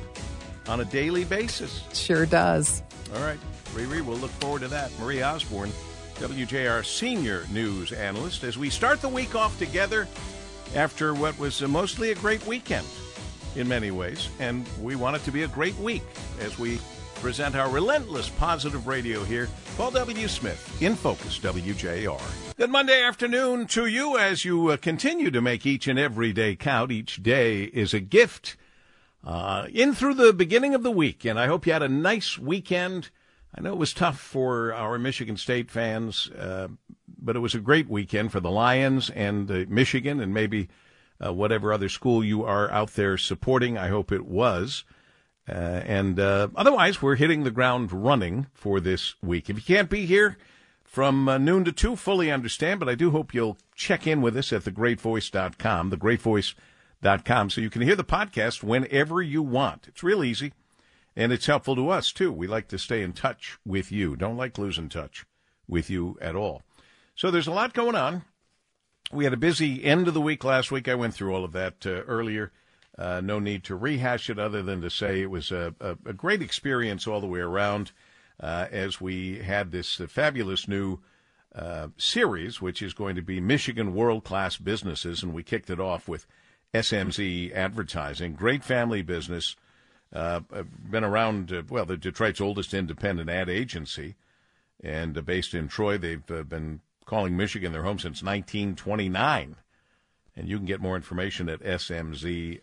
on 0.66 0.80
a 0.80 0.84
daily 0.84 1.24
basis. 1.24 1.84
Sure 1.92 2.26
does. 2.26 2.82
All 3.14 3.22
right, 3.22 3.38
Riri, 3.74 4.02
we'll 4.02 4.18
look 4.18 4.30
forward 4.32 4.62
to 4.62 4.68
that. 4.68 4.90
Marie 4.98 5.22
Osborne, 5.22 5.72
WJR 6.16 6.84
senior 6.84 7.44
news 7.50 7.92
analyst, 7.92 8.44
as 8.44 8.58
we 8.58 8.70
start 8.70 9.00
the 9.00 9.08
week 9.08 9.34
off 9.34 9.58
together 9.58 10.06
after 10.74 11.14
what 11.14 11.38
was 11.38 11.60
mostly 11.62 12.10
a 12.10 12.14
great 12.14 12.46
weekend 12.46 12.86
in 13.56 13.68
many 13.68 13.90
ways. 13.90 14.28
And 14.38 14.66
we 14.80 14.96
want 14.96 15.16
it 15.16 15.24
to 15.24 15.32
be 15.32 15.42
a 15.42 15.48
great 15.48 15.76
week 15.78 16.02
as 16.40 16.58
we 16.58 16.78
present 17.16 17.54
our 17.54 17.68
relentless 17.68 18.28
positive 18.30 18.86
radio 18.86 19.22
here. 19.24 19.48
Paul 19.76 19.90
W. 19.92 20.28
Smith, 20.28 20.82
in 20.82 20.94
Focus, 20.94 21.38
WJR. 21.38 22.20
Good 22.56 22.70
Monday 22.70 23.02
afternoon 23.02 23.66
to 23.68 23.86
you 23.86 24.18
as 24.18 24.44
you 24.44 24.68
uh, 24.68 24.76
continue 24.76 25.30
to 25.30 25.40
make 25.40 25.66
each 25.66 25.86
and 25.86 25.98
every 25.98 26.32
day 26.32 26.56
count. 26.56 26.90
Each 26.90 27.22
day 27.22 27.64
is 27.64 27.94
a 27.94 28.00
gift 28.00 28.56
uh, 29.24 29.66
in 29.72 29.94
through 29.94 30.14
the 30.14 30.32
beginning 30.32 30.74
of 30.74 30.82
the 30.82 30.90
week, 30.90 31.24
and 31.24 31.38
I 31.38 31.46
hope 31.46 31.66
you 31.66 31.72
had 31.72 31.82
a 31.82 31.88
nice 31.88 32.38
weekend. 32.38 33.10
I 33.54 33.60
know 33.60 33.72
it 33.72 33.78
was 33.78 33.92
tough 33.92 34.18
for 34.18 34.72
our 34.72 34.98
Michigan 34.98 35.36
State 35.36 35.70
fans, 35.70 36.30
uh, 36.30 36.68
but 37.18 37.36
it 37.36 37.40
was 37.40 37.54
a 37.54 37.60
great 37.60 37.88
weekend 37.88 38.32
for 38.32 38.40
the 38.40 38.50
Lions 38.50 39.10
and 39.10 39.50
uh, 39.50 39.64
Michigan, 39.68 40.20
and 40.20 40.32
maybe 40.32 40.68
uh, 41.24 41.32
whatever 41.32 41.72
other 41.72 41.88
school 41.88 42.24
you 42.24 42.44
are 42.44 42.70
out 42.70 42.94
there 42.94 43.18
supporting. 43.18 43.76
I 43.76 43.88
hope 43.88 44.12
it 44.12 44.24
was. 44.24 44.84
Uh, 45.48 45.82
and 45.84 46.20
uh, 46.20 46.48
otherwise, 46.54 47.02
we're 47.02 47.16
hitting 47.16 47.42
the 47.42 47.50
ground 47.50 47.92
running 47.92 48.46
for 48.54 48.78
this 48.78 49.14
week. 49.20 49.50
If 49.50 49.56
you 49.56 49.62
can't 49.62 49.90
be 49.90 50.06
here 50.06 50.38
from 50.84 51.28
uh, 51.28 51.38
noon 51.38 51.64
to 51.64 51.72
2, 51.72 51.96
fully 51.96 52.30
understand, 52.30 52.78
but 52.78 52.88
I 52.88 52.94
do 52.94 53.10
hope 53.10 53.34
you'll 53.34 53.58
check 53.74 54.06
in 54.06 54.22
with 54.22 54.36
us 54.36 54.52
at 54.52 54.62
thegreatvoice.com, 54.62 55.90
thegreatvoice.com, 55.90 57.50
so 57.50 57.60
you 57.60 57.70
can 57.70 57.82
hear 57.82 57.96
the 57.96 58.04
podcast 58.04 58.62
whenever 58.62 59.20
you 59.20 59.42
want. 59.42 59.88
It's 59.88 60.02
real 60.04 60.22
easy, 60.22 60.52
and 61.20 61.34
it's 61.34 61.44
helpful 61.44 61.76
to 61.76 61.90
us, 61.90 62.12
too. 62.12 62.32
We 62.32 62.46
like 62.46 62.68
to 62.68 62.78
stay 62.78 63.02
in 63.02 63.12
touch 63.12 63.58
with 63.66 63.92
you. 63.92 64.16
Don't 64.16 64.38
like 64.38 64.56
losing 64.56 64.88
touch 64.88 65.26
with 65.68 65.90
you 65.90 66.16
at 66.18 66.34
all. 66.34 66.62
So 67.14 67.30
there's 67.30 67.46
a 67.46 67.52
lot 67.52 67.74
going 67.74 67.94
on. 67.94 68.24
We 69.12 69.24
had 69.24 69.34
a 69.34 69.36
busy 69.36 69.84
end 69.84 70.08
of 70.08 70.14
the 70.14 70.20
week 70.22 70.44
last 70.44 70.70
week. 70.72 70.88
I 70.88 70.94
went 70.94 71.12
through 71.12 71.34
all 71.34 71.44
of 71.44 71.52
that 71.52 71.84
uh, 71.84 72.04
earlier. 72.04 72.52
Uh, 72.96 73.20
no 73.20 73.38
need 73.38 73.64
to 73.64 73.76
rehash 73.76 74.30
it 74.30 74.38
other 74.38 74.62
than 74.62 74.80
to 74.80 74.88
say 74.88 75.20
it 75.20 75.30
was 75.30 75.52
a, 75.52 75.74
a, 75.78 75.90
a 76.06 76.12
great 76.14 76.40
experience 76.40 77.06
all 77.06 77.20
the 77.20 77.26
way 77.26 77.40
around 77.40 77.92
uh, 78.40 78.68
as 78.70 78.98
we 78.98 79.40
had 79.40 79.72
this 79.72 80.00
uh, 80.00 80.06
fabulous 80.06 80.66
new 80.68 81.00
uh, 81.54 81.88
series, 81.98 82.62
which 82.62 82.80
is 82.80 82.94
going 82.94 83.14
to 83.16 83.22
be 83.22 83.40
Michigan 83.40 83.94
World 83.94 84.24
Class 84.24 84.56
Businesses. 84.56 85.22
And 85.22 85.34
we 85.34 85.42
kicked 85.42 85.68
it 85.68 85.80
off 85.80 86.08
with 86.08 86.26
SMZ 86.72 87.54
Advertising. 87.54 88.32
Great 88.32 88.64
family 88.64 89.02
business. 89.02 89.54
Uh, 90.12 90.40
been 90.90 91.04
around, 91.04 91.52
uh, 91.52 91.62
well, 91.68 91.84
the 91.84 91.96
Detroit's 91.96 92.40
oldest 92.40 92.74
independent 92.74 93.30
ad 93.30 93.48
agency 93.48 94.16
and 94.82 95.16
uh, 95.16 95.20
based 95.20 95.54
in 95.54 95.68
Troy. 95.68 95.98
They've 95.98 96.30
uh, 96.30 96.42
been 96.42 96.80
calling 97.04 97.36
Michigan 97.36 97.72
their 97.72 97.82
home 97.82 97.98
since 97.98 98.22
1929. 98.22 99.56
And 100.36 100.48
you 100.48 100.56
can 100.56 100.66
get 100.66 100.80
more 100.80 100.96
information 100.96 101.48
at 101.48 101.60
smz.com, 101.60 102.62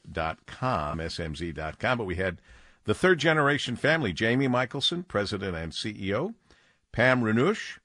smz.com. 0.99 1.97
But 1.97 2.05
we 2.05 2.15
had 2.15 2.41
the 2.86 2.93
third 2.93 3.19
generation 3.19 3.75
family, 3.75 4.13
Jamie 4.13 4.47
Michelson, 4.47 5.03
president 5.03 5.55
and 5.55 5.71
CEO, 5.73 6.33
Pam 6.91 7.21
Renush, 7.21 7.79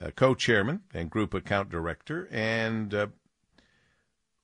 uh, 0.00 0.10
co-chairman 0.14 0.82
and 0.94 1.10
group 1.10 1.34
account 1.34 1.68
director, 1.68 2.28
and 2.30 2.94
uh, 2.94 3.08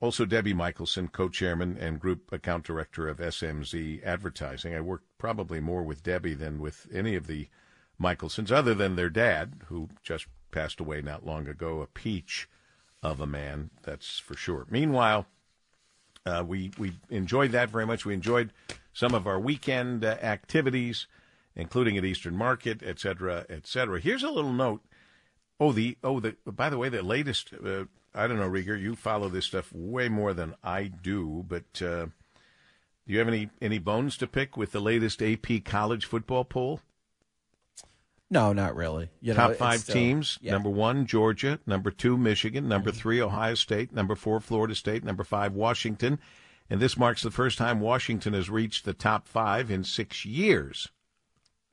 also 0.01 0.25
Debbie 0.25 0.55
Michelson, 0.55 1.09
co-chairman 1.09 1.77
and 1.79 2.01
group 2.01 2.33
account 2.33 2.65
director 2.65 3.09
of 3.09 3.19
SMZ 3.19 4.05
Advertising. 4.05 4.75
I 4.75 4.81
worked 4.81 5.07
probably 5.19 5.61
more 5.61 5.83
with 5.83 6.03
Debbie 6.03 6.35
than 6.35 6.61
with 6.61 6.87
any 6.93 7.15
of 7.17 7.27
the 7.27 7.49
Michelsons, 7.99 8.53
other 8.53 8.75
than 8.75 8.97
their 8.97 9.09
dad, 9.09 9.63
who 9.67 9.89
just 10.03 10.27
passed 10.51 10.81
away 10.81 11.01
not 11.01 11.25
long 11.25 11.49
ago, 11.49 11.81
a 11.81 11.87
peach 11.87 12.49
of 13.03 13.21
a 13.21 13.27
man, 13.27 13.71
that's 13.83 14.19
for 14.19 14.37
sure. 14.37 14.67
Meanwhile, 14.71 15.27
uh, 16.27 16.45
we 16.47 16.73
we 16.77 16.93
enjoyed 17.09 17.53
that 17.53 17.71
very 17.71 17.87
much. 17.87 18.05
We 18.05 18.15
enjoyed 18.15 18.53
some 18.93 19.15
of 19.15 19.27
our 19.27 19.39
weekend 19.39 20.05
uh, 20.05 20.17
activities, 20.23 21.07
including 21.55 21.97
at 21.97 22.05
Eastern 22.05 22.37
Market, 22.37 22.83
et 22.85 22.99
cetera, 22.99 23.47
et 23.49 23.67
cetera. 23.67 24.01
Here's 24.01 24.25
a 24.25 24.31
little 24.31 24.53
note. 24.53 24.83
Oh, 25.59 25.73
the 25.73 25.97
oh 26.03 26.21
the 26.21 26.37
by 26.45 26.69
the 26.69 26.79
way, 26.79 26.89
the 26.89 27.03
latest. 27.03 27.53
Uh, 27.55 27.85
I 28.17 28.27
don't 28.27 28.39
know, 28.39 28.49
Rieger. 28.49 28.81
You 28.81 28.97
follow 28.97 29.29
this 29.29 29.45
stuff 29.47 29.71
way 29.73 30.09
more 30.09 30.33
than 30.33 30.55
I 30.65 30.85
do, 30.85 31.45
but 31.47 31.83
uh, 31.83 32.07
do 32.07 33.13
you 33.13 33.19
have 33.19 33.29
any 33.29 33.51
any 33.61 33.79
bones 33.79 34.17
to 34.19 34.27
pick 34.27 34.57
with 34.57 34.73
the 34.73 34.81
latest 34.81 35.23
AP 35.23 35.65
college 35.65 36.07
football 36.07 36.45
poll? 36.45 36.81
No, 38.29 38.53
not 38.53 38.75
really. 38.75 39.11
You 39.21 39.35
Top 39.35 39.51
it's 39.51 39.59
five 39.59 39.81
still- 39.81 39.95
teams: 39.95 40.39
yeah. 40.41 40.53
number 40.53 40.71
one, 40.71 41.07
Georgia; 41.07 41.61
number 41.67 41.91
two, 41.91 42.17
Michigan; 42.17 42.67
number 42.69 42.91
three, 42.91 43.21
Ohio 43.21 43.55
State; 43.55 43.93
number 43.93 44.15
four, 44.17 44.41
Florida 44.41 44.75
State; 44.75 45.05
number 45.05 45.23
five, 45.23 45.53
Washington. 45.53 46.19
And 46.69 46.81
this 46.81 46.97
marks 46.97 47.23
the 47.23 47.31
first 47.31 47.59
time 47.59 47.79
Washington 47.79 48.33
has 48.33 48.51
reached 48.51 48.85
the 48.85 48.93
top 48.95 49.29
five 49.29 49.71
in 49.71 49.85
six 49.85 50.25
years. 50.25 50.89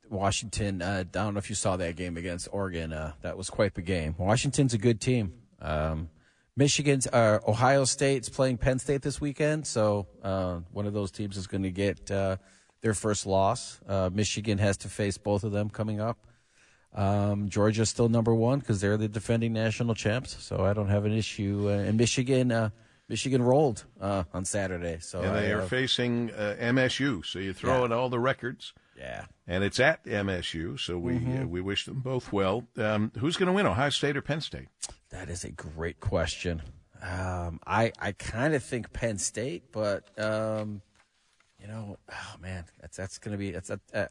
Washington. 0.08 0.82
Uh, 0.84 0.98
I 1.00 1.04
don't 1.04 1.34
know 1.34 1.40
if 1.40 1.50
you 1.50 1.56
saw 1.56 1.78
that 1.78 1.96
game 1.96 2.18
against 2.18 2.48
Oregon. 2.52 2.94
Uh, 2.94 3.14
that 3.22 3.36
was 3.38 3.50
quite 3.50 3.74
the 3.74 3.82
game. 3.82 4.14
Washington's 4.20 4.76
a 4.76 4.78
good 4.78 5.02
team. 5.02 5.34
Um, 5.60 6.10
Michigan's, 6.56 7.08
uh, 7.08 7.40
Ohio 7.48 7.84
State's 7.84 8.30
playing 8.30 8.58
Penn 8.58 8.78
State 8.78 9.02
this 9.02 9.20
weekend, 9.20 9.66
so 9.66 10.06
uh, 10.22 10.60
one 10.72 10.86
of 10.86 10.94
those 10.94 11.10
teams 11.10 11.36
is 11.36 11.48
going 11.48 11.64
to 11.64 11.72
get 11.72 12.12
uh, 12.12 12.38
their 12.82 12.94
first 12.94 13.26
loss. 13.26 13.80
Uh, 13.88 14.10
Michigan 14.14 14.60
has 14.60 14.78
to 14.78 14.90
face 14.90 15.18
both 15.18 15.44
of 15.44 15.52
them 15.52 15.70
coming 15.70 16.00
up. 16.00 16.18
Um, 16.94 17.50
Georgia's 17.50 17.90
still 17.90 18.08
number 18.08 18.36
one 18.36 18.60
because 18.60 18.80
they're 18.80 18.98
the 18.98 19.08
defending 19.08 19.52
national 19.52 19.96
champs, 19.96 20.38
so 20.44 20.64
I 20.64 20.74
don't 20.74 20.90
have 20.90 21.06
an 21.06 21.12
issue. 21.14 21.66
Uh, 21.70 21.88
and 21.88 21.98
Michigan, 21.98 22.52
uh, 22.52 22.70
Michigan 23.10 23.42
rolled 23.42 23.86
uh, 24.00 24.24
on 24.32 24.46
Saturday, 24.46 24.98
so 25.00 25.22
And 25.22 25.36
they 25.36 25.48
I, 25.52 25.56
are 25.56 25.64
facing 25.66 26.30
uh, 26.32 26.56
MSU. 26.60 27.26
So 27.26 27.40
you 27.40 27.54
throw 27.54 27.80
Yeah. 27.80 27.86
in 27.86 27.92
all 27.94 28.10
the 28.10 28.20
records, 28.20 28.74
yeah. 29.04 29.26
and 29.48 29.64
it's 29.64 29.80
at 29.80 30.04
MSU. 30.06 30.80
So 30.80 30.98
we 30.98 31.14
Mm-hmm. 31.14 31.44
uh, 31.44 31.46
we 31.46 31.62
wish 31.62 31.86
them 31.86 32.00
both 32.00 32.32
well. 32.32 32.66
Um, 32.78 33.12
who's 33.20 33.36
going 33.38 33.48
to 33.48 33.54
win, 33.54 33.66
Ohio 33.66 33.90
State 33.90 34.16
or 34.18 34.22
Penn 34.22 34.42
State? 34.42 34.68
That 35.10 35.30
is 35.30 35.44
a 35.44 35.52
great 35.52 36.00
question. 36.00 36.62
Um, 37.02 37.60
I 37.68 37.92
I 38.00 38.14
kind 38.14 38.54
of 38.56 38.64
think 38.64 38.94
Penn 38.94 39.18
State, 39.18 39.72
but 39.74 40.08
um, 40.18 40.82
you 41.62 41.68
know, 41.68 41.98
oh 42.10 42.36
man, 42.42 42.64
that's 42.82 42.96
that's 42.98 43.18
gonna 43.18 43.38
be 43.38 43.52
that's 43.52 43.70
a. 43.70 43.80
Uh, 43.94 44.06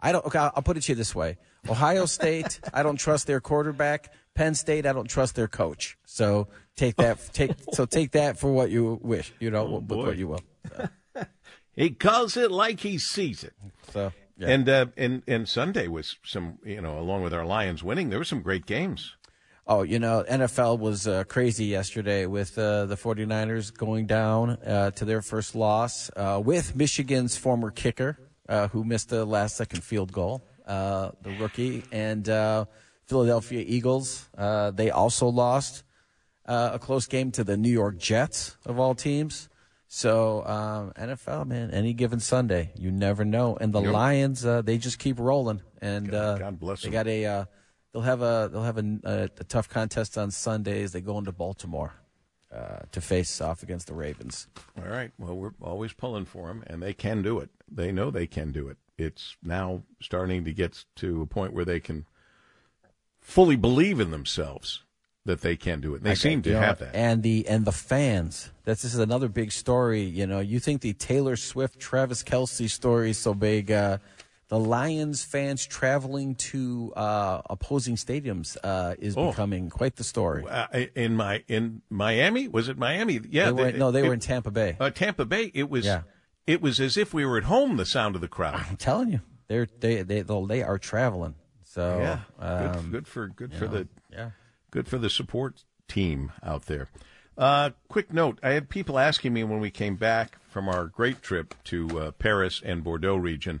I 0.00 0.12
don't. 0.12 0.24
Okay, 0.26 0.38
I'll, 0.38 0.52
I'll 0.54 0.62
put 0.62 0.76
it 0.76 0.82
to 0.84 0.92
you 0.92 0.96
this 0.96 1.14
way: 1.14 1.36
Ohio 1.68 2.06
State, 2.18 2.60
I 2.72 2.82
don't 2.84 2.96
trust 2.96 3.26
their 3.26 3.40
quarterback. 3.40 4.12
Penn 4.34 4.54
State, 4.54 4.86
I 4.86 4.92
don't 4.92 5.08
trust 5.08 5.34
their 5.34 5.48
coach. 5.48 5.96
So 6.06 6.48
take 6.76 6.96
that. 6.96 7.18
Take 7.32 7.52
so 7.72 7.86
take 7.86 8.12
that 8.12 8.38
for 8.38 8.52
what 8.52 8.70
you 8.70 9.00
wish. 9.02 9.32
You 9.40 9.50
know, 9.50 9.80
boy. 9.80 10.06
what 10.06 10.16
you 10.16 10.28
will. 10.28 10.40
He 11.76 11.90
calls 11.90 12.36
it 12.36 12.50
like 12.50 12.80
he 12.80 12.98
sees 12.98 13.44
it. 13.44 13.52
So 13.92 14.12
yeah. 14.38 14.48
And 14.48 14.68
uh, 14.68 14.86
and 14.96 15.22
and 15.26 15.48
Sunday 15.48 15.88
was 15.88 16.16
some 16.24 16.58
you 16.64 16.80
know 16.80 16.98
along 16.98 17.22
with 17.22 17.32
our 17.32 17.44
Lions 17.44 17.82
winning, 17.82 18.10
there 18.10 18.18
were 18.18 18.24
some 18.24 18.42
great 18.42 18.66
games. 18.66 19.14
Oh, 19.68 19.82
you 19.82 19.98
know, 19.98 20.24
NFL 20.28 20.78
was 20.78 21.08
uh, 21.08 21.24
crazy 21.24 21.64
yesterday 21.64 22.26
with 22.26 22.56
uh, 22.56 22.86
the 22.86 22.94
49ers 22.94 23.76
going 23.76 24.06
down 24.06 24.50
uh, 24.50 24.92
to 24.92 25.04
their 25.04 25.22
first 25.22 25.56
loss 25.56 26.08
uh, 26.14 26.40
with 26.44 26.76
Michigan's 26.76 27.36
former 27.36 27.72
kicker, 27.72 28.16
uh, 28.48 28.68
who 28.68 28.84
missed 28.84 29.08
the 29.08 29.24
last 29.24 29.56
second 29.56 29.82
field 29.82 30.12
goal, 30.12 30.44
uh, 30.68 31.10
the 31.22 31.30
rookie, 31.40 31.82
and 31.90 32.26
Philadelphia 33.06 33.64
Eagles. 33.66 34.28
they 34.36 34.90
also 34.90 35.26
lost 35.26 35.82
a 36.44 36.78
close 36.78 37.06
game 37.08 37.32
to 37.32 37.42
the 37.42 37.56
New 37.56 37.72
York 37.72 37.98
Jets, 37.98 38.56
of 38.66 38.78
all 38.78 38.94
teams. 38.94 39.48
So 39.96 40.44
um, 40.44 40.92
NFL, 40.92 41.46
man, 41.46 41.70
any 41.70 41.94
given 41.94 42.20
Sunday, 42.20 42.70
you 42.76 42.90
never 42.90 43.24
know. 43.24 43.56
And 43.58 43.72
the 43.72 43.80
yep. 43.80 43.94
Lions, 43.94 44.42
they 44.42 44.76
just 44.76 44.98
keep 44.98 45.18
rolling. 45.18 45.62
And 45.80 46.10
God, 46.10 46.38
God 46.38 46.60
bless 46.60 46.82
they 46.82 46.90
them. 46.90 46.92
got 46.92 47.06
a 47.06 47.48
they'll 47.94 48.02
have 48.02 48.20
a 48.20 48.50
they'll 48.52 48.62
have 48.62 48.76
a, 48.76 48.98
a, 49.04 49.22
a 49.22 49.44
tough 49.44 49.70
contest 49.70 50.18
on 50.18 50.30
Sundays. 50.30 50.92
They 50.92 51.00
go 51.00 51.16
into 51.16 51.32
Baltimore 51.32 51.94
uh, 52.54 52.80
to 52.92 53.00
face 53.00 53.40
off 53.40 53.62
against 53.62 53.86
the 53.86 53.94
Ravens. 53.94 54.48
All 54.76 54.86
right. 54.86 55.12
Well, 55.18 55.34
we're 55.34 55.54
always 55.62 55.94
pulling 55.94 56.26
for 56.26 56.48
them, 56.48 56.62
and 56.66 56.82
they 56.82 56.92
can 56.92 57.22
do 57.22 57.38
it. 57.38 57.48
They 57.66 57.90
know 57.90 58.10
they 58.10 58.26
can 58.26 58.52
do 58.52 58.68
it. 58.68 58.76
It's 58.98 59.38
now 59.42 59.82
starting 60.02 60.44
to 60.44 60.52
get 60.52 60.84
to 60.96 61.22
a 61.22 61.26
point 61.26 61.54
where 61.54 61.64
they 61.64 61.80
can 61.80 62.04
fully 63.18 63.56
believe 63.56 63.98
in 63.98 64.10
themselves 64.10 64.82
that 65.26 65.42
they 65.42 65.56
can 65.56 65.80
do 65.80 65.94
it. 65.94 66.02
They 66.02 66.14
seem 66.14 66.42
to 66.42 66.58
have 66.58 66.78
that. 66.78 66.94
And 66.94 67.22
the 67.22 67.46
and 67.46 67.64
the 67.64 67.72
fans. 67.72 68.50
That's 68.64 68.82
this 68.82 68.94
is 68.94 69.00
another 69.00 69.28
big 69.28 69.52
story. 69.52 70.02
You 70.02 70.26
know, 70.26 70.40
you 70.40 70.58
think 70.58 70.80
the 70.80 70.92
Taylor 70.94 71.36
Swift, 71.36 71.78
Travis 71.78 72.22
Kelce 72.22 72.70
story 72.70 73.10
is 73.10 73.18
so 73.18 73.34
big. 73.34 73.70
Uh, 73.70 73.98
the 74.48 74.58
Lions 74.58 75.24
fans 75.24 75.66
traveling 75.66 76.36
to 76.36 76.92
uh, 76.94 77.42
opposing 77.50 77.96
stadiums 77.96 78.56
uh, 78.62 78.94
is 78.98 79.16
oh. 79.16 79.30
becoming 79.30 79.70
quite 79.70 79.96
the 79.96 80.04
story. 80.04 80.44
Uh, 80.48 80.86
in 80.94 81.16
my 81.16 81.42
in 81.48 81.82
Miami, 81.90 82.48
was 82.48 82.68
it 82.68 82.78
Miami? 82.78 83.20
Yeah, 83.28 83.46
they 83.50 83.52
were, 83.52 83.72
no, 83.72 83.90
they 83.90 84.04
it, 84.04 84.08
were 84.08 84.14
in 84.14 84.20
Tampa 84.20 84.50
Bay. 84.50 84.76
Uh, 84.78 84.90
Tampa 84.90 85.24
Bay. 85.24 85.50
It 85.54 85.68
was. 85.68 85.84
Yeah. 85.84 86.02
It 86.46 86.62
was 86.62 86.78
as 86.78 86.96
if 86.96 87.12
we 87.12 87.26
were 87.26 87.38
at 87.38 87.44
home. 87.44 87.76
The 87.76 87.84
sound 87.84 88.14
of 88.14 88.20
the 88.20 88.28
crowd. 88.28 88.54
I'm 88.54 88.76
telling 88.76 89.10
you, 89.10 89.20
they're 89.48 89.66
they 89.80 90.02
they 90.02 90.22
they 90.22 90.62
are 90.62 90.78
traveling. 90.78 91.34
So 91.64 91.98
yeah, 91.98 92.20
um, 92.38 92.72
good, 92.72 92.90
good, 92.92 93.08
for 93.08 93.26
good 93.26 93.52
for 93.52 93.64
know, 93.64 93.70
the 93.72 93.88
yeah, 94.12 94.30
good 94.70 94.88
for 94.88 94.98
the 94.98 95.10
support 95.10 95.64
team 95.88 96.32
out 96.42 96.66
there. 96.66 96.88
Uh, 97.36 97.70
quick 97.88 98.12
note: 98.12 98.38
I 98.42 98.50
had 98.50 98.68
people 98.68 98.98
asking 98.98 99.32
me 99.32 99.44
when 99.44 99.60
we 99.60 99.70
came 99.70 99.96
back 99.96 100.38
from 100.48 100.68
our 100.68 100.86
great 100.86 101.22
trip 101.22 101.54
to 101.64 102.00
uh, 102.00 102.10
Paris 102.12 102.62
and 102.64 102.82
Bordeaux 102.82 103.16
region 103.16 103.60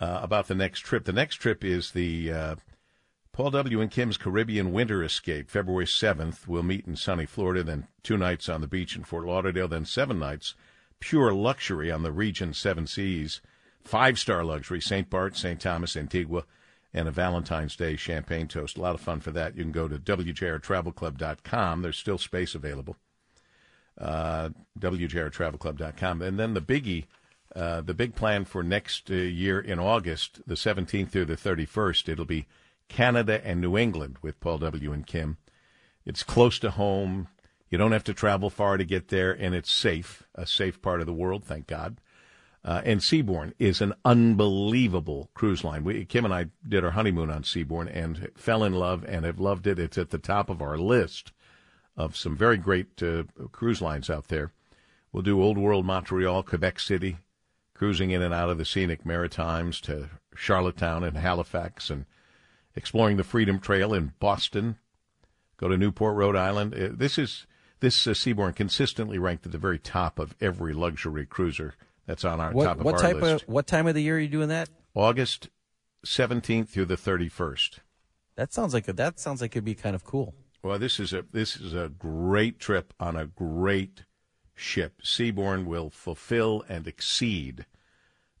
uh, 0.00 0.20
about 0.22 0.48
the 0.48 0.54
next 0.54 0.80
trip. 0.80 1.04
The 1.04 1.12
next 1.12 1.36
trip 1.36 1.64
is 1.64 1.92
the 1.92 2.32
uh, 2.32 2.54
Paul 3.32 3.50
W. 3.50 3.80
and 3.80 3.90
Kim's 3.90 4.16
Caribbean 4.16 4.72
Winter 4.72 5.02
Escape, 5.02 5.48
February 5.48 5.86
7th. 5.86 6.46
We'll 6.46 6.62
meet 6.62 6.86
in 6.86 6.96
sunny 6.96 7.26
Florida, 7.26 7.62
then 7.62 7.86
two 8.02 8.16
nights 8.16 8.48
on 8.48 8.60
the 8.60 8.66
beach 8.66 8.96
in 8.96 9.04
Fort 9.04 9.26
Lauderdale, 9.26 9.68
then 9.68 9.84
seven 9.84 10.18
nights 10.18 10.54
pure 11.04 11.34
luxury 11.34 11.90
on 11.90 12.02
the 12.02 12.12
Regent 12.12 12.56
Seven 12.56 12.86
Seas, 12.86 13.42
five 13.82 14.18
star 14.18 14.42
luxury, 14.42 14.80
St. 14.80 15.10
Bart, 15.10 15.36
St. 15.36 15.60
Thomas, 15.60 15.96
Antigua, 15.98 16.44
and 16.94 17.08
a 17.08 17.10
Valentine's 17.10 17.76
Day 17.76 17.96
champagne 17.96 18.48
toast. 18.48 18.78
A 18.78 18.80
lot 18.80 18.94
of 18.94 19.00
fun 19.00 19.20
for 19.20 19.32
that. 19.32 19.56
You 19.56 19.64
can 19.64 19.72
go 19.72 19.88
to 19.88 19.98
WJRTravelClub.com. 19.98 21.82
There's 21.82 21.98
still 21.98 22.18
space 22.18 22.54
available. 22.54 22.96
Uh, 24.00 24.50
WJRTravelClub.com. 24.78 26.22
And 26.22 26.38
then 26.38 26.54
the 26.54 26.62
biggie 26.62 27.04
uh, 27.54 27.80
the 27.80 27.94
big 27.94 28.16
plan 28.16 28.44
for 28.44 28.62
next 28.62 29.10
uh, 29.10 29.14
year 29.14 29.60
in 29.60 29.78
August, 29.78 30.40
the 30.46 30.54
17th 30.54 31.10
through 31.10 31.24
the 31.26 31.36
31st, 31.36 32.08
it'll 32.08 32.24
be 32.24 32.46
Canada 32.88 33.40
and 33.44 33.60
New 33.60 33.78
England 33.78 34.16
with 34.22 34.40
Paul 34.40 34.58
W. 34.58 34.92
and 34.92 35.06
Kim. 35.06 35.36
It's 36.04 36.24
close 36.24 36.58
to 36.58 36.72
home. 36.72 37.28
You 37.70 37.78
don't 37.78 37.92
have 37.92 38.04
to 38.04 38.14
travel 38.14 38.50
far 38.50 38.76
to 38.76 38.84
get 38.84 39.08
there, 39.08 39.32
and 39.32 39.54
it's 39.54 39.70
safe, 39.70 40.24
a 40.34 40.46
safe 40.46 40.82
part 40.82 41.00
of 41.00 41.06
the 41.06 41.12
world, 41.12 41.44
thank 41.44 41.66
God. 41.66 41.98
Uh, 42.64 42.80
and 42.84 43.00
Seabourn 43.00 43.52
is 43.58 43.82
an 43.82 43.92
unbelievable 44.06 45.28
cruise 45.34 45.64
line. 45.64 45.84
We, 45.84 46.06
Kim 46.06 46.24
and 46.24 46.32
I 46.32 46.46
did 46.66 46.82
our 46.82 46.92
honeymoon 46.92 47.30
on 47.30 47.42
Seabourn 47.42 47.94
and 47.94 48.30
fell 48.36 48.64
in 48.64 48.72
love 48.72 49.04
and 49.06 49.26
have 49.26 49.38
loved 49.38 49.66
it. 49.66 49.78
It's 49.78 49.98
at 49.98 50.10
the 50.10 50.18
top 50.18 50.48
of 50.48 50.62
our 50.62 50.78
list 50.78 51.32
of 51.94 52.16
some 52.16 52.36
very 52.36 52.56
great 52.56 53.02
uh, 53.02 53.24
cruise 53.52 53.82
lines 53.82 54.08
out 54.08 54.28
there. 54.28 54.52
We'll 55.12 55.22
do 55.22 55.42
Old 55.42 55.58
World 55.58 55.84
Montreal, 55.84 56.42
Quebec 56.42 56.80
City, 56.80 57.18
cruising 57.74 58.10
in 58.10 58.22
and 58.22 58.32
out 58.32 58.48
of 58.48 58.56
the 58.56 58.64
scenic 58.64 59.04
Maritimes 59.04 59.80
to 59.82 60.08
Charlottetown 60.34 61.04
and 61.04 61.18
Halifax 61.18 61.90
and 61.90 62.06
exploring 62.74 63.18
the 63.18 63.24
Freedom 63.24 63.60
Trail 63.60 63.92
in 63.92 64.14
Boston. 64.18 64.78
Go 65.58 65.68
to 65.68 65.76
Newport, 65.76 66.16
Rhode 66.16 66.34
Island. 66.34 66.74
Uh, 66.74 66.88
this 66.92 67.18
is 67.18 67.46
this 67.80 68.06
uh, 68.06 68.12
Seabourn 68.12 68.56
consistently 68.56 69.18
ranked 69.18 69.44
at 69.44 69.52
the 69.52 69.58
very 69.58 69.78
top 69.78 70.18
of 70.18 70.34
every 70.40 70.72
luxury 70.72 71.26
cruiser 71.26 71.74
that's 72.06 72.24
on 72.24 72.40
our 72.40 72.52
what, 72.52 72.64
top 72.64 72.78
of 72.78 72.84
what 72.84 72.94
our 72.94 73.00
type 73.00 73.20
list. 73.20 73.44
Of, 73.44 73.48
what 73.48 73.66
time 73.66 73.86
of 73.86 73.94
the 73.94 74.02
year 74.02 74.16
are 74.16 74.20
you 74.20 74.28
doing 74.28 74.48
that? 74.48 74.68
August 74.94 75.48
seventeenth 76.04 76.70
through 76.70 76.86
the 76.86 76.96
thirty 76.96 77.28
first. 77.28 77.80
That 78.36 78.52
sounds 78.52 78.74
like 78.74 78.88
a, 78.88 78.92
that 78.94 79.18
sounds 79.18 79.40
like 79.40 79.52
it'd 79.52 79.64
be 79.64 79.74
kind 79.74 79.94
of 79.94 80.04
cool. 80.04 80.34
Well, 80.62 80.78
this 80.78 80.98
is 80.98 81.12
a 81.12 81.24
this 81.30 81.56
is 81.56 81.74
a 81.74 81.88
great 81.88 82.58
trip 82.58 82.92
on 82.98 83.16
a 83.16 83.26
great 83.26 84.04
ship. 84.54 85.02
Seabourn 85.02 85.66
will 85.66 85.90
fulfill 85.90 86.64
and 86.68 86.86
exceed 86.86 87.66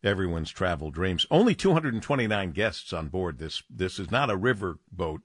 everyone's 0.02 0.50
travel 0.50 0.90
dreams. 0.90 1.26
Only 1.30 1.54
229 1.54 2.52
guests 2.52 2.92
on 2.92 3.08
board. 3.08 3.38
This 3.38 3.62
this 3.68 3.98
is 3.98 4.10
not 4.10 4.30
a 4.30 4.36
river 4.36 4.78
boat. 4.92 5.22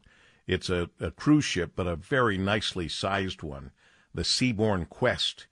It's 0.47 0.69
a, 0.69 0.89
a 0.99 1.11
cruise 1.11 1.45
ship, 1.45 1.73
but 1.75 1.87
a 1.87 1.95
very 1.95 2.37
nicely 2.37 2.87
sized 2.87 3.43
one. 3.43 3.71
The 4.13 4.23
Seabourn 4.23 4.89
Quest. 4.89 5.45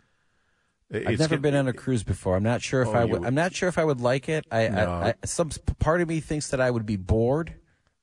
It's 0.89 1.07
I've 1.07 1.19
never 1.19 1.38
been 1.38 1.55
on 1.55 1.67
a 1.67 1.73
cruise 1.73 2.03
before. 2.03 2.35
I'm 2.35 2.43
not 2.43 2.61
sure 2.61 2.81
if 2.81 2.88
oh, 2.89 2.93
I 2.93 3.03
would. 3.03 3.25
I'm 3.25 3.35
not 3.35 3.53
sure 3.53 3.67
if 3.67 3.77
I 3.77 3.83
would 3.83 3.99
like 3.99 4.29
it. 4.29 4.45
I, 4.49 4.67
no. 4.69 4.89
I, 4.89 5.09
I, 5.09 5.25
some 5.25 5.49
part 5.79 6.01
of 6.01 6.07
me 6.07 6.21
thinks 6.21 6.49
that 6.51 6.61
I 6.61 6.71
would 6.71 6.85
be 6.85 6.95
bored, 6.95 7.55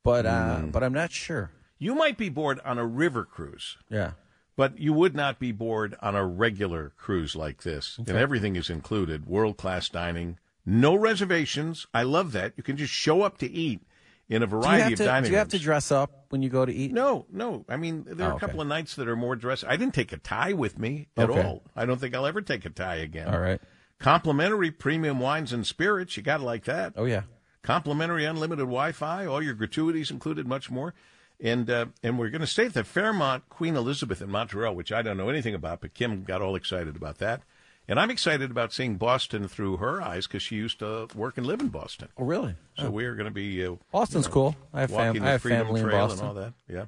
but 0.03 0.26
uh, 0.26 0.59
mm. 0.61 0.72
but 0.72 0.85
I'm 0.85 0.93
not 0.93 1.11
sure. 1.11 1.51
You 1.78 1.95
might 1.95 2.18
be 2.18 2.28
bored 2.28 2.61
on 2.64 2.78
a 2.78 2.87
river 2.87 3.24
cruise. 3.24 3.78
Yeah. 3.89 4.12
But 4.57 4.78
you 4.78 4.93
would 4.93 5.16
not 5.16 5.41
be 5.41 5.51
bored 5.51 5.97
on 6.01 6.14
a 6.14 6.24
regular 6.24 6.93
cruise 6.97 7.35
like 7.35 7.62
this. 7.62 7.99
Okay. 8.01 8.12
And 8.12 8.20
everything 8.20 8.55
is 8.55 8.70
included 8.70 9.26
world 9.26 9.57
class 9.57 9.89
dining, 9.89 10.39
no 10.64 10.95
reservations. 10.95 11.87
I 11.93 12.05
love 12.05 12.32
that. 12.32 12.53
You 12.57 12.62
can 12.62 12.76
just 12.76 12.93
show 12.93 13.22
up 13.22 13.39
to 13.39 13.51
eat 13.51 13.80
in 14.29 14.43
a 14.43 14.47
variety 14.47 14.95
of 14.95 14.99
to, 14.99 15.05
dining 15.05 15.25
Do 15.25 15.33
you 15.33 15.39
have 15.39 15.49
to 15.49 15.59
dress 15.59 15.93
up 15.93 16.27
when 16.31 16.43
you 16.43 16.49
go 16.49 16.64
to 16.64 16.72
eat? 16.72 16.93
No, 16.93 17.27
no. 17.31 17.64
I 17.68 17.77
mean, 17.77 18.05
there 18.07 18.29
are 18.29 18.33
oh, 18.33 18.37
a 18.37 18.41
couple 18.41 18.61
of 18.61 18.66
nights 18.66 18.97
that 18.97 19.09
are 19.09 19.16
more 19.16 19.37
dress. 19.37 19.64
I 19.66 19.77
didn't 19.77 19.95
take 19.95 20.12
a 20.12 20.16
tie 20.16 20.53
with 20.53 20.79
me 20.79 21.09
at 21.16 21.31
okay. 21.31 21.43
all. 21.43 21.62
I 21.77 21.85
don't 21.85 22.01
think 22.01 22.14
I'll 22.14 22.27
ever 22.27 22.41
take 22.41 22.64
a 22.64 22.70
tie 22.70 22.97
again. 22.97 23.29
All 23.29 23.41
right. 23.41 23.61
Complimentary 23.99 24.70
premium 24.70 25.20
wines 25.20 25.53
and 25.53 25.66
spirits. 25.66 26.16
You 26.16 26.22
got 26.22 26.39
to 26.39 26.45
like 26.45 26.64
that. 26.64 26.95
Oh, 26.97 27.05
yeah. 27.05 27.22
Complimentary 27.62 28.25
unlimited 28.25 28.66
Wi 28.66 28.93
Fi, 28.93 29.25
all 29.25 29.43
your 29.43 29.55
gratuities 29.55 30.11
included, 30.11 30.47
much 30.47 30.70
more. 30.70 30.95
And 31.41 31.68
uh, 31.68 31.87
and 32.03 32.18
we're 32.18 32.31
going 32.31 32.43
to 32.43 32.47
stay 32.47 32.66
at 32.66 32.75
the 32.75 32.85
Fairmont 32.85 33.49
Queen 33.49 33.75
Elizabeth 33.75 34.22
in 34.22 34.31
Montreal, 34.31 34.75
which 34.75 34.93
I 34.93 35.03
don't 35.03 35.16
know 35.16 35.31
anything 35.31 35.55
about, 35.55 35.81
but 35.81 35.95
Kim 35.95 36.22
got 36.22 36.43
all 36.43 36.57
excited 36.57 36.95
about 36.95 37.18
that. 37.18 37.43
And 37.87 38.01
I'm 38.01 38.11
excited 38.11 38.51
about 38.51 38.72
seeing 38.72 38.97
Boston 38.97 39.47
through 39.47 39.76
her 39.76 40.01
eyes 40.01 40.26
because 40.26 40.43
she 40.43 40.57
used 40.57 40.78
to 40.78 41.07
work 41.14 41.37
and 41.37 41.47
live 41.47 41.61
in 41.61 41.68
Boston. 41.68 42.09
Oh, 42.16 42.24
really? 42.24 42.55
So 42.78 42.87
oh. 42.87 42.91
we 42.91 43.05
are 43.05 43.14
going 43.14 43.26
to 43.26 43.30
be 43.30 43.62
uh, 43.64 43.74
Boston's 43.93 44.24
you 44.24 44.30
know, 44.30 44.35
cool. 44.35 44.57
I 44.72 44.80
have, 44.80 44.91
fam- 44.91 45.22
I 45.22 45.32
have 45.32 45.43
family 45.43 45.82
in 45.82 45.91
Boston 45.91 46.20
and 46.20 46.28
all 46.28 46.35
that. 46.35 46.55
Yeah. 46.68 46.87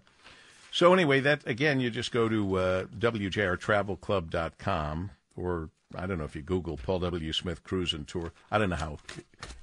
So 0.72 0.94
anyway, 0.94 1.20
that 1.20 1.46
again, 1.46 1.78
you 1.80 1.90
just 1.90 2.12
go 2.12 2.28
to 2.28 2.58
uh, 2.58 2.84
wjrtravelclub.com 2.98 5.10
or 5.36 5.70
I 5.94 6.06
don't 6.06 6.18
know 6.18 6.24
if 6.24 6.36
you 6.36 6.42
Google 6.42 6.76
Paul 6.76 6.98
W. 7.00 7.32
Smith 7.32 7.62
Cruise 7.62 7.94
and 7.94 8.08
Tour. 8.08 8.32
I 8.50 8.58
don't 8.58 8.70
know 8.70 8.76
how 8.76 8.98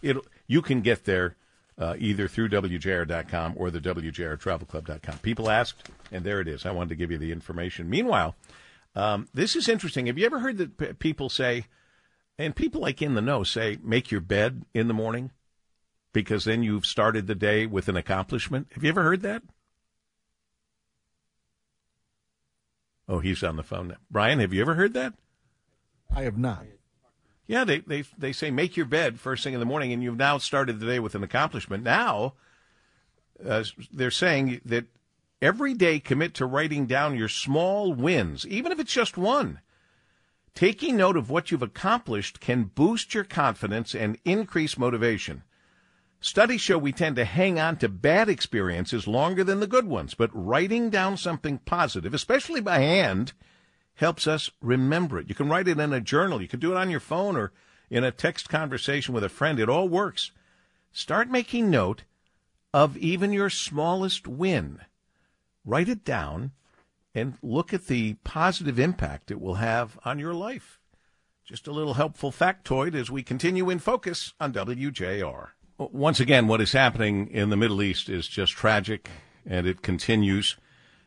it. 0.01 0.17
You 0.47 0.61
can 0.61 0.81
get 0.81 1.05
there 1.05 1.35
uh, 1.77 1.95
either 1.97 2.27
through 2.27 2.49
wjr.com 2.49 3.53
or 3.55 3.71
the 3.71 3.79
wjrtravelclub.com. 3.79 5.17
People 5.19 5.49
asked, 5.49 5.89
and 6.11 6.23
there 6.23 6.39
it 6.39 6.47
is. 6.47 6.65
I 6.65 6.71
wanted 6.71 6.89
to 6.89 6.95
give 6.95 7.11
you 7.11 7.17
the 7.17 7.31
information. 7.31 7.89
Meanwhile. 7.89 8.35
Um, 8.95 9.27
this 9.33 9.55
is 9.55 9.67
interesting. 9.67 10.05
Have 10.05 10.17
you 10.17 10.25
ever 10.25 10.39
heard 10.39 10.57
that 10.57 10.77
p- 10.77 10.93
people 10.93 11.29
say, 11.29 11.65
and 12.37 12.55
people 12.55 12.81
like 12.81 13.01
in 13.01 13.15
the 13.15 13.21
know 13.21 13.43
say, 13.43 13.77
make 13.81 14.11
your 14.11 14.21
bed 14.21 14.65
in 14.73 14.87
the 14.87 14.93
morning 14.93 15.31
because 16.13 16.45
then 16.45 16.63
you've 16.63 16.85
started 16.85 17.27
the 17.27 17.35
day 17.35 17.65
with 17.65 17.87
an 17.87 17.97
accomplishment? 17.97 18.67
Have 18.73 18.83
you 18.83 18.89
ever 18.89 19.03
heard 19.03 19.21
that? 19.21 19.43
Oh, 23.07 23.19
he's 23.19 23.43
on 23.43 23.57
the 23.57 23.63
phone 23.63 23.89
now. 23.89 23.97
Brian, 24.09 24.39
have 24.39 24.53
you 24.53 24.61
ever 24.61 24.75
heard 24.75 24.93
that? 24.93 25.13
I 26.15 26.21
have 26.23 26.37
not. 26.37 26.65
Yeah, 27.47 27.65
they, 27.65 27.79
they, 27.79 28.03
they 28.17 28.31
say 28.31 28.51
make 28.51 28.77
your 28.77 28.85
bed 28.85 29.19
first 29.19 29.43
thing 29.43 29.53
in 29.53 29.59
the 29.59 29.65
morning, 29.65 29.91
and 29.91 30.01
you've 30.01 30.17
now 30.17 30.37
started 30.37 30.79
the 30.79 30.85
day 30.85 30.99
with 30.99 31.15
an 31.15 31.23
accomplishment. 31.23 31.83
Now, 31.83 32.35
uh, 33.45 33.63
they're 33.91 34.11
saying 34.11 34.61
that 34.65 34.85
Every 35.43 35.73
day, 35.73 35.99
commit 35.99 36.33
to 36.35 36.45
writing 36.45 36.85
down 36.85 37.17
your 37.17 37.27
small 37.27 37.93
wins, 37.93 38.47
even 38.47 38.71
if 38.71 38.79
it's 38.79 38.93
just 38.93 39.17
one. 39.17 39.59
Taking 40.55 40.95
note 40.95 41.17
of 41.17 41.29
what 41.29 41.51
you've 41.51 41.61
accomplished 41.61 42.39
can 42.39 42.71
boost 42.73 43.13
your 43.13 43.25
confidence 43.25 43.93
and 43.93 44.17
increase 44.23 44.77
motivation. 44.77 45.43
Studies 46.21 46.61
show 46.61 46.77
we 46.77 46.93
tend 46.93 47.17
to 47.17 47.25
hang 47.25 47.59
on 47.59 47.75
to 47.79 47.89
bad 47.89 48.29
experiences 48.29 49.05
longer 49.05 49.43
than 49.43 49.59
the 49.59 49.67
good 49.67 49.85
ones, 49.85 50.13
but 50.13 50.31
writing 50.33 50.89
down 50.89 51.17
something 51.17 51.57
positive, 51.57 52.13
especially 52.13 52.61
by 52.61 52.79
hand, 52.79 53.33
helps 53.95 54.25
us 54.25 54.49
remember 54.61 55.19
it. 55.19 55.27
You 55.27 55.35
can 55.35 55.49
write 55.49 55.67
it 55.67 55.77
in 55.77 55.91
a 55.91 55.99
journal, 55.99 56.41
you 56.41 56.47
can 56.47 56.61
do 56.61 56.71
it 56.71 56.77
on 56.77 56.89
your 56.89 57.01
phone 57.01 57.35
or 57.35 57.51
in 57.89 58.05
a 58.05 58.11
text 58.11 58.47
conversation 58.47 59.13
with 59.13 59.25
a 59.25 59.29
friend. 59.29 59.59
It 59.59 59.67
all 59.67 59.89
works. 59.89 60.31
Start 60.93 61.29
making 61.29 61.69
note 61.69 62.05
of 62.73 62.95
even 62.95 63.33
your 63.33 63.49
smallest 63.49 64.25
win. 64.25 64.79
Write 65.65 65.89
it 65.89 66.03
down 66.03 66.51
and 67.15 67.35
look 67.41 67.73
at 67.73 67.87
the 67.87 68.15
positive 68.23 68.79
impact 68.79 69.31
it 69.31 69.39
will 69.39 69.55
have 69.55 69.99
on 70.03 70.19
your 70.19 70.33
life. 70.33 70.79
Just 71.45 71.67
a 71.67 71.71
little 71.71 71.95
helpful 71.95 72.31
factoid 72.31 72.95
as 72.95 73.11
we 73.11 73.21
continue 73.21 73.69
in 73.69 73.79
focus 73.79 74.33
on 74.39 74.53
WJR. 74.53 75.49
Once 75.77 76.19
again, 76.19 76.47
what 76.47 76.61
is 76.61 76.71
happening 76.71 77.27
in 77.27 77.49
the 77.49 77.57
Middle 77.57 77.81
East 77.81 78.07
is 78.07 78.27
just 78.27 78.53
tragic, 78.53 79.09
and 79.45 79.67
it 79.67 79.81
continues. 79.81 80.55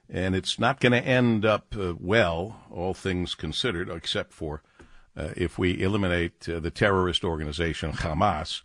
And 0.09 0.37
it's 0.37 0.59
not 0.59 0.81
going 0.81 0.93
to 0.93 1.05
end 1.05 1.45
up 1.45 1.75
uh, 1.77 1.95
well, 1.99 2.61
all 2.71 2.95
things 2.95 3.35
considered, 3.35 3.89
except 3.89 4.33
for 4.33 4.63
uh, 5.17 5.31
if 5.37 5.59
we 5.59 5.83
eliminate 5.83 6.49
uh, 6.49 6.61
the 6.61 6.71
terrorist 6.71 7.25
organization 7.25 7.93
Hamas. 7.93 8.63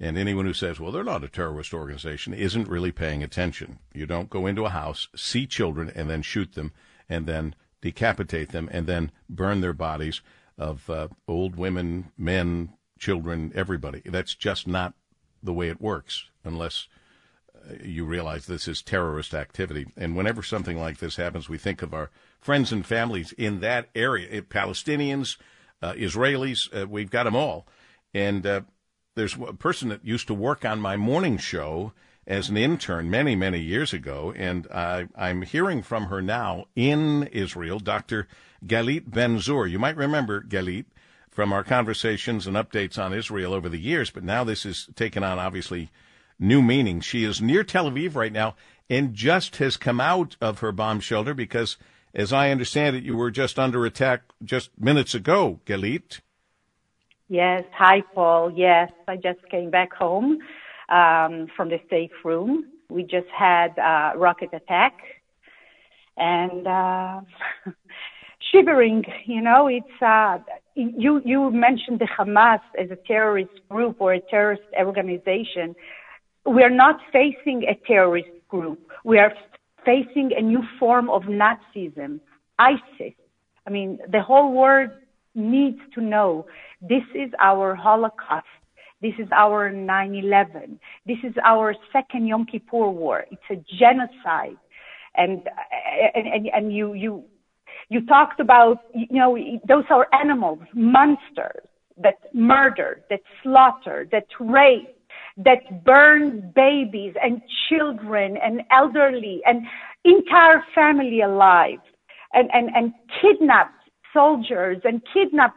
And 0.00 0.18
anyone 0.18 0.44
who 0.44 0.52
says, 0.52 0.80
well, 0.80 0.90
they're 0.90 1.04
not 1.04 1.24
a 1.24 1.28
terrorist 1.28 1.72
organization, 1.72 2.34
isn't 2.34 2.68
really 2.68 2.90
paying 2.90 3.22
attention. 3.22 3.78
You 3.92 4.06
don't 4.06 4.28
go 4.30 4.46
into 4.46 4.64
a 4.64 4.70
house, 4.70 5.08
see 5.14 5.46
children, 5.46 5.90
and 5.94 6.10
then 6.10 6.22
shoot 6.22 6.54
them, 6.54 6.72
and 7.08 7.26
then 7.26 7.54
decapitate 7.80 8.50
them, 8.50 8.68
and 8.72 8.86
then 8.86 9.12
burn 9.28 9.60
their 9.60 9.72
bodies 9.72 10.20
of 10.58 10.88
uh, 10.90 11.08
old 11.28 11.56
women, 11.56 12.10
men, 12.18 12.70
children, 12.98 13.52
everybody. 13.54 14.02
That's 14.04 14.34
just 14.34 14.66
not 14.66 14.94
the 15.42 15.52
way 15.52 15.68
it 15.68 15.80
works 15.80 16.26
unless 16.42 16.88
uh, 17.54 17.74
you 17.82 18.04
realize 18.04 18.46
this 18.46 18.66
is 18.66 18.82
terrorist 18.82 19.34
activity. 19.34 19.86
And 19.96 20.16
whenever 20.16 20.42
something 20.42 20.78
like 20.78 20.98
this 20.98 21.16
happens, 21.16 21.48
we 21.48 21.58
think 21.58 21.82
of 21.82 21.94
our 21.94 22.10
friends 22.40 22.72
and 22.72 22.84
families 22.84 23.32
in 23.32 23.60
that 23.60 23.88
area 23.94 24.42
Palestinians, 24.42 25.36
uh, 25.82 25.92
Israelis, 25.92 26.68
uh, 26.74 26.86
we've 26.86 27.10
got 27.10 27.24
them 27.24 27.36
all. 27.36 27.66
And 28.12 28.46
uh, 28.46 28.62
there's 29.14 29.34
a 29.34 29.52
person 29.52 29.88
that 29.90 30.04
used 30.04 30.26
to 30.26 30.34
work 30.34 30.64
on 30.64 30.80
my 30.80 30.96
morning 30.96 31.38
show 31.38 31.92
as 32.26 32.48
an 32.48 32.56
intern 32.56 33.10
many, 33.10 33.36
many 33.36 33.60
years 33.60 33.92
ago, 33.92 34.32
and 34.36 34.66
I, 34.72 35.08
I'm 35.14 35.42
hearing 35.42 35.82
from 35.82 36.06
her 36.06 36.22
now 36.22 36.66
in 36.74 37.24
Israel, 37.24 37.78
Dr. 37.78 38.26
Galit 38.66 39.10
Ben-Zur. 39.10 39.66
You 39.66 39.78
might 39.78 39.96
remember 39.96 40.42
Galit 40.42 40.86
from 41.30 41.52
our 41.52 41.62
conversations 41.62 42.46
and 42.46 42.56
updates 42.56 42.98
on 42.98 43.12
Israel 43.12 43.52
over 43.52 43.68
the 43.68 43.78
years, 43.78 44.10
but 44.10 44.24
now 44.24 44.42
this 44.42 44.62
has 44.62 44.88
taken 44.94 45.22
on 45.22 45.38
obviously 45.38 45.90
new 46.38 46.62
meaning. 46.62 47.00
She 47.00 47.24
is 47.24 47.42
near 47.42 47.62
Tel 47.62 47.90
Aviv 47.90 48.14
right 48.14 48.32
now 48.32 48.56
and 48.88 49.14
just 49.14 49.56
has 49.56 49.76
come 49.76 50.00
out 50.00 50.36
of 50.40 50.60
her 50.60 50.72
bomb 50.72 51.00
shelter 51.00 51.34
because, 51.34 51.76
as 52.14 52.32
I 52.32 52.50
understand 52.50 52.96
it, 52.96 53.04
you 53.04 53.16
were 53.16 53.30
just 53.30 53.58
under 53.58 53.84
attack 53.84 54.22
just 54.42 54.70
minutes 54.78 55.14
ago, 55.14 55.60
Galit. 55.66 56.20
Yes. 57.28 57.64
Hi, 57.76 58.02
Paul. 58.14 58.52
Yes, 58.54 58.90
I 59.08 59.16
just 59.16 59.38
came 59.50 59.70
back 59.70 59.92
home 59.94 60.38
um, 60.90 61.46
from 61.56 61.70
the 61.70 61.80
safe 61.88 62.10
room. 62.24 62.66
We 62.90 63.02
just 63.02 63.28
had 63.36 63.78
a 63.78 64.12
rocket 64.16 64.50
attack, 64.52 64.92
and 66.18 66.66
uh, 66.66 67.20
shivering. 68.52 69.04
You 69.24 69.40
know, 69.40 69.68
it's 69.68 70.02
uh, 70.02 70.38
you. 70.74 71.22
You 71.24 71.50
mentioned 71.50 72.00
the 72.00 72.06
Hamas 72.06 72.60
as 72.78 72.90
a 72.90 72.98
terrorist 73.06 73.52
group 73.70 73.96
or 74.00 74.14
a 74.14 74.20
terrorist 74.20 74.62
organization. 74.78 75.74
We 76.44 76.62
are 76.62 76.70
not 76.70 77.00
facing 77.10 77.64
a 77.64 77.74
terrorist 77.86 78.28
group. 78.48 78.80
We 79.02 79.18
are 79.18 79.32
facing 79.86 80.32
a 80.36 80.42
new 80.42 80.62
form 80.78 81.08
of 81.08 81.22
Nazism, 81.22 82.20
ISIS. 82.58 83.14
I 83.66 83.70
mean, 83.70 83.98
the 84.10 84.20
whole 84.20 84.52
world 84.52 84.90
needs 85.34 85.78
to 85.94 86.00
know 86.00 86.46
this 86.80 87.02
is 87.14 87.30
our 87.40 87.74
Holocaust. 87.74 88.46
This 89.02 89.14
is 89.18 89.28
our 89.32 89.70
9/11. 89.70 90.78
This 91.06 91.18
is 91.22 91.34
our 91.44 91.74
second 91.92 92.26
Yom 92.26 92.46
Kippur 92.46 92.88
War. 92.88 93.26
It's 93.30 93.42
a 93.50 93.56
genocide, 93.78 94.56
and 95.14 95.48
and 96.14 96.26
and, 96.26 96.46
and 96.54 96.72
you 96.72 96.94
you 96.94 97.24
you 97.88 98.06
talked 98.06 98.40
about, 98.40 98.78
you 98.94 99.18
know, 99.18 99.36
those 99.68 99.84
are 99.90 100.06
animals, 100.12 100.60
monsters 100.74 101.66
that 102.02 102.18
murder, 102.32 103.02
that 103.10 103.20
slaughter, 103.42 104.08
that 104.10 104.26
rape, 104.40 104.96
that 105.36 105.84
burn 105.84 106.52
babies 106.54 107.14
and 107.22 107.40
children 107.68 108.36
and 108.42 108.62
elderly 108.70 109.42
and 109.46 109.62
entire 110.04 110.64
family 110.74 111.20
alive 111.20 111.78
and, 112.32 112.48
and, 112.52 112.70
and 112.74 112.92
kidnap 113.20 113.72
soldiers 114.14 114.78
and 114.84 115.02
kidnap 115.12 115.54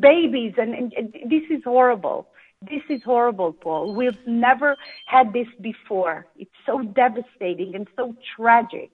babies 0.00 0.54
and, 0.56 0.72
and, 0.74 0.92
and 0.94 1.12
this 1.28 1.42
is 1.50 1.62
horrible. 1.64 2.28
This 2.62 2.82
is 2.88 3.02
horrible, 3.04 3.52
Paul. 3.52 3.94
We've 3.94 4.18
never 4.26 4.76
had 5.04 5.34
this 5.34 5.48
before. 5.60 6.26
It's 6.38 6.50
so 6.64 6.80
devastating 6.82 7.74
and 7.74 7.86
so 7.96 8.16
tragic. 8.34 8.90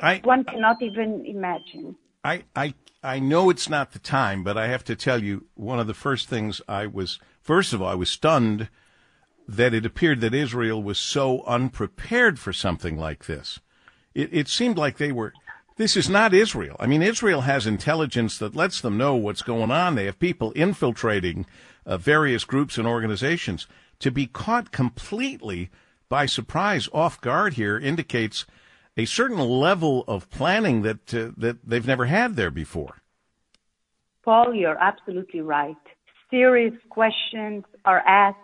I, 0.00 0.20
One 0.24 0.42
cannot 0.42 0.82
even 0.82 1.24
imagine. 1.24 1.94
I, 2.24 2.42
I, 2.56 2.74
I 3.02 3.20
know 3.20 3.50
it's 3.50 3.68
not 3.68 3.92
the 3.92 4.00
time, 4.00 4.42
but 4.42 4.58
I 4.58 4.66
have 4.66 4.82
to 4.84 4.96
tell 4.96 5.22
you, 5.22 5.46
one 5.54 5.78
of 5.78 5.86
the 5.86 5.94
first 5.94 6.28
things 6.28 6.60
I 6.68 6.86
was, 6.86 7.20
first 7.40 7.72
of 7.72 7.80
all, 7.80 7.88
I 7.88 7.94
was 7.94 8.10
stunned 8.10 8.68
that 9.46 9.72
it 9.72 9.86
appeared 9.86 10.20
that 10.20 10.34
Israel 10.34 10.82
was 10.82 10.98
so 10.98 11.42
unprepared 11.44 12.38
for 12.38 12.52
something 12.52 12.98
like 12.98 13.26
this. 13.26 13.60
It, 14.14 14.28
it 14.32 14.48
seemed 14.48 14.76
like 14.76 14.98
they 14.98 15.12
were, 15.12 15.32
this 15.78 15.96
is 15.96 16.10
not 16.10 16.34
Israel. 16.34 16.76
I 16.78 16.86
mean, 16.86 17.02
Israel 17.02 17.42
has 17.42 17.66
intelligence 17.66 18.36
that 18.38 18.54
lets 18.54 18.80
them 18.80 18.98
know 18.98 19.14
what's 19.14 19.42
going 19.42 19.70
on. 19.70 19.94
They 19.94 20.04
have 20.04 20.18
people 20.18 20.52
infiltrating 20.52 21.46
uh, 21.86 21.96
various 21.96 22.44
groups 22.44 22.76
and 22.76 22.86
organizations. 22.86 23.66
To 24.00 24.10
be 24.10 24.26
caught 24.26 24.70
completely 24.72 25.70
by 26.08 26.26
surprise, 26.26 26.88
off 26.92 27.20
guard 27.20 27.54
here, 27.54 27.78
indicates 27.78 28.44
a 28.96 29.04
certain 29.04 29.38
level 29.38 30.04
of 30.06 30.28
planning 30.30 30.82
that 30.82 31.14
uh, 31.14 31.30
that 31.36 31.58
they've 31.64 31.86
never 31.86 32.06
had 32.06 32.36
there 32.36 32.50
before. 32.50 32.96
Paul, 34.24 34.54
you're 34.54 34.78
absolutely 34.78 35.40
right. 35.40 35.76
Serious 36.30 36.74
questions 36.90 37.64
are 37.84 38.00
asked 38.00 38.38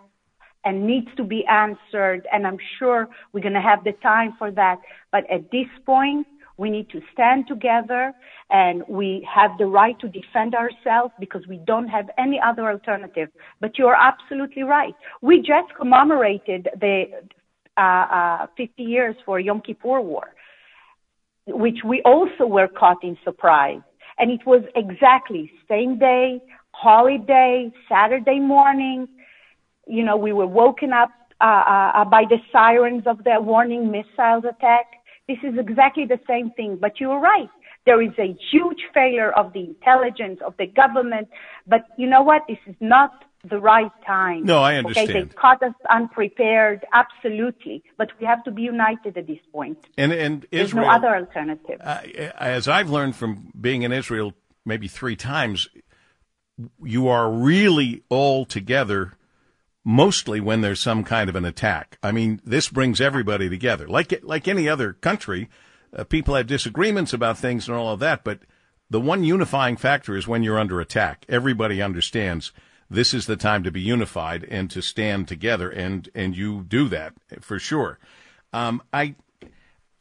and 0.63 0.87
needs 0.87 1.07
to 1.17 1.23
be 1.23 1.45
answered, 1.45 2.25
and 2.31 2.47
I'm 2.47 2.57
sure 2.79 3.07
we're 3.31 3.41
going 3.41 3.53
to 3.53 3.61
have 3.61 3.83
the 3.83 3.91
time 3.91 4.33
for 4.39 4.49
that. 4.51 4.79
But 5.11 5.29
at 5.29 5.51
this 5.51 5.67
point, 5.85 6.25
we 6.57 6.69
need 6.69 6.89
to 6.91 7.01
stand 7.13 7.47
together 7.47 8.13
and 8.49 8.83
we 8.87 9.27
have 9.33 9.51
the 9.57 9.65
right 9.65 9.99
to 9.99 10.07
defend 10.07 10.55
ourselves 10.55 11.13
because 11.19 11.41
we 11.47 11.57
don't 11.65 11.87
have 11.87 12.09
any 12.17 12.39
other 12.39 12.69
alternative. 12.71 13.29
But 13.59 13.77
you're 13.77 13.95
absolutely 13.95 14.63
right. 14.63 14.93
We 15.21 15.39
just 15.39 15.75
commemorated 15.77 16.69
the 16.79 17.05
uh, 17.77 17.81
uh, 17.81 18.47
50 18.55 18.83
years 18.83 19.15
for 19.25 19.39
Yom 19.39 19.61
Kippur 19.61 19.99
War 19.99 20.35
which 21.47 21.79
we 21.85 22.01
also 22.03 22.45
were 22.45 22.67
caught 22.67 23.03
in 23.03 23.17
surprise. 23.23 23.81
And 24.17 24.31
it 24.31 24.45
was 24.45 24.63
exactly 24.75 25.51
same 25.69 25.99
day, 25.99 26.41
holiday, 26.71 27.71
Saturday 27.89 28.39
morning. 28.39 29.07
You 29.87 30.03
know, 30.03 30.17
we 30.17 30.33
were 30.33 30.47
woken 30.47 30.93
up 30.93 31.09
uh, 31.41 31.43
uh, 31.43 32.05
by 32.05 32.23
the 32.29 32.37
sirens 32.51 33.03
of 33.05 33.23
the 33.23 33.37
warning 33.39 33.91
missiles 33.91 34.45
attack. 34.49 34.85
This 35.27 35.37
is 35.43 35.57
exactly 35.57 36.05
the 36.05 36.19
same 36.27 36.51
thing. 36.51 36.77
But 36.79 36.99
you're 36.99 37.19
right. 37.19 37.49
There 37.85 38.01
is 38.01 38.11
a 38.17 38.35
huge 38.51 38.81
failure 38.93 39.31
of 39.31 39.53
the 39.53 39.59
intelligence 39.59 40.39
of 40.45 40.55
the 40.57 40.67
government. 40.67 41.29
But 41.67 41.81
you 41.97 42.07
know 42.07 42.23
what? 42.23 42.43
This 42.47 42.57
is 42.67 42.75
not 42.79 43.25
the 43.49 43.59
right 43.59 43.91
time. 44.05 44.43
No, 44.43 44.61
I 44.61 44.75
understand. 44.75 45.09
Okay, 45.09 45.21
they 45.21 45.27
caught 45.33 45.61
us 45.61 45.73
unprepared, 45.89 46.85
absolutely, 46.93 47.83
but 47.97 48.09
we 48.19 48.25
have 48.25 48.43
to 48.45 48.51
be 48.51 48.63
united 48.63 49.17
at 49.17 49.27
this 49.27 49.39
point. 49.51 49.77
And 49.97 50.11
and 50.11 50.45
There's 50.51 50.69
Israel, 50.69 50.85
no 50.85 50.91
other 50.91 51.15
alternative. 51.15 51.79
Uh, 51.81 52.01
as 52.37 52.67
I've 52.67 52.89
learned 52.89 53.15
from 53.15 53.51
being 53.59 53.83
in 53.83 53.91
Israel 53.91 54.33
maybe 54.65 54.87
three 54.87 55.15
times, 55.15 55.67
you 56.83 57.07
are 57.07 57.31
really 57.31 58.03
all 58.09 58.45
together. 58.45 59.13
Mostly 59.87 60.39
when 60.39 60.61
there's 60.61 60.81
some 60.81 61.03
kind 61.03 61.29
of 61.29 61.35
an 61.35 61.45
attack. 61.45 61.99
I 62.01 62.11
mean, 62.11 62.41
this 62.43 62.69
brings 62.69 62.99
everybody 62.99 63.49
together. 63.49 63.87
Like 63.87 64.19
like 64.23 64.47
any 64.47 64.67
other 64.67 64.93
country, 64.93 65.47
uh, 65.95 66.03
people 66.03 66.33
have 66.33 66.47
disagreements 66.47 67.13
about 67.13 67.37
things 67.37 67.67
and 67.67 67.77
all 67.77 67.93
of 67.93 67.99
that, 67.99 68.23
but 68.23 68.39
the 68.89 68.99
one 68.99 69.23
unifying 69.23 69.77
factor 69.77 70.17
is 70.17 70.27
when 70.27 70.43
you're 70.43 70.59
under 70.59 70.81
attack. 70.81 71.25
Everybody 71.29 71.81
understands 71.81 72.51
this 72.89 73.13
is 73.13 73.25
the 73.25 73.35
time 73.35 73.63
to 73.63 73.71
be 73.71 73.81
unified 73.81 74.43
and 74.43 74.69
to 74.71 74.81
stand 74.81 75.27
together, 75.27 75.69
and 75.69 76.09
and 76.13 76.35
you 76.35 76.63
do 76.63 76.87
that 76.89 77.13
for 77.41 77.59
sure. 77.59 77.99
Um, 78.53 78.81
I, 78.93 79.15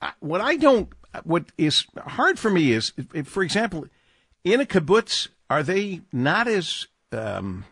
I, 0.00 0.12
what 0.20 0.40
I 0.40 0.56
don't, 0.56 0.88
what 1.24 1.46
is 1.58 1.86
hard 1.96 2.38
for 2.38 2.50
me 2.50 2.72
is, 2.72 2.92
for 3.24 3.42
example, 3.42 3.86
in 4.44 4.60
a 4.60 4.64
kibbutz, 4.64 5.28
are 5.50 5.62
they 5.62 6.02
not 6.12 6.46
as 6.46 6.86
um, 7.10 7.64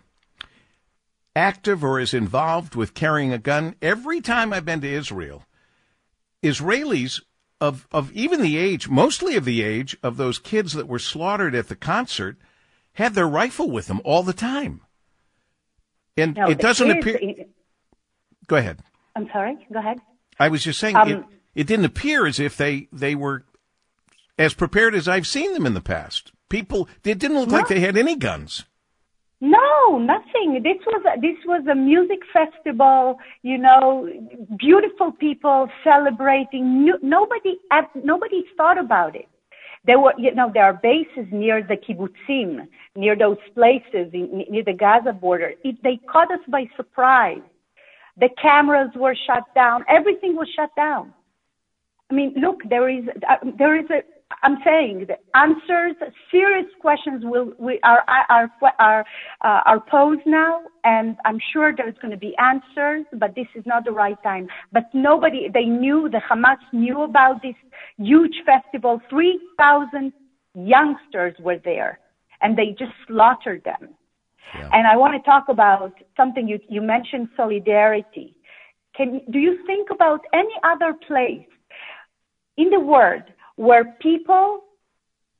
active 1.35 1.83
or 1.83 1.99
is 1.99 2.15
involved 2.15 2.75
with 2.75 2.95
carrying 2.95 3.33
a 3.33 3.39
gun. 3.39 3.75
Every 3.81 4.21
time 4.21 4.53
I've 4.53 4.65
been 4.65 4.81
to 4.83 4.93
Israel, 4.93 5.45
Israelis 6.43 7.21
of, 7.61 7.87
of 7.93 8.13
even 8.13 8.43
the 8.43 8.57
age, 8.59 8.89
mostly 8.89 9.37
of 9.37 9.45
the 9.45 9.63
age 9.63 9.97
of 10.03 10.17
those 10.17 10.39
kids 10.39 10.73
that 10.73 10.89
were 10.89 10.99
slaughtered 10.99 11.55
at 11.55 11.69
the 11.69 11.77
concert, 11.77 12.37
had 12.95 13.15
their 13.15 13.29
rifle 13.29 13.71
with 13.71 13.87
them 13.87 14.01
all 14.05 14.23
the 14.23 14.33
time. 14.33 14.81
And 16.17 16.37
No, 16.37 16.51
it 16.51 16.59
doesn't 16.59 16.91
appear. 16.91 17.47
Go 18.47 18.57
ahead. 18.57 18.81
I'm 19.15 19.29
sorry. 19.33 19.67
Go 19.73 19.79
ahead. 19.79 19.99
I 20.39 20.49
was 20.49 20.65
just 20.65 20.81
saying 20.81 20.97
Um, 20.97 21.09
it, 21.09 21.25
it 21.55 21.67
didn't 21.67 21.85
appear 21.85 22.27
as 22.27 22.41
if 22.41 22.57
they, 22.57 22.89
they 22.93 23.15
were 23.15 23.45
as 24.39 24.55
prepared 24.55 24.95
as 24.95 25.09
I've 25.09 25.27
seen 25.27 25.55
them 25.55 25.67
in 25.67 25.75
the 25.75 25.81
past. 25.81 26.33
People, 26.49 26.89
it 27.05 27.19
didn't 27.19 27.39
look 27.39 27.51
like 27.51 27.69
they 27.69 27.81
had 27.81 27.97
any 27.97 28.17
guns. 28.17 28.65
No, 29.45 29.99
nothing. 29.99 30.63
This 30.63 30.79
was 30.87 31.03
this 31.21 31.37
was 31.47 31.67
a 31.67 31.75
music 31.75 32.21
festival. 32.33 33.19
You 33.43 33.59
know, 33.59 34.09
beautiful 34.57 35.11
people 35.11 35.69
celebrating. 35.83 36.89
Nobody 37.03 37.59
nobody 38.05 38.45
thought 38.57 38.79
about 38.79 39.17
it. 39.17 39.29
There 39.85 39.99
were, 39.99 40.15
you 40.17 40.33
know, 40.33 40.49
there 40.55 40.63
are 40.63 40.75
bases 40.81 41.27
near 41.33 41.61
the 41.61 41.77
kibbutzim, 41.77 42.69
near 42.95 43.17
those 43.17 43.39
places 43.53 44.13
near 44.13 44.63
the 44.63 44.75
Gaza 44.75 45.13
border. 45.13 45.55
It, 45.65 45.83
they 45.83 45.99
caught 46.09 46.31
us 46.31 46.39
by 46.47 46.67
surprise. 46.77 47.43
The 48.19 48.29
cameras 48.41 48.91
were 48.95 49.17
shut 49.27 49.43
down. 49.57 49.85
Everything 49.89 50.37
was 50.37 50.47
shut 50.55 50.71
down. 50.77 51.13
I 52.11 52.15
mean, 52.15 52.35
look, 52.37 52.61
there 52.71 52.89
is 52.89 53.07
uh, 53.29 53.39
there 53.59 53.77
is 53.77 53.91
a. 53.91 54.03
I'm 54.43 54.59
saying 54.65 55.07
the 55.09 55.19
answers, 55.39 55.97
serious 56.31 56.67
questions 56.81 57.23
will 57.25 57.53
we 57.59 57.79
are 57.83 58.05
are 58.09 58.51
are 58.79 59.05
uh, 59.43 59.61
are 59.67 59.81
posed 59.91 60.27
now, 60.27 60.61
and 60.85 61.17
I'm 61.25 61.39
sure 61.53 61.73
there's 61.77 61.97
going 62.01 62.13
to 62.13 62.17
be 62.17 62.35
answers, 62.39 63.05
but 63.13 63.35
this 63.35 63.47
is 63.55 63.65
not 63.67 63.85
the 63.85 63.93
right 63.93 64.21
time. 64.23 64.49
But 64.73 64.85
nobody, 64.95 65.49
they 65.53 65.65
knew 65.65 66.09
the 66.11 66.21
Hamas 66.31 66.59
knew 66.73 67.03
about 67.03 67.43
this 67.43 67.55
huge 67.99 68.37
festival. 68.47 69.01
Three 69.11 69.41
thousand 69.59 70.13
youngsters 70.55 71.35
were 71.41 71.59
there, 71.65 71.99
and 72.41 72.57
they 72.57 72.75
just 72.79 72.93
slaughtered 73.07 73.65
them. 73.65 73.95
And 74.73 74.87
I 74.87 74.97
want 74.97 75.15
to 75.15 75.31
talk 75.31 75.45
about 75.49 75.93
something 76.17 76.47
you 76.47 76.59
you 76.69 76.83
mentioned 76.83 77.29
solidarity. 77.37 78.37
Can 78.97 79.21
do 79.31 79.39
you 79.39 79.59
think 79.67 79.89
about 79.91 80.21
any 80.35 80.55
other 80.63 80.93
place 81.07 81.47
in 82.57 82.71
the 82.71 82.81
world 82.81 83.23
where 83.57 83.97
people, 84.01 84.61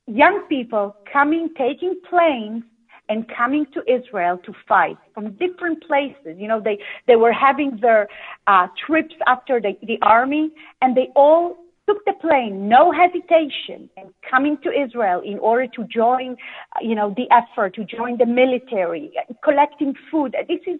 young 0.07 0.43
people, 0.49 0.95
coming, 1.11 1.49
taking 1.57 1.95
planes 2.09 2.63
and 3.09 3.25
coming 3.35 3.65
to 3.73 3.81
Israel 3.91 4.37
to 4.45 4.53
fight 4.67 4.97
from 5.13 5.31
different 5.33 5.83
places. 5.85 6.37
You 6.37 6.47
know, 6.47 6.61
they, 6.61 6.79
they 7.07 7.15
were 7.15 7.33
having 7.33 7.77
their 7.81 8.07
uh, 8.47 8.67
trips 8.85 9.15
after 9.27 9.59
the, 9.59 9.73
the 9.83 9.97
army 10.01 10.51
and 10.81 10.95
they 10.95 11.09
all 11.15 11.57
took 11.87 12.03
the 12.05 12.13
plane, 12.21 12.69
no 12.69 12.93
hesitation, 12.93 13.89
and 13.97 14.13
coming 14.29 14.57
to 14.63 14.71
Israel 14.71 15.21
in 15.25 15.37
order 15.39 15.67
to 15.67 15.83
join, 15.85 16.37
uh, 16.75 16.79
you 16.81 16.95
know, 16.95 17.13
the 17.17 17.27
effort, 17.29 17.75
to 17.75 17.83
join 17.83 18.17
the 18.17 18.25
military, 18.25 19.11
collecting 19.43 19.93
food. 20.09 20.33
This 20.47 20.61
is, 20.65 20.79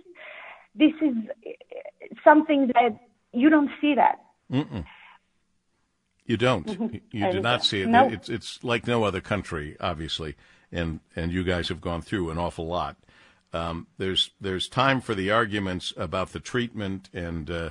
this 0.75 0.93
is 1.01 1.13
something 2.23 2.67
that 2.73 2.97
you 3.33 3.49
don't 3.49 3.69
see 3.81 3.95
that. 3.95 4.19
Mm-mm. 4.49 4.85
You 6.25 6.37
don't. 6.37 6.67
You- 6.67 7.01
You 7.11 7.31
do 7.31 7.41
not 7.41 7.63
see 7.65 7.81
it. 7.81 7.87
No. 7.87 8.07
It's 8.09 8.29
it's 8.29 8.63
like 8.63 8.87
no 8.87 9.03
other 9.03 9.21
country, 9.21 9.75
obviously, 9.79 10.35
and 10.71 10.99
and 11.15 11.31
you 11.31 11.43
guys 11.43 11.67
have 11.69 11.81
gone 11.81 12.01
through 12.01 12.29
an 12.31 12.37
awful 12.37 12.65
lot. 12.67 12.97
Um, 13.51 13.87
there's 13.97 14.31
there's 14.41 14.67
time 14.67 15.01
for 15.01 15.13
the 15.15 15.29
arguments 15.31 15.93
about 15.97 16.31
the 16.31 16.39
treatment, 16.39 17.09
and 17.13 17.49
uh, 17.51 17.69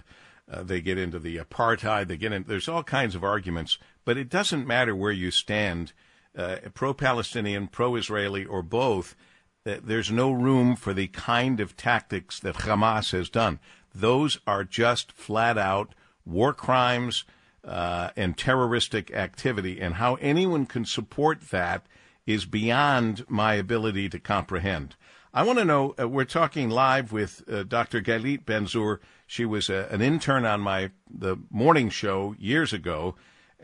uh, 0.51 0.63
they 0.63 0.81
get 0.81 0.99
into 0.99 1.19
the 1.19 1.39
apartheid. 1.39 2.09
They 2.09 2.17
get 2.17 2.33
in. 2.33 2.45
There's 2.47 2.69
all 2.69 2.83
kinds 2.85 3.15
of 3.15 3.25
arguments, 3.25 3.79
but 4.05 4.17
it 4.17 4.29
doesn't 4.29 4.67
matter 4.67 4.95
where 4.95 5.11
you 5.13 5.31
stand, 5.31 5.93
uh, 6.37 6.57
pro-Palestinian, 6.75 7.69
pro-Israeli, 7.69 8.45
or 8.45 8.63
both. 8.63 9.17
th- 9.65 9.81
There's 9.83 10.11
no 10.11 10.31
room 10.31 10.77
for 10.77 10.93
the 10.93 11.09
kind 11.09 11.59
of 11.59 11.77
tactics 11.77 12.39
that 12.41 12.57
Hamas 12.57 13.11
has 13.13 13.29
done. 13.31 13.59
Those 13.95 14.39
are 14.47 14.63
just 14.65 15.11
flat 15.13 15.57
out 15.59 15.95
war 16.25 16.53
crimes 16.53 17.25
uh, 17.65 18.11
and 18.17 18.37
terroristic 18.37 19.13
activity, 19.13 19.81
and 19.81 19.95
how 19.95 20.17
anyone 20.17 20.67
can 20.67 20.85
support 20.85 21.51
that 21.51 21.87
is 22.27 22.45
beyond 22.45 23.25
my 23.29 23.55
ability 23.55 24.09
to 24.09 24.19
comprehend. 24.19 24.97
I 25.35 25.45
want 25.45 25.59
to 25.59 25.65
know. 25.65 25.95
Uh, 25.99 26.09
we're 26.09 26.25
talking 26.25 26.69
live 26.69 27.11
with 27.11 27.43
uh, 27.51 27.63
Dr. 27.63 28.03
Galit 28.03 28.45
Benzur. 28.45 28.99
She 29.27 29.45
was 29.45 29.71
uh, 29.71 29.89
an 29.91 30.03
intern 30.03 30.45
on 30.45 30.61
my 30.61 30.91
the 31.11 31.39
morning 31.51 31.89
show 31.89 32.35
years 32.39 32.73
ago. 32.73 33.15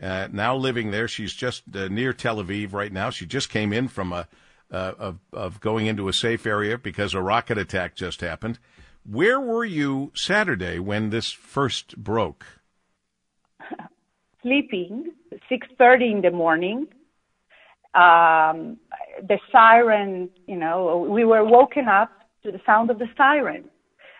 Uh, 0.01 0.27
now 0.31 0.55
living 0.55 0.91
there, 0.91 1.07
she's 1.07 1.33
just 1.33 1.63
uh, 1.75 1.87
near 1.89 2.11
Tel 2.11 2.37
Aviv 2.37 2.73
right 2.73 2.91
now. 2.91 3.11
She 3.11 3.25
just 3.25 3.49
came 3.49 3.71
in 3.71 3.87
from 3.87 4.13
a 4.13 4.27
of 4.71 5.19
of 5.33 5.59
going 5.59 5.87
into 5.87 6.07
a 6.07 6.13
safe 6.13 6.45
area 6.45 6.77
because 6.77 7.13
a 7.13 7.21
rocket 7.21 7.57
attack 7.57 7.95
just 7.95 8.21
happened. 8.21 8.59
Where 9.03 9.39
were 9.39 9.65
you 9.65 10.11
Saturday 10.15 10.79
when 10.79 11.09
this 11.09 11.31
first 11.31 11.97
broke? 11.97 12.45
Sleeping, 14.41 15.11
6.30 15.51 16.11
in 16.11 16.21
the 16.21 16.31
morning. 16.31 16.87
Um, 17.95 18.77
the 19.27 19.39
siren, 19.51 20.29
you 20.47 20.55
know, 20.55 21.07
we 21.09 21.25
were 21.25 21.43
woken 21.43 21.87
up 21.87 22.11
to 22.43 22.51
the 22.51 22.59
sound 22.65 22.89
of 22.89 22.99
the 22.99 23.07
siren. 23.17 23.65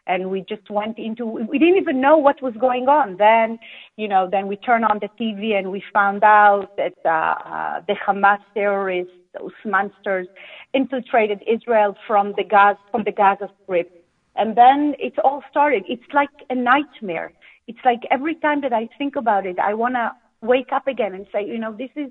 And 0.08 0.32
we 0.32 0.44
just 0.50 0.68
went 0.72 0.98
into, 0.98 1.26
we 1.26 1.60
didn't 1.60 1.78
even 1.78 2.02
know 2.02 2.18
what 2.18 2.42
was 2.42 2.56
going 2.60 2.88
on. 2.88 3.18
Then, 3.18 3.60
you 3.96 4.08
know, 4.08 4.28
then 4.30 4.48
we 4.48 4.56
turned 4.56 4.86
on 4.86 5.00
the 5.00 5.10
TV 5.22 5.54
and 5.54 5.72
we 5.72 5.84
found 5.94 6.24
out 6.24 6.76
that 6.78 6.96
uh, 7.06 7.10
uh, 7.10 7.82
the 7.88 7.94
Hamas 7.94 8.40
terrorists, 8.56 9.14
those 9.40 9.52
monsters, 9.64 10.28
infiltrated 10.74 11.44
Israel 11.48 11.96
from 12.08 12.34
the 12.38 12.44
Gaza, 12.44 12.80
from 12.90 13.04
the 13.04 13.12
Gaza 13.12 13.50
Strip. 13.64 14.04
And 14.36 14.58
then 14.58 14.96
it 14.98 15.14
all 15.24 15.44
started. 15.52 15.84
It's 15.88 16.02
like 16.12 16.30
a 16.50 16.56
nightmare. 16.56 17.32
It's 17.70 17.86
like 17.86 18.02
every 18.10 18.34
time 18.34 18.62
that 18.62 18.74
I 18.74 18.90
think 18.98 19.16
about 19.16 19.46
it, 19.46 19.60
I 19.60 19.76
want 19.76 19.94
to 19.94 20.12
wake 20.42 20.72
up 20.74 20.88
again 20.88 21.14
and 21.14 21.28
say, 21.32 21.46
you 21.46 21.60
know, 21.60 21.72
this 21.72 21.92
is 21.96 22.10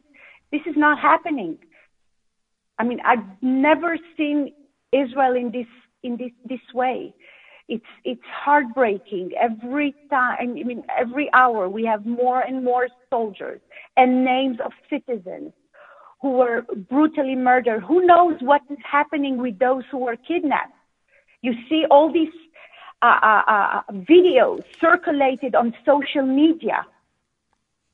this 0.52 0.60
is 0.66 0.76
not 0.76 1.00
happening. 1.00 1.58
I 2.78 2.84
mean, 2.84 3.00
I've 3.04 3.26
never 3.42 3.98
seen 4.16 4.52
Israel 4.92 5.34
in 5.34 5.50
this 5.50 5.66
in 6.04 6.16
this 6.16 6.30
this 6.48 6.60
way. 6.72 7.12
It's 7.68 7.90
it's 8.04 8.28
heartbreaking 8.44 9.32
every 9.48 9.96
time. 10.10 10.36
I 10.40 10.46
mean, 10.46 10.84
every 10.96 11.28
hour 11.34 11.68
we 11.68 11.84
have 11.86 12.06
more 12.06 12.40
and 12.40 12.64
more 12.64 12.86
soldiers 13.10 13.60
and 13.96 14.24
names 14.24 14.58
of 14.64 14.70
citizens 14.88 15.52
who 16.22 16.30
were 16.40 16.62
brutally 16.88 17.34
murdered. 17.34 17.82
Who 17.82 18.06
knows 18.06 18.36
what 18.42 18.62
is 18.70 18.78
happening 18.88 19.38
with 19.38 19.58
those 19.58 19.82
who 19.90 19.98
were 19.98 20.16
kidnapped? 20.16 20.72
You 21.42 21.52
see 21.68 21.84
all 21.90 22.12
these 22.12 22.32
uh, 23.02 23.18
uh, 23.22 23.42
uh, 23.48 23.82
videos 23.92 24.62
circulated 24.80 25.54
on 25.54 25.74
social 25.84 26.22
media. 26.22 26.86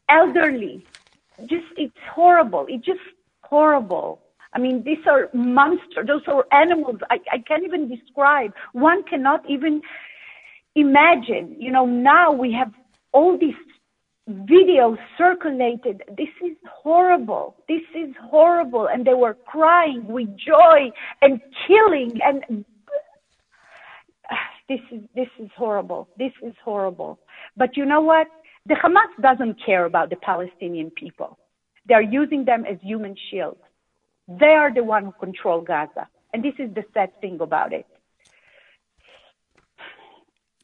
Elderly, 0.08 0.84
just 1.46 1.66
it's 1.76 1.96
horrible. 2.12 2.66
It's 2.68 2.84
just 2.84 3.00
horrible. 3.42 4.20
I 4.52 4.58
mean, 4.58 4.82
these 4.84 5.04
are 5.06 5.28
monsters. 5.34 6.06
Those 6.06 6.22
are 6.28 6.46
animals. 6.52 7.00
I, 7.10 7.18
I 7.32 7.38
can't 7.38 7.64
even 7.64 7.88
describe. 7.88 8.52
One 8.72 9.02
cannot 9.02 9.48
even 9.48 9.82
imagine. 10.74 11.56
You 11.58 11.72
know, 11.72 11.86
now 11.86 12.32
we 12.32 12.52
have 12.52 12.72
all 13.12 13.36
these 13.36 13.54
videos 14.28 14.98
circulated. 15.18 16.02
This 16.16 16.28
is 16.42 16.56
horrible. 16.70 17.56
This 17.68 17.82
is 17.94 18.14
horrible. 18.22 18.86
And 18.86 19.04
they 19.04 19.14
were 19.14 19.34
crying 19.34 20.06
with 20.06 20.28
joy 20.36 20.90
and 21.20 21.40
killing 21.66 22.20
and 22.22 22.64
this 24.68 24.80
is 24.90 25.02
this 25.14 25.28
is 25.38 25.50
horrible. 25.56 26.08
This 26.18 26.32
is 26.42 26.54
horrible. 26.64 27.18
But 27.56 27.76
you 27.76 27.84
know 27.84 28.00
what? 28.00 28.26
The 28.66 28.74
Hamas 28.74 29.12
doesn't 29.20 29.58
care 29.64 29.84
about 29.84 30.10
the 30.10 30.16
Palestinian 30.16 30.90
people. 30.90 31.38
They're 31.86 32.00
using 32.00 32.44
them 32.46 32.64
as 32.64 32.78
human 32.80 33.14
shields. 33.30 33.60
They 34.26 34.46
are 34.46 34.72
the 34.72 34.82
one 34.82 35.04
who 35.04 35.12
control 35.12 35.60
Gaza. 35.60 36.08
And 36.32 36.42
this 36.42 36.54
is 36.58 36.74
the 36.74 36.84
sad 36.94 37.10
thing 37.20 37.38
about 37.40 37.72
it. 37.74 37.86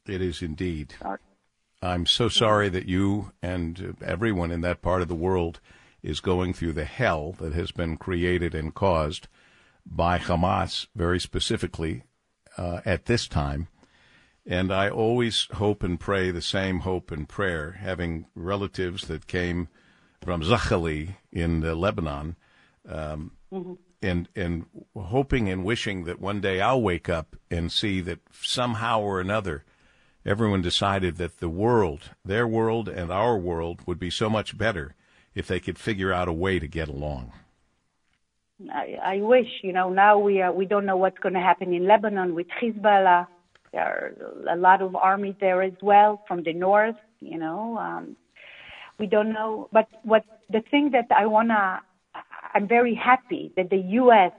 It 0.07 0.21
is 0.21 0.41
indeed. 0.41 0.95
Sorry. 0.99 1.19
I'm 1.83 2.05
so 2.05 2.27
sorry 2.27 2.69
that 2.69 2.87
you 2.87 3.31
and 3.41 3.95
uh, 4.01 4.05
everyone 4.05 4.51
in 4.51 4.61
that 4.61 4.81
part 4.81 5.01
of 5.01 5.07
the 5.07 5.15
world 5.15 5.59
is 6.03 6.19
going 6.19 6.53
through 6.53 6.73
the 6.73 6.85
hell 6.85 7.33
that 7.39 7.53
has 7.53 7.71
been 7.71 7.97
created 7.97 8.55
and 8.55 8.73
caused 8.73 9.27
by 9.85 10.17
Hamas, 10.17 10.87
very 10.95 11.19
specifically 11.19 12.03
uh, 12.57 12.81
at 12.85 13.05
this 13.05 13.27
time. 13.27 13.67
And 14.45 14.71
I 14.71 14.89
always 14.89 15.47
hope 15.53 15.83
and 15.83 15.99
pray 15.99 16.31
the 16.31 16.41
same 16.41 16.79
hope 16.79 17.11
and 17.11 17.29
prayer, 17.29 17.73
having 17.73 18.25
relatives 18.33 19.07
that 19.07 19.27
came 19.27 19.67
from 20.23 20.41
Zachali 20.41 21.15
in 21.31 21.63
uh, 21.65 21.75
Lebanon, 21.75 22.35
um, 22.87 23.31
and 24.01 24.27
and 24.35 24.65
hoping 24.95 25.49
and 25.49 25.63
wishing 25.63 26.05
that 26.05 26.19
one 26.19 26.41
day 26.41 26.59
I'll 26.59 26.81
wake 26.81 27.07
up 27.07 27.35
and 27.51 27.71
see 27.71 28.01
that 28.01 28.19
somehow 28.41 29.01
or 29.01 29.19
another 29.19 29.63
everyone 30.25 30.61
decided 30.61 31.17
that 31.17 31.39
the 31.39 31.49
world, 31.49 32.11
their 32.23 32.47
world 32.47 32.87
and 32.87 33.11
our 33.11 33.37
world, 33.37 33.81
would 33.87 33.99
be 33.99 34.09
so 34.09 34.29
much 34.29 34.57
better 34.57 34.95
if 35.33 35.47
they 35.47 35.59
could 35.59 35.79
figure 35.79 36.11
out 36.11 36.27
a 36.27 36.33
way 36.33 36.59
to 36.59 36.67
get 36.67 36.87
along. 36.87 37.31
I, 38.71 38.97
I 39.03 39.17
wish, 39.21 39.47
you 39.63 39.73
know, 39.73 39.89
now 39.89 40.19
we 40.19 40.41
are, 40.41 40.51
we 40.51 40.65
don't 40.65 40.85
know 40.85 40.97
what's 40.97 41.17
going 41.17 41.33
to 41.33 41.39
happen 41.39 41.73
in 41.73 41.87
Lebanon 41.87 42.35
with 42.35 42.47
Hezbollah. 42.61 43.27
There 43.73 43.81
are 43.81 44.53
a 44.53 44.57
lot 44.57 44.81
of 44.81 44.95
armies 44.95 45.35
there 45.39 45.61
as 45.61 45.73
well 45.81 46.23
from 46.27 46.43
the 46.43 46.53
north, 46.53 46.97
you 47.21 47.37
know. 47.37 47.77
Um, 47.77 48.15
we 48.99 49.07
don't 49.07 49.33
know, 49.33 49.69
but 49.71 49.87
what 50.03 50.23
the 50.49 50.61
thing 50.69 50.91
that 50.91 51.07
I 51.15 51.25
wanna, 51.25 51.81
I'm 52.53 52.67
very 52.67 52.93
happy 52.93 53.51
that 53.55 53.69
the 53.69 53.83
U.S. 54.03 54.33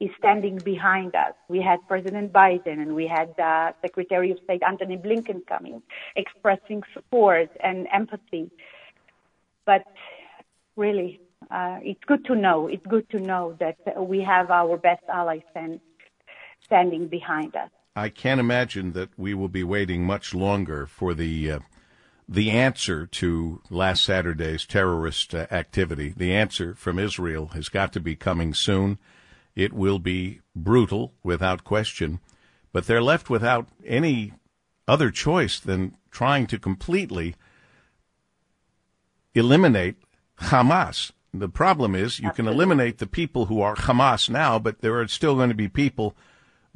is 0.00 0.10
standing 0.18 0.56
behind 0.58 1.14
us. 1.14 1.34
We 1.48 1.60
had 1.60 1.78
President 1.86 2.32
Biden 2.32 2.80
and 2.80 2.94
we 2.94 3.06
had 3.06 3.38
uh, 3.38 3.72
Secretary 3.82 4.30
of 4.30 4.38
State 4.44 4.62
Antony 4.66 4.96
Blinken 4.96 5.46
coming, 5.46 5.82
expressing 6.16 6.82
support 6.94 7.50
and 7.62 7.86
empathy. 7.92 8.50
But 9.66 9.84
really, 10.76 11.20
uh, 11.50 11.78
it's 11.82 12.02
good 12.06 12.24
to 12.26 12.34
know. 12.34 12.66
It's 12.66 12.86
good 12.86 13.08
to 13.10 13.20
know 13.20 13.56
that 13.60 13.78
we 13.96 14.22
have 14.22 14.50
our 14.50 14.76
best 14.76 15.04
allies 15.08 15.42
stand, 15.50 15.80
standing 16.64 17.08
behind 17.08 17.54
us. 17.54 17.70
I 17.96 18.10
can't 18.10 18.40
imagine 18.40 18.92
that 18.92 19.08
we 19.16 19.32
will 19.32 19.48
be 19.48 19.64
waiting 19.64 20.04
much 20.04 20.34
longer 20.34 20.86
for 20.86 21.14
the 21.14 21.50
uh, 21.50 21.58
the 22.28 22.50
answer 22.50 23.06
to 23.06 23.62
last 23.70 24.04
Saturday's 24.04 24.66
terrorist 24.66 25.34
uh, 25.34 25.46
activity. 25.50 26.12
The 26.14 26.34
answer 26.34 26.74
from 26.74 26.98
Israel 26.98 27.48
has 27.54 27.70
got 27.70 27.94
to 27.94 28.00
be 28.00 28.14
coming 28.14 28.52
soon. 28.52 28.98
It 29.54 29.72
will 29.72 29.98
be 29.98 30.40
brutal, 30.54 31.14
without 31.22 31.64
question, 31.64 32.20
but 32.70 32.86
they're 32.86 33.02
left 33.02 33.30
without 33.30 33.68
any 33.86 34.34
other 34.86 35.10
choice 35.10 35.58
than 35.58 35.96
trying 36.10 36.46
to 36.48 36.58
completely 36.58 37.34
eliminate 39.34 39.96
Hamas. 40.40 41.12
The 41.32 41.48
problem 41.48 41.94
is 41.94 42.20
you 42.20 42.32
can 42.32 42.46
eliminate 42.46 42.98
the 42.98 43.06
people 43.06 43.46
who 43.46 43.62
are 43.62 43.74
Hamas 43.74 44.28
now, 44.28 44.58
but 44.58 44.80
there 44.80 44.98
are 45.00 45.08
still 45.08 45.36
going 45.36 45.48
to 45.48 45.54
be 45.54 45.68
people 45.68 46.14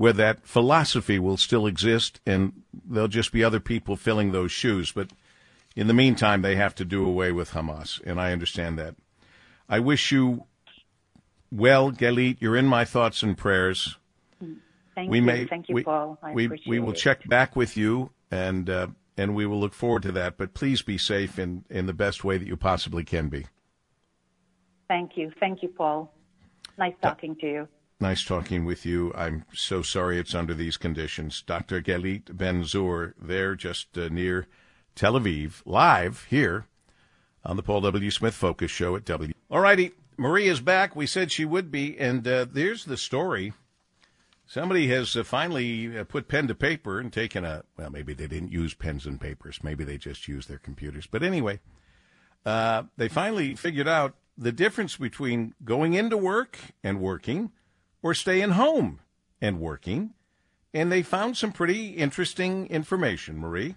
where 0.00 0.14
that 0.14 0.46
philosophy 0.46 1.18
will 1.18 1.36
still 1.36 1.66
exist, 1.66 2.22
and 2.24 2.62
there'll 2.88 3.06
just 3.06 3.32
be 3.32 3.44
other 3.44 3.60
people 3.60 3.96
filling 3.96 4.32
those 4.32 4.50
shoes. 4.50 4.92
But 4.92 5.10
in 5.76 5.88
the 5.88 5.92
meantime, 5.92 6.40
they 6.40 6.56
have 6.56 6.74
to 6.76 6.86
do 6.86 7.06
away 7.06 7.32
with 7.32 7.50
Hamas, 7.50 8.00
and 8.06 8.18
I 8.18 8.32
understand 8.32 8.78
that. 8.78 8.94
I 9.68 9.78
wish 9.80 10.10
you 10.10 10.46
well, 11.52 11.92
Galit. 11.92 12.38
You're 12.40 12.56
in 12.56 12.64
my 12.64 12.86
thoughts 12.86 13.22
and 13.22 13.36
prayers. 13.36 13.98
Thank 14.94 15.10
we 15.10 15.18
you. 15.18 15.22
May, 15.22 15.44
Thank 15.44 15.68
you, 15.68 15.74
we, 15.74 15.84
Paul. 15.84 16.18
I 16.22 16.32
we, 16.32 16.48
we 16.66 16.78
will 16.78 16.92
it. 16.92 16.96
check 16.96 17.28
back 17.28 17.54
with 17.54 17.76
you, 17.76 18.10
and 18.30 18.70
uh, 18.70 18.86
and 19.18 19.34
we 19.34 19.44
will 19.44 19.60
look 19.60 19.74
forward 19.74 20.04
to 20.04 20.12
that. 20.12 20.38
But 20.38 20.54
please 20.54 20.80
be 20.80 20.96
safe 20.96 21.38
in, 21.38 21.66
in 21.68 21.84
the 21.84 21.92
best 21.92 22.24
way 22.24 22.38
that 22.38 22.48
you 22.48 22.56
possibly 22.56 23.04
can 23.04 23.28
be. 23.28 23.44
Thank 24.88 25.18
you. 25.18 25.30
Thank 25.38 25.62
you, 25.62 25.68
Paul. 25.68 26.10
Nice 26.78 26.94
talking 27.02 27.36
to 27.36 27.46
you. 27.46 27.68
Nice 28.02 28.24
talking 28.24 28.64
with 28.64 28.86
you. 28.86 29.12
I'm 29.14 29.44
so 29.52 29.82
sorry 29.82 30.18
it's 30.18 30.34
under 30.34 30.54
these 30.54 30.78
conditions. 30.78 31.42
Dr. 31.42 31.82
Galit 31.82 32.34
Ben 32.34 32.64
Zur, 32.64 33.14
there 33.20 33.54
just 33.54 33.98
uh, 33.98 34.08
near 34.08 34.46
Tel 34.94 35.20
Aviv, 35.20 35.60
live 35.66 36.26
here 36.30 36.64
on 37.44 37.56
the 37.56 37.62
Paul 37.62 37.82
W. 37.82 38.10
Smith 38.10 38.34
Focus 38.34 38.70
Show 38.70 38.96
at 38.96 39.04
W. 39.04 39.34
All 39.50 39.60
righty, 39.60 39.92
Maria's 40.16 40.62
back. 40.62 40.96
We 40.96 41.06
said 41.06 41.30
she 41.30 41.44
would 41.44 41.70
be, 41.70 41.98
and 41.98 42.26
uh, 42.26 42.46
there's 42.50 42.86
the 42.86 42.96
story. 42.96 43.52
Somebody 44.46 44.88
has 44.88 45.14
uh, 45.14 45.22
finally 45.22 45.98
uh, 45.98 46.04
put 46.04 46.26
pen 46.26 46.48
to 46.48 46.54
paper 46.54 47.00
and 47.00 47.12
taken 47.12 47.44
a, 47.44 47.64
well, 47.76 47.90
maybe 47.90 48.14
they 48.14 48.26
didn't 48.26 48.50
use 48.50 48.72
pens 48.72 49.04
and 49.04 49.20
papers. 49.20 49.60
Maybe 49.62 49.84
they 49.84 49.98
just 49.98 50.26
used 50.26 50.48
their 50.48 50.58
computers. 50.58 51.06
But 51.06 51.22
anyway, 51.22 51.60
uh, 52.46 52.84
they 52.96 53.08
finally 53.08 53.56
figured 53.56 53.88
out 53.88 54.14
the 54.38 54.52
difference 54.52 54.96
between 54.96 55.54
going 55.62 55.92
into 55.92 56.16
work 56.16 56.56
and 56.82 56.98
working 56.98 57.52
or 58.02 58.14
staying 58.14 58.50
home 58.50 59.00
and 59.40 59.60
working. 59.60 60.14
And 60.72 60.90
they 60.90 61.02
found 61.02 61.36
some 61.36 61.52
pretty 61.52 61.88
interesting 61.90 62.66
information, 62.68 63.38
Marie. 63.38 63.74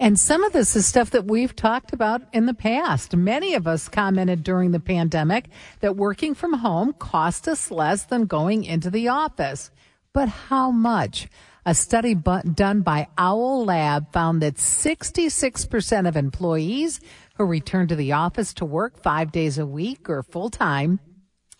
And 0.00 0.18
some 0.18 0.42
of 0.42 0.52
this 0.52 0.74
is 0.74 0.86
stuff 0.86 1.10
that 1.10 1.26
we've 1.26 1.54
talked 1.54 1.92
about 1.92 2.22
in 2.32 2.46
the 2.46 2.54
past. 2.54 3.14
Many 3.14 3.54
of 3.54 3.66
us 3.66 3.88
commented 3.88 4.42
during 4.42 4.72
the 4.72 4.80
pandemic 4.80 5.48
that 5.80 5.96
working 5.96 6.34
from 6.34 6.54
home 6.54 6.94
cost 6.94 7.46
us 7.46 7.70
less 7.70 8.04
than 8.04 8.26
going 8.26 8.64
into 8.64 8.90
the 8.90 9.08
office. 9.08 9.70
But 10.12 10.28
how 10.28 10.70
much? 10.70 11.28
A 11.66 11.74
study 11.74 12.14
done 12.14 12.82
by 12.82 13.08
Owl 13.16 13.64
Lab 13.64 14.12
found 14.12 14.42
that 14.42 14.56
66% 14.56 16.08
of 16.08 16.16
employees 16.16 17.00
who 17.36 17.44
return 17.44 17.88
to 17.88 17.96
the 17.96 18.12
office 18.12 18.52
to 18.54 18.66
work 18.66 19.00
five 19.00 19.32
days 19.32 19.58
a 19.58 19.64
week 19.64 20.10
or 20.10 20.22
full 20.22 20.50
time 20.50 21.00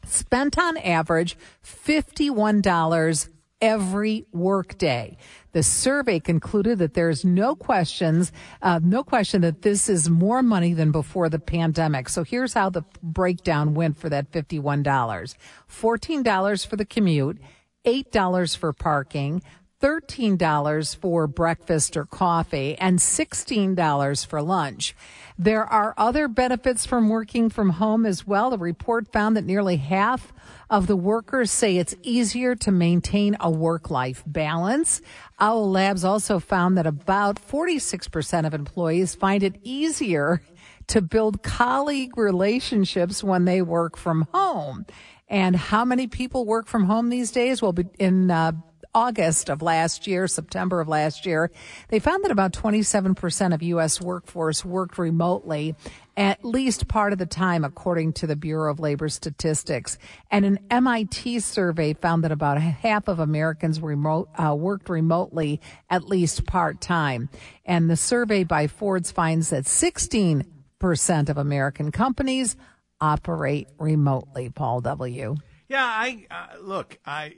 spent 0.07 0.59
on 0.59 0.76
average 0.78 1.36
$51 1.64 3.28
every 3.61 4.26
workday. 4.32 5.16
The 5.52 5.62
survey 5.62 6.20
concluded 6.20 6.78
that 6.80 6.94
there 6.94 7.09
is 7.09 7.24
no 7.24 7.55
questions, 7.55 8.32
uh, 8.61 8.80
no 8.82 9.02
question 9.02 9.40
that 9.42 9.62
this 9.62 9.88
is 9.88 10.11
more 10.11 10.42
money 10.42 10.74
than 10.74 10.90
before 10.90 11.28
the 11.28 11.38
pandemic. 11.38 12.09
So 12.09 12.24
here's 12.24 12.52
how 12.55 12.70
the 12.70 12.82
breakdown 13.02 13.74
went 13.74 13.96
for 13.96 14.09
that 14.09 14.30
$51. 14.32 14.82
$14 14.84 16.66
for 16.66 16.76
the 16.76 16.84
commute, 16.84 17.38
$8 17.86 18.57
for 18.57 18.72
parking, 18.72 19.42
$13 19.80 20.96
for 20.96 21.26
breakfast 21.26 21.96
or 21.96 22.04
coffee, 22.04 22.76
and 22.78 22.98
$16 22.98 24.26
for 24.26 24.42
lunch. 24.42 24.94
There 25.38 25.64
are 25.64 25.94
other 25.96 26.28
benefits 26.28 26.86
from 26.86 27.08
working 27.08 27.50
from 27.50 27.70
home 27.70 28.06
as 28.06 28.26
well. 28.26 28.50
The 28.50 28.58
report 28.58 29.12
found 29.12 29.36
that 29.36 29.44
nearly 29.44 29.76
half 29.76 30.32
of 30.70 30.86
the 30.86 30.96
workers 30.96 31.50
say 31.50 31.76
it's 31.76 31.94
easier 32.02 32.54
to 32.56 32.70
maintain 32.70 33.36
a 33.40 33.50
work 33.50 33.90
life 33.90 34.22
balance. 34.26 35.02
Owl 35.38 35.70
Labs 35.70 36.04
also 36.04 36.38
found 36.38 36.78
that 36.78 36.86
about 36.86 37.36
46% 37.36 38.46
of 38.46 38.54
employees 38.54 39.14
find 39.14 39.42
it 39.42 39.58
easier 39.62 40.40
to 40.86 41.00
build 41.00 41.42
colleague 41.42 42.16
relationships 42.16 43.24
when 43.24 43.44
they 43.44 43.62
work 43.62 43.96
from 43.96 44.28
home. 44.32 44.86
And 45.28 45.56
how 45.56 45.84
many 45.84 46.06
people 46.06 46.44
work 46.44 46.66
from 46.66 46.84
home 46.84 47.08
these 47.08 47.30
days? 47.30 47.62
Well, 47.62 47.74
in 47.98 48.30
uh, 48.30 48.52
August 48.95 49.51
of 49.51 49.62
last 49.62 50.07
year, 50.07 50.28
September 50.28 50.80
of 50.80 50.88
last 50.88 51.26
year, 51.26 51.51
they 51.88 51.99
found 51.99 52.24
that 52.24 52.30
about 52.30 52.53
27% 52.53 53.55
of 53.55 53.62
U.S. 53.62 54.01
workforce 54.01 54.64
worked 54.64 54.99
remotely 54.99 55.74
at 56.16 56.45
least 56.45 56.86
part 56.86 57.12
of 57.12 57.18
the 57.18 57.26
time, 57.26 57.64
according 57.64 58.12
to 58.12 58.26
the 58.26 58.36
Bureau 58.36 58.70
of 58.70 58.78
Labor 58.78 59.09
Statistics. 59.09 59.99
And 60.30 60.45
an 60.45 60.61
MIT 60.70 61.40
survey 61.40 61.95
found 61.95 62.24
that 62.24 62.32
about 62.32 62.61
half 62.61 63.09
of 63.09 63.18
Americans 63.18 63.80
remote, 63.80 64.28
uh, 64.36 64.55
worked 64.55 64.88
remotely 64.88 65.61
at 65.90 66.05
least 66.05 66.47
part 66.47 66.80
time. 66.80 67.28
And 67.64 67.90
the 67.90 67.97
survey 67.97 68.45
by 68.45 68.68
Forbes 68.68 69.11
finds 69.11 69.51
that 69.51 69.64
16% 69.64 71.28
of 71.28 71.38
American 71.38 71.90
companies 71.90 72.57
operate 73.01 73.68
remotely. 73.78 74.51
Paul 74.51 74.80
W. 74.82 75.36
Yeah, 75.68 75.84
I 75.84 76.26
uh, 76.30 76.59
look, 76.61 76.99
I 77.07 77.34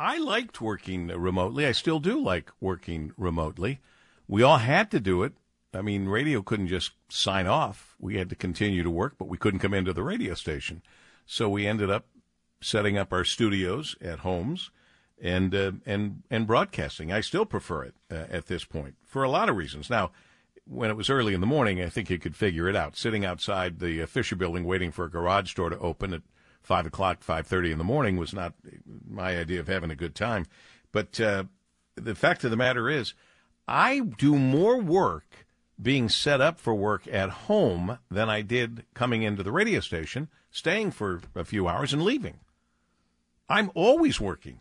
I 0.00 0.16
liked 0.16 0.62
working 0.62 1.08
remotely. 1.08 1.66
I 1.66 1.72
still 1.72 2.00
do 2.00 2.18
like 2.18 2.50
working 2.58 3.12
remotely. 3.18 3.80
We 4.26 4.42
all 4.42 4.56
had 4.56 4.90
to 4.92 4.98
do 4.98 5.22
it. 5.22 5.34
I 5.74 5.82
mean, 5.82 6.06
radio 6.06 6.40
couldn't 6.40 6.68
just 6.68 6.92
sign 7.10 7.46
off. 7.46 7.96
We 7.98 8.16
had 8.16 8.30
to 8.30 8.34
continue 8.34 8.82
to 8.82 8.88
work, 8.90 9.16
but 9.18 9.28
we 9.28 9.36
couldn't 9.36 9.60
come 9.60 9.74
into 9.74 9.92
the 9.92 10.02
radio 10.02 10.32
station. 10.32 10.80
So 11.26 11.50
we 11.50 11.66
ended 11.66 11.90
up 11.90 12.06
setting 12.62 12.96
up 12.96 13.12
our 13.12 13.24
studios 13.24 13.94
at 14.00 14.20
homes 14.20 14.70
and 15.20 15.54
uh, 15.54 15.72
and 15.84 16.22
and 16.30 16.46
broadcasting. 16.46 17.12
I 17.12 17.20
still 17.20 17.44
prefer 17.44 17.84
it 17.84 17.94
uh, 18.10 18.24
at 18.30 18.46
this 18.46 18.64
point 18.64 18.94
for 19.04 19.22
a 19.22 19.30
lot 19.30 19.50
of 19.50 19.56
reasons. 19.56 19.90
Now, 19.90 20.12
when 20.64 20.88
it 20.88 20.96
was 20.96 21.10
early 21.10 21.34
in 21.34 21.42
the 21.42 21.46
morning, 21.46 21.82
I 21.82 21.90
think 21.90 22.08
you 22.08 22.18
could 22.18 22.36
figure 22.36 22.70
it 22.70 22.74
out. 22.74 22.96
Sitting 22.96 23.26
outside 23.26 23.80
the 23.80 24.02
uh, 24.02 24.06
Fisher 24.06 24.34
Building, 24.34 24.64
waiting 24.64 24.92
for 24.92 25.04
a 25.04 25.10
garage 25.10 25.52
door 25.52 25.68
to 25.68 25.78
open 25.78 26.14
at 26.14 26.22
five 26.62 26.86
o'clock, 26.86 27.22
five 27.22 27.46
thirty 27.46 27.72
in 27.72 27.78
the 27.78 27.84
morning 27.84 28.16
was 28.16 28.32
not 28.32 28.54
my 29.08 29.36
idea 29.36 29.60
of 29.60 29.68
having 29.68 29.90
a 29.90 29.96
good 29.96 30.14
time. 30.14 30.46
But 30.92 31.20
uh, 31.20 31.44
the 31.94 32.14
fact 32.14 32.44
of 32.44 32.50
the 32.50 32.56
matter 32.56 32.88
is, 32.88 33.14
I 33.68 34.00
do 34.00 34.36
more 34.36 34.78
work 34.78 35.46
being 35.80 36.08
set 36.08 36.40
up 36.40 36.60
for 36.60 36.74
work 36.74 37.06
at 37.08 37.30
home 37.30 37.98
than 38.10 38.28
I 38.28 38.42
did 38.42 38.84
coming 38.94 39.22
into 39.22 39.42
the 39.42 39.52
radio 39.52 39.80
station, 39.80 40.28
staying 40.50 40.90
for 40.90 41.20
a 41.34 41.44
few 41.44 41.68
hours 41.68 41.92
and 41.92 42.02
leaving. 42.02 42.40
I'm 43.48 43.70
always 43.74 44.20
working 44.20 44.60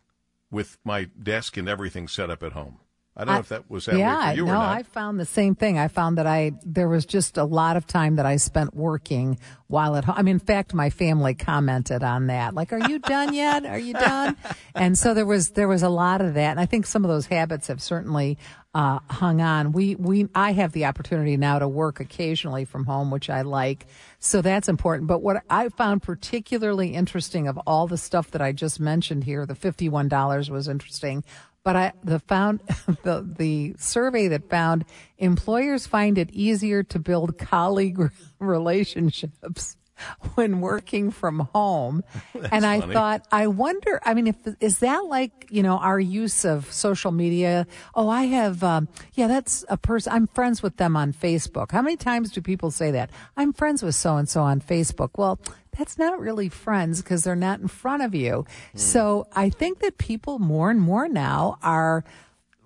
with 0.50 0.78
my 0.84 1.10
desk 1.22 1.58
and 1.58 1.68
everything 1.68 2.08
set 2.08 2.30
up 2.30 2.41
at 2.41 2.54
home. 2.54 2.80
I 3.20 3.26
don't 3.26 3.34
know 3.34 3.39
if 3.41 3.49
that 3.49 3.70
was 3.70 3.86
that 3.88 3.97
yeah, 3.97 4.30
way 4.30 4.32
for 4.32 4.38
you 4.38 4.45
no. 4.45 4.61
I 4.61 4.84
found 4.84 5.20
the 5.20 5.26
same 5.26 5.53
thing. 5.53 5.78
I 5.78 5.89
found 5.89 6.17
that 6.17 6.26
I 6.26 6.53
there 6.65 6.88
was 6.88 7.05
just 7.05 7.38
a 7.38 7.43
lot 7.43 7.76
of 7.76 7.86
time 7.86 8.15
that 8.15 8.26
I 8.26 8.38
spent 8.38 8.74
working 8.74 9.38
while 9.67 9.97
at 9.97 10.05
home. 10.05 10.15
I 10.17 10.22
mean, 10.22 10.36
in 10.36 10.39
fact, 10.39 10.74
my 10.74 10.89
family 10.89 11.34
commented 11.36 12.01
on 12.01 12.28
that. 12.28 12.53
Like, 12.53 12.72
"Are 12.72 12.89
you 12.89 12.97
done 12.97 13.34
yet? 13.34 13.65
Are 13.65 13.78
you 13.78 13.93
done?" 13.93 14.38
And 14.76 14.97
so 14.97 15.13
there 15.13 15.26
was 15.26 15.49
there 15.49 15.67
was 15.67 15.84
a 15.84 15.89
lot 15.89 16.22
of 16.22 16.36
that, 16.36 16.51
and 16.51 16.59
I 16.61 16.65
think 16.65 16.86
some 16.86 17.03
of 17.03 17.09
those 17.09 17.26
habits 17.26 17.67
have 17.67 17.82
certainly 17.82 18.38
uh, 18.74 18.99
hung 19.09 19.41
on. 19.41 19.72
We 19.72 19.95
we 19.95 20.28
I 20.36 20.51
have 20.53 20.72
the 20.72 20.86
opportunity 20.86 21.38
now 21.38 21.59
to 21.59 21.67
work 21.67 21.99
occasionally 21.99 22.65
from 22.65 22.86
home, 22.86 23.09
which 23.11 23.30
I 23.30 23.41
like. 23.41 23.88
So 24.20 24.41
that's 24.41 24.70
important. 24.70 25.07
But 25.07 25.22
what 25.22 25.43
I 25.49 25.70
found 25.70 26.03
particularly 26.03 26.93
interesting 26.93 27.47
of 27.47 27.57
all 27.65 27.88
the 27.88 27.97
stuff 27.97 28.32
that 28.32 28.41
I 28.41 28.51
just 28.51 28.80
mentioned 28.80 29.24
here, 29.24 29.45
the 29.45 29.55
fifty 29.55 29.89
one 29.89 30.07
dollars 30.07 30.49
was 30.49 30.67
interesting. 30.67 31.24
But 31.64 31.76
I 31.76 31.93
the 32.03 32.20
found 32.20 32.62
the 33.03 33.28
the 33.38 33.76
survey 33.78 34.28
that 34.30 34.49
found 34.49 34.86
employers 35.18 35.88
find 35.88 36.18
it 36.18 36.32
easier 36.32 36.84
to 36.84 36.99
build 36.99 37.38
colleague 37.38 38.12
relationships 38.39 39.76
when 40.36 40.62
working 40.62 41.12
from 41.12 41.39
home. 41.54 42.04
and 42.52 42.66
I 42.66 42.80
funny. 42.80 42.93
thought, 42.93 43.28
I 43.32 43.47
wonder, 43.47 44.02
I 44.06 44.14
mean, 44.14 44.28
if, 44.28 44.36
is 44.60 44.80
that 44.80 45.06
like, 45.06 45.47
you 45.50 45.64
know, 45.64 45.78
our 45.78 46.00
use 46.00 46.45
of 46.45 46.72
social 46.72 47.12
media? 47.12 47.68
Oh, 47.95 48.10
I 48.10 48.24
have, 48.26 48.64
um, 48.64 48.88
yeah, 49.14 49.28
that's 49.28 49.66
a 49.70 49.78
person, 49.78 50.14
I'm 50.14 50.28
friends 50.28 50.64
with 50.64 50.78
them 50.78 50.95
on 50.95 51.14
Facebook. 51.14 51.72
How 51.72 51.82
many 51.82 51.97
times 51.97 52.32
do 52.32 52.41
people 52.41 52.72
say 52.72 52.91
that? 52.91 53.10
I'm 53.38 53.54
friends 53.54 53.84
with 53.84 53.95
so 53.95 54.18
and 54.18 54.28
so 54.28 54.41
on 54.41 54.62
Facebook. 54.62 55.12
Well, 55.18 55.39
that's 55.78 55.97
not 55.97 56.20
really 56.20 56.50
friends 56.50 57.02
because 57.02 57.24
they're 57.24 57.36
not 57.36 57.60
in 57.60 57.68
front 57.68 58.04
of 58.04 58.14
you. 58.14 58.45
So 58.76 59.28
I 59.34 59.50
think 59.50 59.80
that 59.80 59.97
people 59.97 60.38
more 60.39 60.70
and 60.70 60.82
more 60.82 61.08
now 61.08 61.58
are 61.64 62.04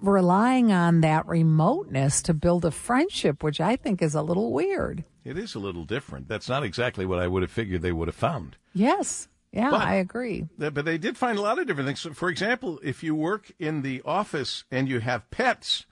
relying 0.09 0.71
on 0.71 1.01
that 1.01 1.25
remoteness 1.27 2.21
to 2.23 2.33
build 2.33 2.65
a 2.65 2.71
friendship, 2.71 3.41
which 3.43 3.59
I 3.61 3.75
think 3.75 4.01
is 4.01 4.15
a 4.15 4.21
little 4.21 4.51
weird. 4.51 5.03
It 5.23 5.37
is 5.37 5.55
a 5.55 5.59
little 5.59 5.85
different. 5.85 6.27
That's 6.27 6.49
not 6.49 6.63
exactly 6.63 7.05
what 7.05 7.19
I 7.19 7.27
would 7.27 7.41
have 7.41 7.51
figured 7.51 7.81
they 7.81 7.91
would 7.93 8.07
have 8.09 8.15
found. 8.15 8.57
Yes. 8.73 9.27
Yeah, 9.51 9.69
But- 9.69 9.81
I 9.81 9.95
agree. 9.95 10.47
But 10.57 10.83
they 10.85 10.97
did 10.97 11.15
find 11.17 11.37
a 11.37 11.41
lot 11.41 11.59
of 11.59 11.67
different 11.67 11.87
things. 11.87 12.01
So, 12.01 12.13
For 12.13 12.29
example, 12.29 12.79
if 12.83 13.03
you 13.03 13.15
work 13.15 13.51
in 13.59 13.81
the 13.83 14.01
office 14.03 14.63
and 14.71 14.89
you 14.89 14.99
have 14.99 15.29
pets, 15.31 15.85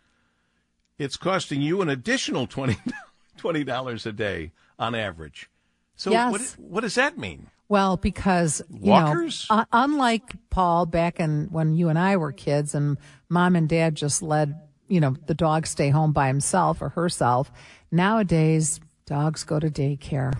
it's 0.98 1.16
costing 1.16 1.62
you 1.62 1.82
an 1.82 1.90
additional 1.90 2.48
20 2.48 2.78
$20 3.40 4.06
a 4.06 4.12
day 4.12 4.52
on 4.78 4.94
average. 4.96 5.50
So 5.96 6.12
Yes. 6.12 6.32
what, 6.32 6.42
what 6.60 6.82
does 6.82 6.96
that 6.96 7.18
mean? 7.18 7.48
Well, 7.72 7.96
because 7.96 8.62
you 8.70 8.92
Walkers? 8.92 9.48
know, 9.50 9.60
uh, 9.60 9.66
unlike 9.72 10.36
Paul 10.50 10.86
back 10.86 11.22
in 11.22 11.48
when 11.52 11.74
you 11.74 11.88
and 11.88 11.98
I 11.98 12.18
were 12.18 12.34
kids, 12.34 12.76
and 12.76 12.98
mom 13.30 13.56
and 13.56 13.70
dad 13.70 13.96
just 13.96 14.22
let 14.22 14.50
you 14.90 15.00
know 15.00 15.16
the 15.28 15.34
dog 15.34 15.66
stay 15.66 15.88
home 15.88 16.12
by 16.12 16.28
himself 16.28 16.82
or 16.82 16.90
herself. 16.90 17.50
Nowadays, 17.90 18.82
dogs 19.06 19.46
go 19.46 19.58
to 19.58 19.70
daycare, 19.70 20.34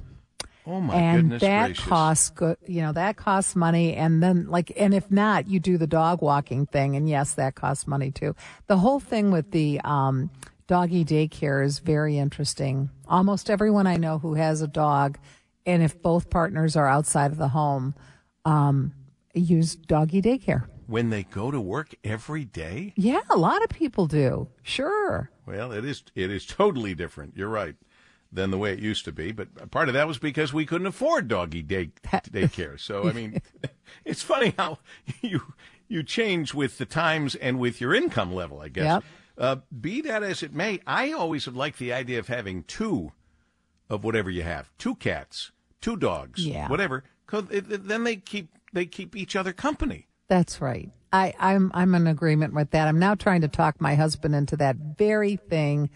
Oh 0.68 0.82
my 0.82 0.94
goodness. 0.94 0.94
and 0.94 1.22
goodness 1.24 1.42
that 1.44 1.66
gracious. 1.68 1.86
costs 1.86 2.30
good. 2.32 2.58
You 2.68 2.82
know 2.82 2.92
that 2.92 3.16
costs 3.16 3.56
money, 3.56 3.96
and 3.96 4.22
then 4.22 4.48
like, 4.48 4.74
and 4.76 4.94
if 4.94 5.10
not, 5.10 5.48
you 5.48 5.62
do 5.62 5.78
the 5.78 5.88
dog 5.88 6.22
walking 6.22 6.66
thing, 6.66 6.98
and 6.98 7.08
yes, 7.08 7.36
that 7.36 7.56
costs 7.56 7.88
money 7.88 8.12
too. 8.12 8.36
The 8.68 8.76
whole 8.78 9.00
thing 9.00 9.32
with 9.32 9.52
the 9.52 9.80
um, 9.86 10.30
doggy 10.68 11.06
daycare 11.06 11.64
is 11.66 11.80
very 11.80 12.18
interesting. 12.18 12.90
Almost 13.08 13.50
everyone 13.50 13.88
I 13.88 13.96
know 13.96 14.20
who 14.20 14.34
has 14.34 14.62
a 14.62 14.68
dog, 14.68 15.18
and 15.66 15.84
if 15.84 16.02
both 16.02 16.30
partners 16.30 16.76
are 16.76 16.88
outside 16.88 17.32
of 17.32 17.38
the 17.38 17.50
home, 17.50 17.94
um, 18.46 18.94
use 19.34 19.76
doggy 19.76 20.22
daycare. 20.22 20.66
when 20.88 21.10
they 21.10 21.24
go 21.24 21.52
to 21.52 21.62
work 21.62 21.96
every 22.04 22.44
day? 22.46 22.94
Yeah, 22.98 23.22
a 23.30 23.38
lot 23.38 23.64
of 23.64 23.70
people 23.70 24.08
do. 24.08 24.50
Sure. 24.62 25.30
Well, 25.46 25.72
it 25.72 25.86
is 25.86 26.04
it 26.16 26.30
is 26.32 26.46
totally 26.46 26.94
different. 26.96 27.38
You're 27.38 27.50
right 27.50 27.76
than 28.34 28.50
the 28.52 28.58
way 28.58 28.72
it 28.74 28.80
used 28.80 29.04
to 29.06 29.12
be. 29.12 29.32
But 29.32 29.72
part 29.72 29.90
of 29.90 29.94
that 29.94 30.08
was 30.08 30.18
because 30.18 30.54
we 30.54 30.66
couldn't 30.66 30.88
afford 30.88 31.28
doggy 31.28 31.62
day 31.62 31.92
daycare. 32.08 32.80
So 32.80 33.08
I 33.08 33.14
mean, 33.14 33.42
it's 34.06 34.22
funny 34.22 34.54
how 34.58 34.80
you 35.22 35.54
you 35.88 36.04
change 36.04 36.54
with 36.54 36.78
the 36.78 36.86
times 36.86 37.36
and 37.36 37.60
with 37.60 37.80
your 37.82 37.94
income 37.94 38.34
level. 38.34 38.60
I 38.62 38.70
guess. 38.70 38.86
Yep. 38.86 39.04
Uh, 39.38 39.56
be 39.80 40.02
that 40.02 40.24
as 40.24 40.44
it 40.44 40.54
may, 40.54 40.80
I 40.86 41.14
always 41.14 41.46
have 41.46 41.56
liked 41.56 41.80
the 41.80 41.94
idea 41.94 42.20
of 42.20 42.28
having 42.28 42.64
two 42.64 43.12
of 43.92 44.04
whatever 44.04 44.30
you 44.32 44.42
have, 44.44 44.72
two 44.78 44.96
cats, 44.96 45.52
two 45.82 45.98
dogs, 45.98 46.46
Yeah. 46.46 46.68
whatever. 46.70 47.04
'cause 47.28 47.44
it, 47.52 47.88
then 47.88 48.04
they 48.04 48.16
keep 48.16 48.50
they 48.74 48.86
keep 48.86 49.16
each 49.16 49.36
other 49.36 49.52
company. 49.54 50.08
That's 50.30 50.62
right. 50.62 50.90
I, 51.14 51.34
I'm 51.40 51.72
I'm 51.74 51.94
in 51.94 52.08
agreement 52.08 52.54
with 52.54 52.72
that. 52.72 52.88
I'm 52.88 53.00
now 53.00 53.16
trying 53.16 53.42
to 53.42 53.48
talk 53.50 53.80
my 53.82 53.96
husband 53.96 54.34
into 54.34 54.56
that 54.58 54.78
very 54.98 55.36
thing. 55.36 55.90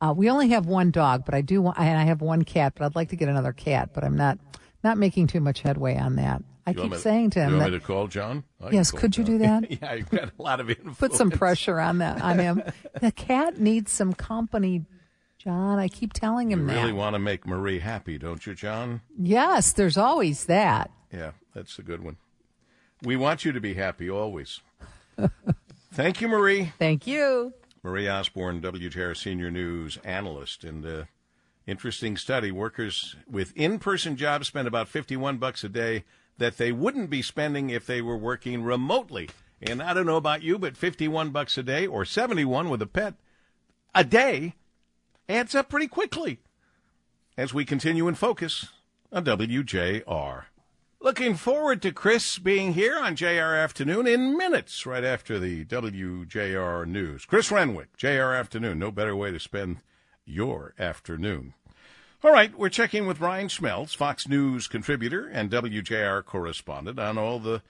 Uh, 0.00 0.14
we 0.16 0.28
only 0.30 0.48
have 0.48 0.66
one 0.66 0.90
dog, 0.90 1.24
but 1.26 1.34
I 1.34 1.42
do 1.42 1.60
want, 1.62 1.78
and 1.78 1.98
I 1.98 2.04
have 2.04 2.20
one 2.22 2.42
cat, 2.42 2.72
but 2.76 2.84
I'd 2.86 2.96
like 2.96 3.10
to 3.10 3.16
get 3.16 3.28
another 3.28 3.52
cat, 3.52 3.90
but 3.94 4.02
I'm 4.02 4.16
not 4.16 4.38
not 4.82 4.96
making 4.98 5.26
too 5.28 5.40
much 5.40 5.60
headway 5.60 5.96
on 5.98 6.16
that. 6.16 6.42
I 6.66 6.70
You 6.70 6.82
keep 6.82 6.94
saying 6.96 7.30
to 7.30 7.40
you 7.40 7.46
him 7.46 7.52
want 7.52 7.64
that 7.64 7.72
me 7.72 7.78
to 7.80 7.84
call 7.84 8.06
John? 8.08 8.44
I 8.60 8.70
Yes, 8.70 8.90
call 8.90 9.00
could 9.00 9.16
you 9.16 9.24
John. 9.24 9.32
do 9.32 9.38
that? 9.68 9.70
yeah, 9.82 9.92
you've 9.94 10.10
got 10.10 10.30
a 10.38 10.42
lot 10.42 10.58
of 10.60 10.70
influence. 10.70 10.98
put 10.98 11.12
some 11.14 11.30
pressure 11.30 11.78
on 11.78 11.98
that 11.98 12.20
on 12.22 12.38
him. 12.38 12.62
the 13.00 13.12
cat 13.12 13.58
needs 13.60 13.90
some 13.92 14.12
company, 14.14 14.84
John. 15.42 15.78
I 15.78 15.88
keep 15.88 16.12
telling 16.12 16.50
You 16.50 16.56
him 16.58 16.66
that. 16.66 16.74
You 16.74 16.78
really 16.80 16.92
want 16.92 17.14
to 17.14 17.18
make 17.18 17.46
Marie 17.46 17.80
happy, 17.80 18.18
don't 18.18 18.46
you, 18.46 18.54
John? 18.54 19.00
yes, 19.18 19.72
there's 19.72 19.96
always 19.96 20.46
that. 20.46 20.90
Yeah, 21.12 21.32
that's 21.54 21.78
a 21.78 21.82
good 21.82 22.02
one. 22.02 22.16
We 23.02 23.16
want 23.16 23.44
you 23.44 23.52
to 23.52 23.60
be 23.60 23.74
happy 23.74 24.08
always. 24.08 24.60
Thank 25.92 26.20
you, 26.20 26.28
Marie. 26.28 26.72
Thank 26.78 27.06
you. 27.06 27.52
Marie 27.82 28.08
Osborne, 28.08 28.60
WJR 28.60 29.16
Senior 29.16 29.50
News 29.50 29.98
Analyst. 30.04 30.62
And 30.64 30.86
uh, 30.86 31.04
interesting 31.66 32.16
study. 32.16 32.52
Workers 32.52 33.16
with 33.28 33.52
in-person 33.56 34.16
jobs 34.16 34.46
spend 34.46 34.68
about 34.68 34.88
51 34.88 35.38
bucks 35.38 35.64
a 35.64 35.68
day 35.68 36.04
that 36.38 36.56
they 36.56 36.70
wouldn't 36.72 37.10
be 37.10 37.20
spending 37.22 37.70
if 37.70 37.86
they 37.86 38.00
were 38.00 38.16
working 38.16 38.62
remotely. 38.62 39.28
And 39.60 39.82
I 39.82 39.92
don't 39.94 40.06
know 40.06 40.16
about 40.16 40.42
you, 40.42 40.58
but 40.58 40.76
51 40.76 41.30
bucks 41.30 41.58
a 41.58 41.62
day 41.62 41.86
or 41.86 42.04
71 42.04 42.68
with 42.70 42.80
a 42.82 42.86
pet 42.86 43.14
a 43.94 44.04
day 44.04 44.54
adds 45.28 45.54
up 45.54 45.68
pretty 45.68 45.88
quickly. 45.88 46.40
As 47.36 47.54
we 47.54 47.64
continue 47.64 48.08
in 48.08 48.14
focus 48.14 48.68
on 49.10 49.24
WJR. 49.24 50.44
Looking 51.00 51.34
forward 51.34 51.82
to 51.82 51.92
Chris 51.92 52.38
being 52.38 52.74
here 52.74 52.96
on 52.96 53.16
JR 53.16 53.56
Afternoon 53.56 54.06
in 54.06 54.36
minutes, 54.36 54.86
right 54.86 55.02
after 55.02 55.38
the 55.38 55.64
WJR 55.64 56.86
News. 56.86 57.24
Chris 57.24 57.50
Renwick, 57.50 57.96
JR 57.96 58.32
Afternoon. 58.34 58.78
No 58.78 58.92
better 58.92 59.16
way 59.16 59.32
to 59.32 59.40
spend 59.40 59.78
your 60.24 60.74
afternoon. 60.78 61.54
All 62.22 62.30
right, 62.30 62.56
we're 62.56 62.68
checking 62.68 63.08
with 63.08 63.20
Ryan 63.20 63.48
Schmelz, 63.48 63.96
Fox 63.96 64.28
News 64.28 64.68
contributor 64.68 65.26
and 65.26 65.50
WJR 65.50 66.24
correspondent, 66.24 67.00
on 67.00 67.18
all 67.18 67.40
the 67.40 67.62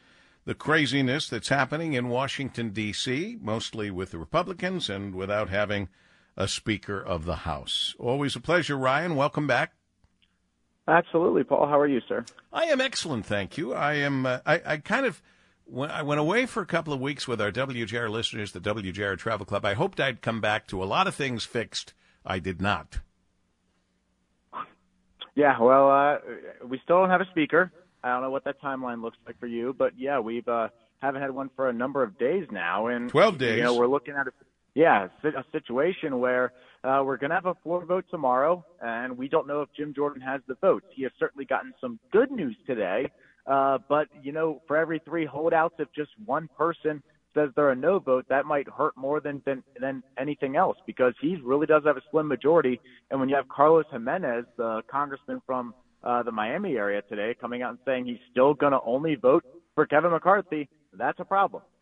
the 0.44 0.54
craziness 0.54 1.28
that's 1.28 1.48
happening 1.48 1.94
in 1.94 2.08
Washington 2.08 2.70
D.C., 2.70 3.38
mostly 3.40 3.90
with 3.90 4.10
the 4.10 4.18
Republicans 4.18 4.90
and 4.90 5.14
without 5.14 5.48
having 5.48 5.88
a 6.36 6.48
Speaker 6.48 7.00
of 7.00 7.24
the 7.24 7.36
House. 7.36 7.94
Always 7.98 8.36
a 8.36 8.40
pleasure, 8.40 8.76
Ryan. 8.76 9.16
Welcome 9.16 9.46
back. 9.46 9.72
Absolutely, 10.88 11.44
Paul. 11.44 11.68
How 11.68 11.78
are 11.78 11.86
you, 11.86 12.00
sir? 12.08 12.24
I 12.52 12.64
am 12.64 12.80
excellent, 12.80 13.24
thank 13.24 13.56
you. 13.56 13.72
I 13.72 13.94
am. 13.94 14.26
Uh, 14.26 14.38
I, 14.44 14.62
I 14.64 14.76
kind 14.78 15.06
of. 15.06 15.22
When 15.64 15.90
I 15.90 16.02
went 16.02 16.20
away 16.20 16.46
for 16.46 16.60
a 16.60 16.66
couple 16.66 16.92
of 16.92 17.00
weeks 17.00 17.28
with 17.28 17.40
our 17.40 17.52
WJR 17.52 18.10
listeners, 18.10 18.52
the 18.52 18.60
WJR 18.60 19.16
Travel 19.16 19.46
Club. 19.46 19.64
I 19.64 19.74
hoped 19.74 20.00
I'd 20.00 20.20
come 20.20 20.40
back 20.40 20.66
to 20.68 20.82
a 20.82 20.84
lot 20.84 21.06
of 21.06 21.14
things 21.14 21.44
fixed. 21.44 21.94
I 22.26 22.40
did 22.40 22.60
not. 22.60 22.98
Yeah, 25.34 25.58
well, 25.60 25.90
uh, 25.90 26.18
we 26.66 26.78
still 26.84 26.98
don't 27.00 27.10
have 27.10 27.22
a 27.22 27.30
speaker. 27.30 27.72
I 28.02 28.12
don't 28.12 28.22
know 28.22 28.30
what 28.30 28.44
that 28.44 28.60
timeline 28.60 29.02
looks 29.02 29.16
like 29.24 29.38
for 29.38 29.46
you, 29.46 29.74
but 29.76 29.92
yeah, 29.96 30.18
we've 30.18 30.46
uh, 30.46 30.68
haven't 31.00 31.22
had 31.22 31.30
one 31.30 31.48
for 31.56 31.68
a 31.68 31.72
number 31.72 32.02
of 32.02 32.18
days 32.18 32.46
now, 32.50 32.88
and 32.88 33.08
12 33.08 33.38
days. 33.38 33.56
You 33.58 33.62
know, 33.62 33.74
we're 33.74 33.86
looking 33.86 34.14
at 34.14 34.26
a 34.26 34.32
yeah 34.74 35.04
a 35.06 35.08
si- 35.22 35.36
a 35.36 35.44
situation 35.52 36.18
where 36.18 36.52
uh, 36.84 37.02
we're 37.04 37.16
going 37.16 37.30
to 37.30 37.36
have 37.36 37.46
a 37.46 37.54
floor 37.62 37.84
vote 37.84 38.04
tomorrow, 38.10 38.64
and 38.80 39.16
we 39.16 39.28
don't 39.28 39.46
know 39.46 39.62
if 39.62 39.68
Jim 39.76 39.94
Jordan 39.94 40.20
has 40.20 40.40
the 40.48 40.56
votes. 40.60 40.86
He 40.90 41.04
has 41.04 41.12
certainly 41.18 41.44
gotten 41.44 41.72
some 41.80 42.00
good 42.10 42.30
news 42.32 42.56
today, 42.66 43.10
uh, 43.46 43.78
but 43.88 44.08
you 44.20 44.32
know, 44.32 44.60
for 44.66 44.76
every 44.76 45.00
three 45.04 45.24
holdouts, 45.24 45.74
if 45.78 45.88
just 45.94 46.10
one 46.24 46.48
person 46.56 47.02
says 47.34 47.50
they're 47.56 47.70
a 47.70 47.76
no 47.76 47.98
vote, 47.98 48.26
that 48.28 48.46
might 48.46 48.68
hurt 48.68 48.96
more 48.96 49.20
than 49.20 49.42
than, 49.46 49.62
than 49.80 50.02
anything 50.18 50.56
else 50.56 50.76
because 50.86 51.14
he 51.20 51.36
really 51.42 51.66
does 51.66 51.82
have 51.84 51.96
a 51.96 52.02
slim 52.10 52.26
majority. 52.28 52.80
And 53.10 53.20
when 53.20 53.28
you 53.28 53.36
have 53.36 53.48
Carlos 53.48 53.86
Gimenez, 53.90 54.44
the 54.56 54.82
congressman 54.90 55.40
from 55.46 55.74
uh, 56.02 56.22
the 56.24 56.32
Miami 56.32 56.76
area 56.76 57.02
today, 57.08 57.34
coming 57.40 57.62
out 57.62 57.70
and 57.70 57.78
saying 57.84 58.06
he's 58.06 58.18
still 58.30 58.54
going 58.54 58.72
to 58.72 58.80
only 58.84 59.14
vote 59.14 59.44
for 59.74 59.86
Kevin 59.86 60.10
McCarthy, 60.10 60.68
that's 60.92 61.20
a 61.20 61.24
problem. 61.24 61.62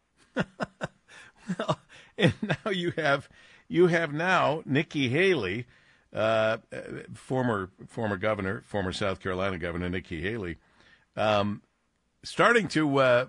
and 2.42 2.56
now 2.64 2.70
you 2.70 2.92
have 2.96 3.28
you 3.68 3.86
have 3.86 4.12
now 4.12 4.62
Nikki 4.66 5.08
Haley, 5.08 5.66
uh, 6.12 6.58
former 7.14 7.70
former 7.86 8.16
governor, 8.16 8.62
former 8.66 8.92
South 8.92 9.20
Carolina 9.20 9.58
governor 9.58 9.88
Nikki 9.88 10.20
Haley, 10.20 10.58
um, 11.16 11.62
starting 12.22 12.68
to 12.68 12.98
uh, 12.98 13.26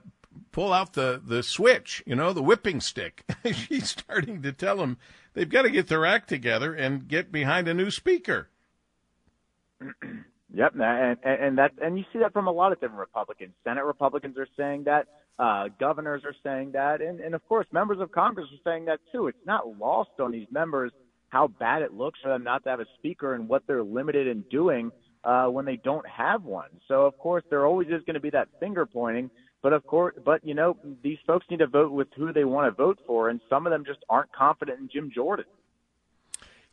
pull 0.51 0.73
out 0.73 0.93
the, 0.93 1.21
the 1.23 1.43
switch, 1.43 2.03
you 2.05 2.15
know, 2.15 2.33
the 2.33 2.43
whipping 2.43 2.81
stick. 2.81 3.23
She's 3.51 3.89
starting 3.89 4.41
to 4.41 4.51
tell 4.51 4.77
them 4.77 4.97
they've 5.33 5.49
got 5.49 5.63
to 5.63 5.69
get 5.69 5.87
their 5.87 6.05
act 6.05 6.29
together 6.29 6.73
and 6.73 7.07
get 7.07 7.31
behind 7.31 7.67
a 7.67 7.73
new 7.73 7.91
speaker. 7.91 8.49
Yep, 10.53 10.73
and 10.81 11.17
and 11.23 11.57
that 11.59 11.71
and 11.81 11.97
you 11.97 12.03
see 12.11 12.19
that 12.19 12.33
from 12.33 12.47
a 12.47 12.51
lot 12.51 12.73
of 12.73 12.81
different 12.81 12.99
Republicans. 12.99 13.53
Senate 13.63 13.85
Republicans 13.85 14.37
are 14.37 14.47
saying 14.57 14.83
that, 14.83 15.07
uh, 15.41 15.69
governors 15.79 16.21
are 16.23 16.35
saying 16.43 16.71
that, 16.73 17.01
and 17.01 17.19
and 17.19 17.33
of 17.33 17.45
course 17.47 17.65
members 17.71 17.99
of 17.99 18.11
Congress 18.11 18.47
are 18.53 18.71
saying 18.71 18.85
that 18.85 18.99
too. 19.11 19.25
It's 19.27 19.45
not 19.45 19.77
lost 19.79 20.11
on 20.19 20.31
these 20.31 20.47
members 20.51 20.91
how 21.29 21.47
bad 21.47 21.81
it 21.81 21.93
looks 21.93 22.19
for 22.21 22.29
them 22.29 22.43
not 22.43 22.63
to 22.63 22.69
have 22.69 22.79
a 22.79 22.85
speaker 22.99 23.33
and 23.33 23.49
what 23.49 23.63
they're 23.65 23.83
limited 23.83 24.27
in 24.27 24.43
doing 24.51 24.91
uh, 25.23 25.47
when 25.47 25.65
they 25.65 25.77
don't 25.77 26.07
have 26.07 26.43
one. 26.43 26.69
So 26.87 27.07
of 27.07 27.17
course 27.17 27.43
there 27.49 27.65
always 27.65 27.87
is 27.87 28.03
going 28.05 28.13
to 28.13 28.19
be 28.19 28.29
that 28.29 28.49
finger 28.59 28.85
pointing. 28.85 29.31
But 29.63 29.73
of 29.73 29.85
course, 29.85 30.15
but 30.23 30.45
you 30.45 30.53
know 30.53 30.77
these 31.03 31.17
folks 31.25 31.45
need 31.49 31.59
to 31.59 31.67
vote 31.67 31.91
with 31.91 32.07
who 32.15 32.31
they 32.33 32.43
want 32.43 32.71
to 32.71 32.83
vote 32.83 32.99
for, 33.07 33.29
and 33.29 33.41
some 33.49 33.65
of 33.65 33.71
them 33.71 33.83
just 33.85 33.99
aren't 34.09 34.31
confident 34.33 34.79
in 34.79 34.89
Jim 34.91 35.11
Jordan. 35.13 35.45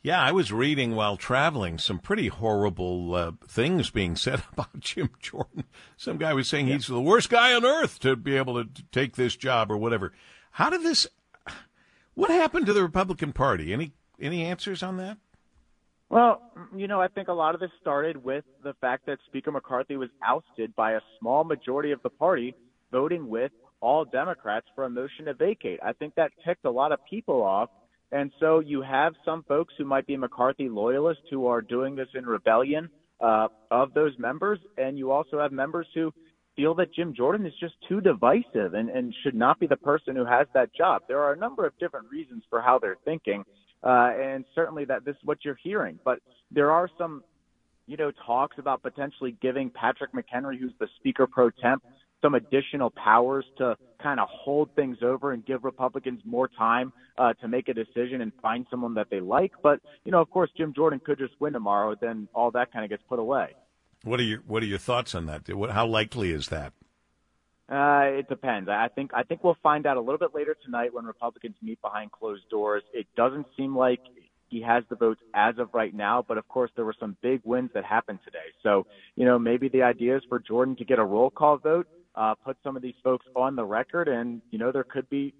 Yeah, 0.01 0.21
I 0.21 0.31
was 0.31 0.51
reading 0.53 0.95
while 0.95 1.17
traveling 1.17 1.77
some 1.77 1.99
pretty 1.99 2.27
horrible 2.29 3.13
uh, 3.15 3.31
things 3.45 3.89
being 3.89 4.15
said 4.15 4.41
about 4.53 4.79
Jim 4.79 5.09
Jordan. 5.19 5.65
Some 5.97 6.17
guy 6.17 6.33
was 6.33 6.47
saying 6.47 6.67
yeah. 6.67 6.75
he's 6.75 6.87
the 6.87 7.01
worst 7.01 7.29
guy 7.29 7.53
on 7.53 7.65
earth 7.65 7.99
to 7.99 8.15
be 8.15 8.37
able 8.37 8.63
to 8.63 8.69
take 8.91 9.15
this 9.15 9.35
job 9.35 9.71
or 9.71 9.77
whatever. 9.77 10.13
How 10.51 10.69
did 10.69 10.83
this? 10.83 11.07
What 12.13 12.29
happened 12.29 12.65
to 12.67 12.73
the 12.73 12.81
Republican 12.81 13.33
Party? 13.33 13.73
Any 13.73 13.93
any 14.21 14.43
answers 14.43 14.83
on 14.83 14.97
that? 14.97 15.17
Well, 16.09 16.41
you 16.75 16.87
know, 16.87 16.99
I 16.99 17.07
think 17.07 17.27
a 17.27 17.33
lot 17.33 17.53
of 17.53 17.61
this 17.61 17.69
started 17.79 18.23
with 18.23 18.43
the 18.63 18.73
fact 18.81 19.05
that 19.05 19.19
Speaker 19.27 19.51
McCarthy 19.51 19.95
was 19.95 20.09
ousted 20.23 20.75
by 20.75 20.93
a 20.93 21.01
small 21.19 21.43
majority 21.43 21.91
of 21.91 22.01
the 22.01 22.09
party 22.09 22.55
voting 22.91 23.29
with 23.29 23.51
all 23.79 24.05
Democrats 24.05 24.65
for 24.75 24.85
a 24.85 24.89
motion 24.89 25.25
to 25.25 25.33
vacate. 25.33 25.79
I 25.83 25.93
think 25.93 26.15
that 26.15 26.31
ticked 26.45 26.65
a 26.65 26.71
lot 26.71 26.91
of 26.91 26.99
people 27.09 27.43
off 27.43 27.69
and 28.11 28.31
so 28.39 28.59
you 28.59 28.81
have 28.81 29.13
some 29.23 29.43
folks 29.43 29.73
who 29.77 29.85
might 29.85 30.07
be 30.07 30.17
McCarthy 30.17 30.67
loyalists 30.67 31.23
who 31.29 31.45
are 31.47 31.61
doing 31.61 31.95
this 31.95 32.07
in 32.15 32.25
rebellion 32.25 32.89
uh, 33.21 33.47
of 33.69 33.93
those 33.93 34.13
members. 34.17 34.59
And 34.77 34.97
you 34.97 35.11
also 35.11 35.39
have 35.39 35.51
members 35.51 35.87
who 35.93 36.11
feel 36.55 36.73
that 36.75 36.93
Jim 36.93 37.13
Jordan 37.15 37.45
is 37.45 37.53
just 37.59 37.75
too 37.87 38.01
divisive 38.01 38.73
and, 38.73 38.89
and 38.89 39.13
should 39.23 39.35
not 39.35 39.59
be 39.59 39.67
the 39.67 39.77
person 39.77 40.15
who 40.15 40.25
has 40.25 40.47
that 40.53 40.73
job. 40.73 41.03
There 41.07 41.21
are 41.21 41.33
a 41.33 41.37
number 41.37 41.65
of 41.65 41.77
different 41.79 42.09
reasons 42.11 42.43
for 42.49 42.61
how 42.61 42.79
they're 42.79 42.97
thinking. 43.05 43.43
Uh, 43.81 44.11
and 44.19 44.43
certainly 44.55 44.85
that 44.85 45.05
this 45.05 45.15
is 45.15 45.21
what 45.23 45.37
you're 45.45 45.59
hearing. 45.63 45.99
But 46.03 46.19
there 46.51 46.71
are 46.71 46.89
some, 46.97 47.23
you 47.87 47.95
know, 47.95 48.11
talks 48.25 48.57
about 48.57 48.81
potentially 48.81 49.37
giving 49.41 49.69
Patrick 49.69 50.11
McHenry, 50.13 50.59
who's 50.59 50.73
the 50.79 50.87
Speaker 50.97 51.27
pro 51.27 51.49
temp, 51.49 51.83
some 52.21 52.35
additional 52.35 52.89
powers 52.91 53.45
to 53.57 53.75
kind 54.01 54.19
of 54.19 54.27
hold 54.29 54.69
things 54.75 54.97
over 55.01 55.31
and 55.31 55.45
give 55.45 55.63
Republicans 55.63 56.21
more 56.25 56.47
time 56.47 56.93
uh, 57.17 57.33
to 57.33 57.47
make 57.47 57.67
a 57.67 57.73
decision 57.73 58.21
and 58.21 58.31
find 58.41 58.65
someone 58.69 58.93
that 58.95 59.07
they 59.09 59.19
like. 59.19 59.51
But 59.61 59.79
you 60.05 60.11
know, 60.11 60.21
of 60.21 60.29
course, 60.29 60.49
Jim 60.57 60.73
Jordan 60.73 61.01
could 61.03 61.17
just 61.17 61.33
win 61.39 61.53
tomorrow. 61.53 61.95
Then 61.99 62.27
all 62.33 62.51
that 62.51 62.71
kind 62.71 62.83
of 62.83 62.89
gets 62.89 63.03
put 63.07 63.19
away. 63.19 63.55
What 64.03 64.19
are 64.19 64.23
your 64.23 64.39
What 64.47 64.63
are 64.63 64.67
your 64.67 64.77
thoughts 64.77 65.13
on 65.15 65.25
that? 65.25 65.43
How 65.71 65.85
likely 65.85 66.31
is 66.31 66.47
that? 66.47 66.73
Uh, 67.69 68.17
it 68.17 68.27
depends. 68.27 68.67
I 68.67 68.87
think 68.93 69.11
I 69.13 69.23
think 69.23 69.43
we'll 69.43 69.57
find 69.61 69.85
out 69.85 69.97
a 69.97 70.01
little 70.01 70.17
bit 70.17 70.33
later 70.33 70.55
tonight 70.65 70.93
when 70.93 71.05
Republicans 71.05 71.55
meet 71.61 71.81
behind 71.81 72.11
closed 72.11 72.49
doors. 72.49 72.83
It 72.93 73.05
doesn't 73.15 73.45
seem 73.55 73.77
like 73.77 73.99
he 74.47 74.61
has 74.63 74.83
the 74.89 74.95
votes 74.95 75.21
as 75.35 75.59
of 75.59 75.69
right 75.73 75.93
now, 75.93 76.25
but 76.27 76.37
of 76.39 76.47
course 76.47 76.71
there 76.75 76.85
were 76.85 76.95
some 76.99 77.15
big 77.21 77.41
wins 77.43 77.69
that 77.75 77.85
happened 77.85 78.19
today. 78.25 78.37
So, 78.63 78.87
you 79.15 79.25
know, 79.25 79.37
maybe 79.37 79.69
the 79.69 79.83
idea 79.83 80.17
is 80.17 80.23
for 80.27 80.39
Jordan 80.39 80.75
to 80.77 80.85
get 80.85 80.97
a 80.97 81.05
roll 81.05 81.29
call 81.29 81.57
vote 81.57 81.87
uh, 82.15 82.35
put 82.35 82.57
some 82.63 82.75
of 82.75 82.81
these 82.81 82.95
folks 83.03 83.25
on 83.35 83.55
the 83.55 83.63
record, 83.63 84.07
and 84.07 84.41
you 84.51 84.59
know 84.59 84.71
there 84.71 84.83
could 84.83 85.09
be 85.09 85.33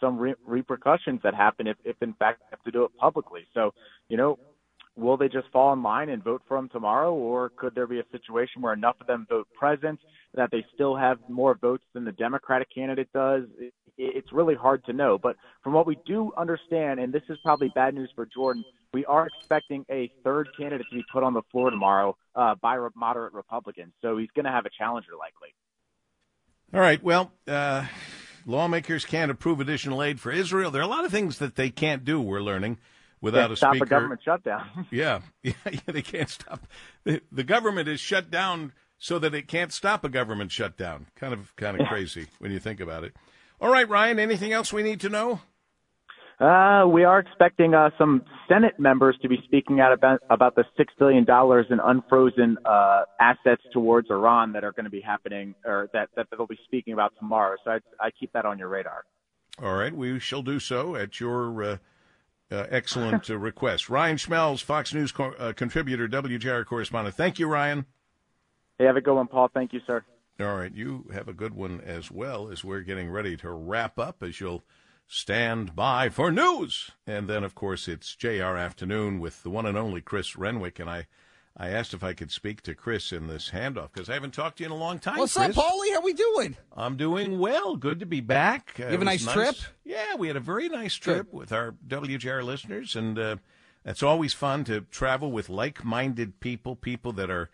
some 0.00 0.18
re- 0.18 0.34
repercussions 0.44 1.20
that 1.22 1.34
happen 1.34 1.66
if, 1.66 1.76
if 1.84 1.96
in 2.00 2.14
fact 2.14 2.40
they 2.40 2.46
have 2.50 2.62
to 2.64 2.70
do 2.70 2.84
it 2.84 2.90
publicly. 2.98 3.46
So, 3.54 3.72
you 4.08 4.16
know, 4.16 4.38
will 4.96 5.16
they 5.16 5.28
just 5.28 5.48
fall 5.52 5.72
in 5.72 5.82
line 5.82 6.08
and 6.08 6.24
vote 6.24 6.42
for 6.48 6.56
him 6.56 6.68
tomorrow, 6.70 7.12
or 7.12 7.50
could 7.50 7.74
there 7.74 7.86
be 7.86 8.00
a 8.00 8.04
situation 8.10 8.62
where 8.62 8.72
enough 8.72 8.96
of 9.00 9.06
them 9.06 9.26
vote 9.28 9.46
present 9.54 10.00
that 10.34 10.50
they 10.50 10.64
still 10.74 10.96
have 10.96 11.18
more 11.28 11.54
votes 11.54 11.84
than 11.92 12.04
the 12.04 12.12
Democratic 12.12 12.68
candidate 12.74 13.08
does? 13.12 13.44
It, 13.58 13.74
it's 13.98 14.32
really 14.32 14.54
hard 14.54 14.84
to 14.84 14.92
know. 14.92 15.18
But 15.18 15.36
from 15.62 15.72
what 15.72 15.86
we 15.86 15.98
do 16.06 16.32
understand, 16.36 17.00
and 17.00 17.12
this 17.12 17.22
is 17.28 17.38
probably 17.42 17.70
bad 17.74 17.94
news 17.94 18.10
for 18.14 18.26
Jordan, 18.26 18.64
we 18.92 19.04
are 19.06 19.26
expecting 19.26 19.84
a 19.90 20.10
third 20.24 20.48
candidate 20.58 20.86
to 20.90 20.96
be 20.96 21.04
put 21.12 21.22
on 21.22 21.34
the 21.34 21.42
floor 21.50 21.70
tomorrow 21.70 22.16
uh, 22.34 22.54
by 22.60 22.78
moderate 22.94 23.32
Republicans. 23.32 23.92
So 24.02 24.18
he's 24.18 24.30
going 24.34 24.44
to 24.44 24.50
have 24.50 24.66
a 24.66 24.70
challenger 24.78 25.12
likely. 25.18 25.54
All 26.74 26.80
right. 26.80 27.02
Well, 27.02 27.32
uh, 27.46 27.86
lawmakers 28.44 29.04
can't 29.04 29.30
approve 29.30 29.60
additional 29.60 30.02
aid 30.02 30.20
for 30.20 30.32
Israel. 30.32 30.70
There 30.70 30.82
are 30.82 30.84
a 30.84 30.88
lot 30.88 31.04
of 31.04 31.10
things 31.10 31.38
that 31.38 31.56
they 31.56 31.70
can't 31.70 32.04
do. 32.04 32.20
We're 32.20 32.40
learning 32.40 32.78
without 33.20 33.50
a 33.50 33.56
stop 33.56 33.72
speaker. 33.72 33.84
a 33.84 33.88
government 33.88 34.20
shutdown. 34.24 34.86
yeah, 34.90 35.20
yeah, 35.42 35.52
yeah, 35.70 35.80
they 35.86 36.02
can't 36.02 36.28
stop. 36.28 36.66
The, 37.04 37.20
the, 37.30 37.44
government 37.44 37.88
is 37.88 38.00
shut 38.00 38.30
down 38.30 38.72
so 38.98 39.18
that 39.18 39.34
it 39.34 39.48
can't 39.48 39.72
stop 39.72 40.04
a 40.04 40.08
government 40.08 40.52
shutdown. 40.52 41.06
Kind 41.16 41.32
of, 41.32 41.54
kind 41.56 41.80
of 41.80 41.86
crazy 41.88 42.26
when 42.38 42.50
you 42.50 42.58
think 42.58 42.80
about 42.80 43.04
it. 43.04 43.14
All 43.60 43.70
right, 43.70 43.88
Ryan. 43.88 44.18
Anything 44.18 44.52
else 44.52 44.72
we 44.72 44.82
need 44.82 45.00
to 45.00 45.08
know? 45.08 45.40
Uh, 46.38 46.84
we 46.86 47.04
are 47.04 47.18
expecting 47.18 47.72
uh, 47.72 47.88
some 47.96 48.22
Senate 48.46 48.78
members 48.78 49.16
to 49.22 49.28
be 49.28 49.38
speaking 49.44 49.80
out 49.80 49.92
about, 49.92 50.20
about 50.28 50.54
the 50.54 50.64
six 50.76 50.92
billion 50.98 51.24
dollars 51.24 51.64
in 51.70 51.80
unfrozen 51.80 52.58
uh, 52.66 53.04
assets 53.18 53.62
towards 53.72 54.10
Iran 54.10 54.52
that 54.52 54.62
are 54.62 54.72
going 54.72 54.84
to 54.84 54.90
be 54.90 55.00
happening, 55.00 55.54
or 55.64 55.88
that 55.94 56.10
that 56.14 56.26
they'll 56.30 56.46
be 56.46 56.58
speaking 56.64 56.92
about 56.92 57.14
tomorrow. 57.18 57.56
So 57.64 57.70
I, 57.70 57.78
I 57.98 58.10
keep 58.10 58.32
that 58.34 58.44
on 58.44 58.58
your 58.58 58.68
radar. 58.68 59.04
All 59.62 59.74
right, 59.74 59.94
we 59.94 60.20
shall 60.20 60.42
do 60.42 60.60
so 60.60 60.94
at 60.94 61.20
your 61.20 61.62
uh, 61.62 61.76
uh, 62.50 62.66
excellent 62.68 63.30
uh, 63.30 63.38
request. 63.38 63.88
Ryan 63.90 64.18
Schmelz, 64.18 64.62
Fox 64.62 64.92
News 64.92 65.12
co- 65.12 65.32
uh, 65.38 65.54
contributor, 65.54 66.06
WJR 66.06 66.66
correspondent. 66.66 67.16
Thank 67.16 67.38
you, 67.38 67.46
Ryan. 67.46 67.86
Hey, 68.78 68.84
have 68.84 68.96
a 68.96 69.00
good 69.00 69.14
one, 69.14 69.26
Paul. 69.26 69.48
Thank 69.54 69.72
you, 69.72 69.80
sir. 69.86 70.04
All 70.38 70.54
right, 70.54 70.74
you 70.74 71.06
have 71.14 71.28
a 71.28 71.32
good 71.32 71.54
one 71.54 71.80
as 71.80 72.10
well 72.10 72.50
as 72.50 72.62
we're 72.62 72.82
getting 72.82 73.10
ready 73.10 73.38
to 73.38 73.50
wrap 73.50 73.98
up. 73.98 74.22
As 74.22 74.38
you'll 74.38 74.62
Stand 75.08 75.76
by 75.76 76.08
for 76.08 76.32
news. 76.32 76.90
And 77.06 77.28
then, 77.28 77.44
of 77.44 77.54
course, 77.54 77.86
it's 77.86 78.16
JR 78.16 78.56
Afternoon 78.56 79.20
with 79.20 79.44
the 79.44 79.50
one 79.50 79.64
and 79.64 79.78
only 79.78 80.00
Chris 80.00 80.36
Renwick. 80.36 80.80
And 80.80 80.90
I, 80.90 81.06
I 81.56 81.68
asked 81.68 81.94
if 81.94 82.02
I 82.02 82.12
could 82.12 82.32
speak 82.32 82.60
to 82.62 82.74
Chris 82.74 83.12
in 83.12 83.28
this 83.28 83.50
handoff 83.50 83.92
because 83.92 84.10
I 84.10 84.14
haven't 84.14 84.34
talked 84.34 84.58
to 84.58 84.64
you 84.64 84.66
in 84.66 84.72
a 84.72 84.76
long 84.76 84.98
time. 84.98 85.18
What's 85.18 85.36
Chris. 85.36 85.56
up, 85.56 85.64
Paulie? 85.64 85.92
How 85.92 85.98
are 85.98 86.02
we 86.02 86.12
doing? 86.12 86.56
I'm 86.76 86.96
doing 86.96 87.38
well. 87.38 87.76
Good 87.76 88.00
to 88.00 88.06
be 88.06 88.20
back. 88.20 88.74
You 88.78 88.86
have 88.86 89.00
a 89.00 89.04
nice, 89.04 89.24
nice, 89.24 89.34
trip? 89.34 89.54
Yeah, 89.84 90.16
we 90.16 90.26
had 90.26 90.36
a 90.36 90.40
very 90.40 90.68
nice 90.68 90.94
trip 90.94 91.30
Good. 91.30 91.38
with 91.38 91.52
our 91.52 91.76
WJR 91.86 92.42
listeners. 92.42 92.96
And 92.96 93.16
uh, 93.16 93.36
it's 93.84 94.02
always 94.02 94.34
fun 94.34 94.64
to 94.64 94.80
travel 94.80 95.30
with 95.30 95.48
like 95.48 95.84
minded 95.84 96.40
people, 96.40 96.76
people 96.76 97.12
that 97.12 97.30
are. 97.30 97.48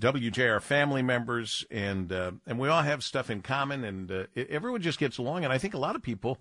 WJR 0.00 0.62
family 0.62 1.02
members, 1.02 1.66
and 1.72 2.12
uh, 2.12 2.30
and 2.46 2.56
we 2.56 2.68
all 2.68 2.82
have 2.82 3.02
stuff 3.02 3.30
in 3.30 3.42
common, 3.42 3.82
and 3.82 4.12
uh, 4.12 4.24
everyone 4.48 4.80
just 4.80 5.00
gets 5.00 5.18
along. 5.18 5.42
And 5.42 5.52
I 5.52 5.58
think 5.58 5.74
a 5.74 5.78
lot 5.78 5.96
of 5.96 6.02
people 6.02 6.38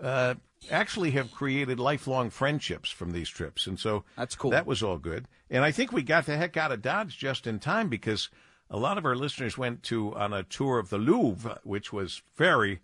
uh, 0.00 0.34
actually 0.70 1.12
have 1.12 1.32
created 1.32 1.78
lifelong 1.78 2.30
friendships 2.30 2.90
from 2.90 3.12
these 3.12 3.28
trips. 3.28 3.66
And 3.66 3.78
so 3.78 4.04
that's 4.16 4.34
cool. 4.34 4.50
That 4.50 4.66
was 4.66 4.82
all 4.82 4.98
good. 4.98 5.26
And 5.50 5.64
I 5.64 5.70
think 5.70 5.92
we 5.92 6.02
got 6.02 6.26
the 6.26 6.36
heck 6.36 6.56
out 6.56 6.72
of 6.72 6.82
Dodge 6.82 7.18
just 7.18 7.46
in 7.46 7.58
time 7.58 7.88
because 7.88 8.28
a 8.70 8.78
lot 8.78 8.98
of 8.98 9.04
our 9.04 9.14
listeners 9.14 9.58
went 9.58 9.82
to 9.84 10.14
on 10.14 10.32
a 10.32 10.42
tour 10.42 10.78
of 10.78 10.90
the 10.90 10.98
Louvre, 10.98 11.60
which 11.64 11.92
was 11.92 12.22
very 12.36 12.80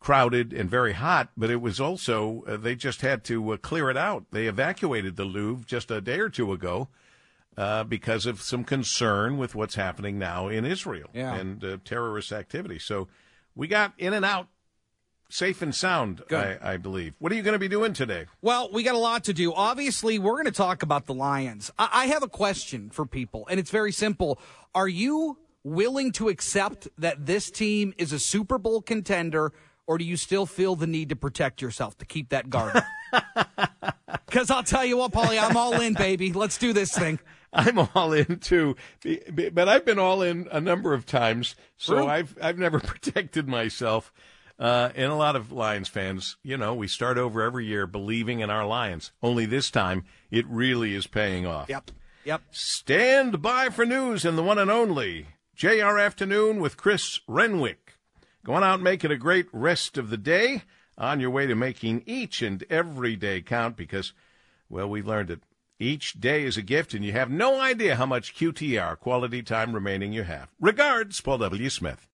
crowded 0.00 0.52
and 0.52 0.68
very 0.68 0.94
hot, 0.94 1.30
but 1.36 1.48
it 1.48 1.60
was 1.60 1.80
also, 1.80 2.42
uh, 2.48 2.56
they 2.56 2.74
just 2.74 3.02
had 3.02 3.22
to 3.22 3.52
uh, 3.52 3.56
clear 3.56 3.88
it 3.88 3.96
out. 3.96 4.24
They 4.32 4.48
evacuated 4.48 5.14
the 5.16 5.24
Louvre 5.24 5.64
just 5.64 5.92
a 5.92 6.00
day 6.00 6.18
or 6.18 6.28
two 6.28 6.52
ago. 6.52 6.88
Uh, 7.54 7.84
because 7.84 8.24
of 8.24 8.40
some 8.40 8.64
concern 8.64 9.36
with 9.36 9.54
what's 9.54 9.74
happening 9.74 10.18
now 10.18 10.48
in 10.48 10.64
Israel 10.64 11.10
yeah. 11.12 11.34
and 11.34 11.62
uh, 11.62 11.76
terrorist 11.84 12.32
activity. 12.32 12.78
So 12.78 13.08
we 13.54 13.68
got 13.68 13.92
in 13.98 14.14
and 14.14 14.24
out 14.24 14.48
safe 15.32 15.62
and 15.62 15.74
sound, 15.74 16.22
I, 16.30 16.58
I, 16.62 16.76
believe. 16.76 17.14
What 17.18 17.32
are 17.32 17.34
you 17.34 17.42
going 17.42 17.54
to 17.54 17.58
be 17.58 17.68
doing 17.68 17.94
today? 17.94 18.26
Well, 18.42 18.70
we 18.70 18.82
got 18.82 18.94
a 18.94 18.98
lot 18.98 19.24
to 19.24 19.32
do. 19.32 19.52
Obviously, 19.54 20.18
we're 20.18 20.34
going 20.34 20.44
to 20.44 20.52
talk 20.52 20.82
about 20.82 21.06
the 21.06 21.14
Lions. 21.14 21.70
I, 21.78 21.88
I 21.92 22.06
have 22.06 22.22
a 22.22 22.28
question 22.28 22.90
for 22.90 23.06
people, 23.06 23.46
and 23.48 23.58
it's 23.58 23.70
very 23.70 23.92
simple. 23.92 24.38
Are 24.74 24.88
you 24.88 25.38
willing 25.64 26.12
to 26.12 26.28
accept 26.28 26.88
that 26.98 27.24
this 27.24 27.50
team 27.50 27.94
is 27.96 28.12
a 28.12 28.18
Super 28.18 28.58
Bowl 28.58 28.82
contender, 28.82 29.52
or 29.86 29.96
do 29.96 30.04
you 30.04 30.16
still 30.16 30.44
feel 30.44 30.76
the 30.76 30.86
need 30.86 31.08
to 31.08 31.16
protect 31.16 31.62
yourself 31.62 31.96
to 31.98 32.04
keep 32.04 32.28
that 32.28 32.50
guard? 32.50 32.82
Because 34.26 34.50
I'll 34.50 34.62
tell 34.62 34.84
you 34.84 34.96
what, 34.96 35.12
Paulie, 35.12 35.38
I'm 35.38 35.58
all 35.58 35.78
in, 35.78 35.92
baby. 35.92 36.32
Let's 36.32 36.56
do 36.56 36.72
this 36.72 36.96
thing. 36.96 37.20
I'm 37.52 37.78
all 37.94 38.14
in 38.14 38.38
too, 38.38 38.76
but 39.52 39.68
I've 39.68 39.84
been 39.84 39.98
all 39.98 40.22
in 40.22 40.48
a 40.50 40.58
number 40.58 40.94
of 40.94 41.04
times, 41.04 41.54
so 41.76 41.96
True. 41.96 42.06
I've 42.06 42.38
I've 42.40 42.58
never 42.58 42.80
protected 42.80 43.46
myself. 43.46 44.10
Uh, 44.62 44.92
and 44.94 45.10
a 45.10 45.16
lot 45.16 45.34
of 45.34 45.50
Lions 45.50 45.88
fans, 45.88 46.36
you 46.44 46.56
know, 46.56 46.72
we 46.72 46.86
start 46.86 47.18
over 47.18 47.42
every 47.42 47.66
year 47.66 47.84
believing 47.84 48.38
in 48.38 48.48
our 48.48 48.64
Lions. 48.64 49.10
Only 49.20 49.44
this 49.44 49.72
time, 49.72 50.04
it 50.30 50.46
really 50.46 50.94
is 50.94 51.08
paying 51.08 51.44
off. 51.44 51.68
Yep. 51.68 51.90
Yep. 52.24 52.42
Stand 52.52 53.42
by 53.42 53.70
for 53.70 53.84
news 53.84 54.24
and 54.24 54.38
the 54.38 54.42
one 54.44 54.58
and 54.58 54.70
only 54.70 55.26
JR 55.56 55.98
Afternoon 55.98 56.60
with 56.60 56.76
Chris 56.76 57.18
Renwick. 57.26 57.94
Go 58.44 58.54
on 58.54 58.62
out 58.62 58.74
and 58.74 58.84
make 58.84 59.02
it 59.02 59.10
a 59.10 59.16
great 59.16 59.48
rest 59.52 59.98
of 59.98 60.10
the 60.10 60.16
day 60.16 60.62
on 60.96 61.18
your 61.18 61.30
way 61.30 61.48
to 61.48 61.56
making 61.56 62.04
each 62.06 62.40
and 62.40 62.62
every 62.70 63.16
day 63.16 63.42
count 63.42 63.76
because, 63.76 64.12
well, 64.68 64.88
we 64.88 65.02
learned 65.02 65.32
it. 65.32 65.40
Each 65.80 66.12
day 66.12 66.44
is 66.44 66.56
a 66.56 66.62
gift, 66.62 66.94
and 66.94 67.04
you 67.04 67.10
have 67.10 67.28
no 67.28 67.60
idea 67.60 67.96
how 67.96 68.06
much 68.06 68.36
QTR 68.36 68.96
quality 69.00 69.42
time 69.42 69.72
remaining 69.72 70.12
you 70.12 70.22
have. 70.22 70.50
Regards, 70.60 71.20
Paul 71.20 71.38
W. 71.38 71.68
Smith. 71.68 72.06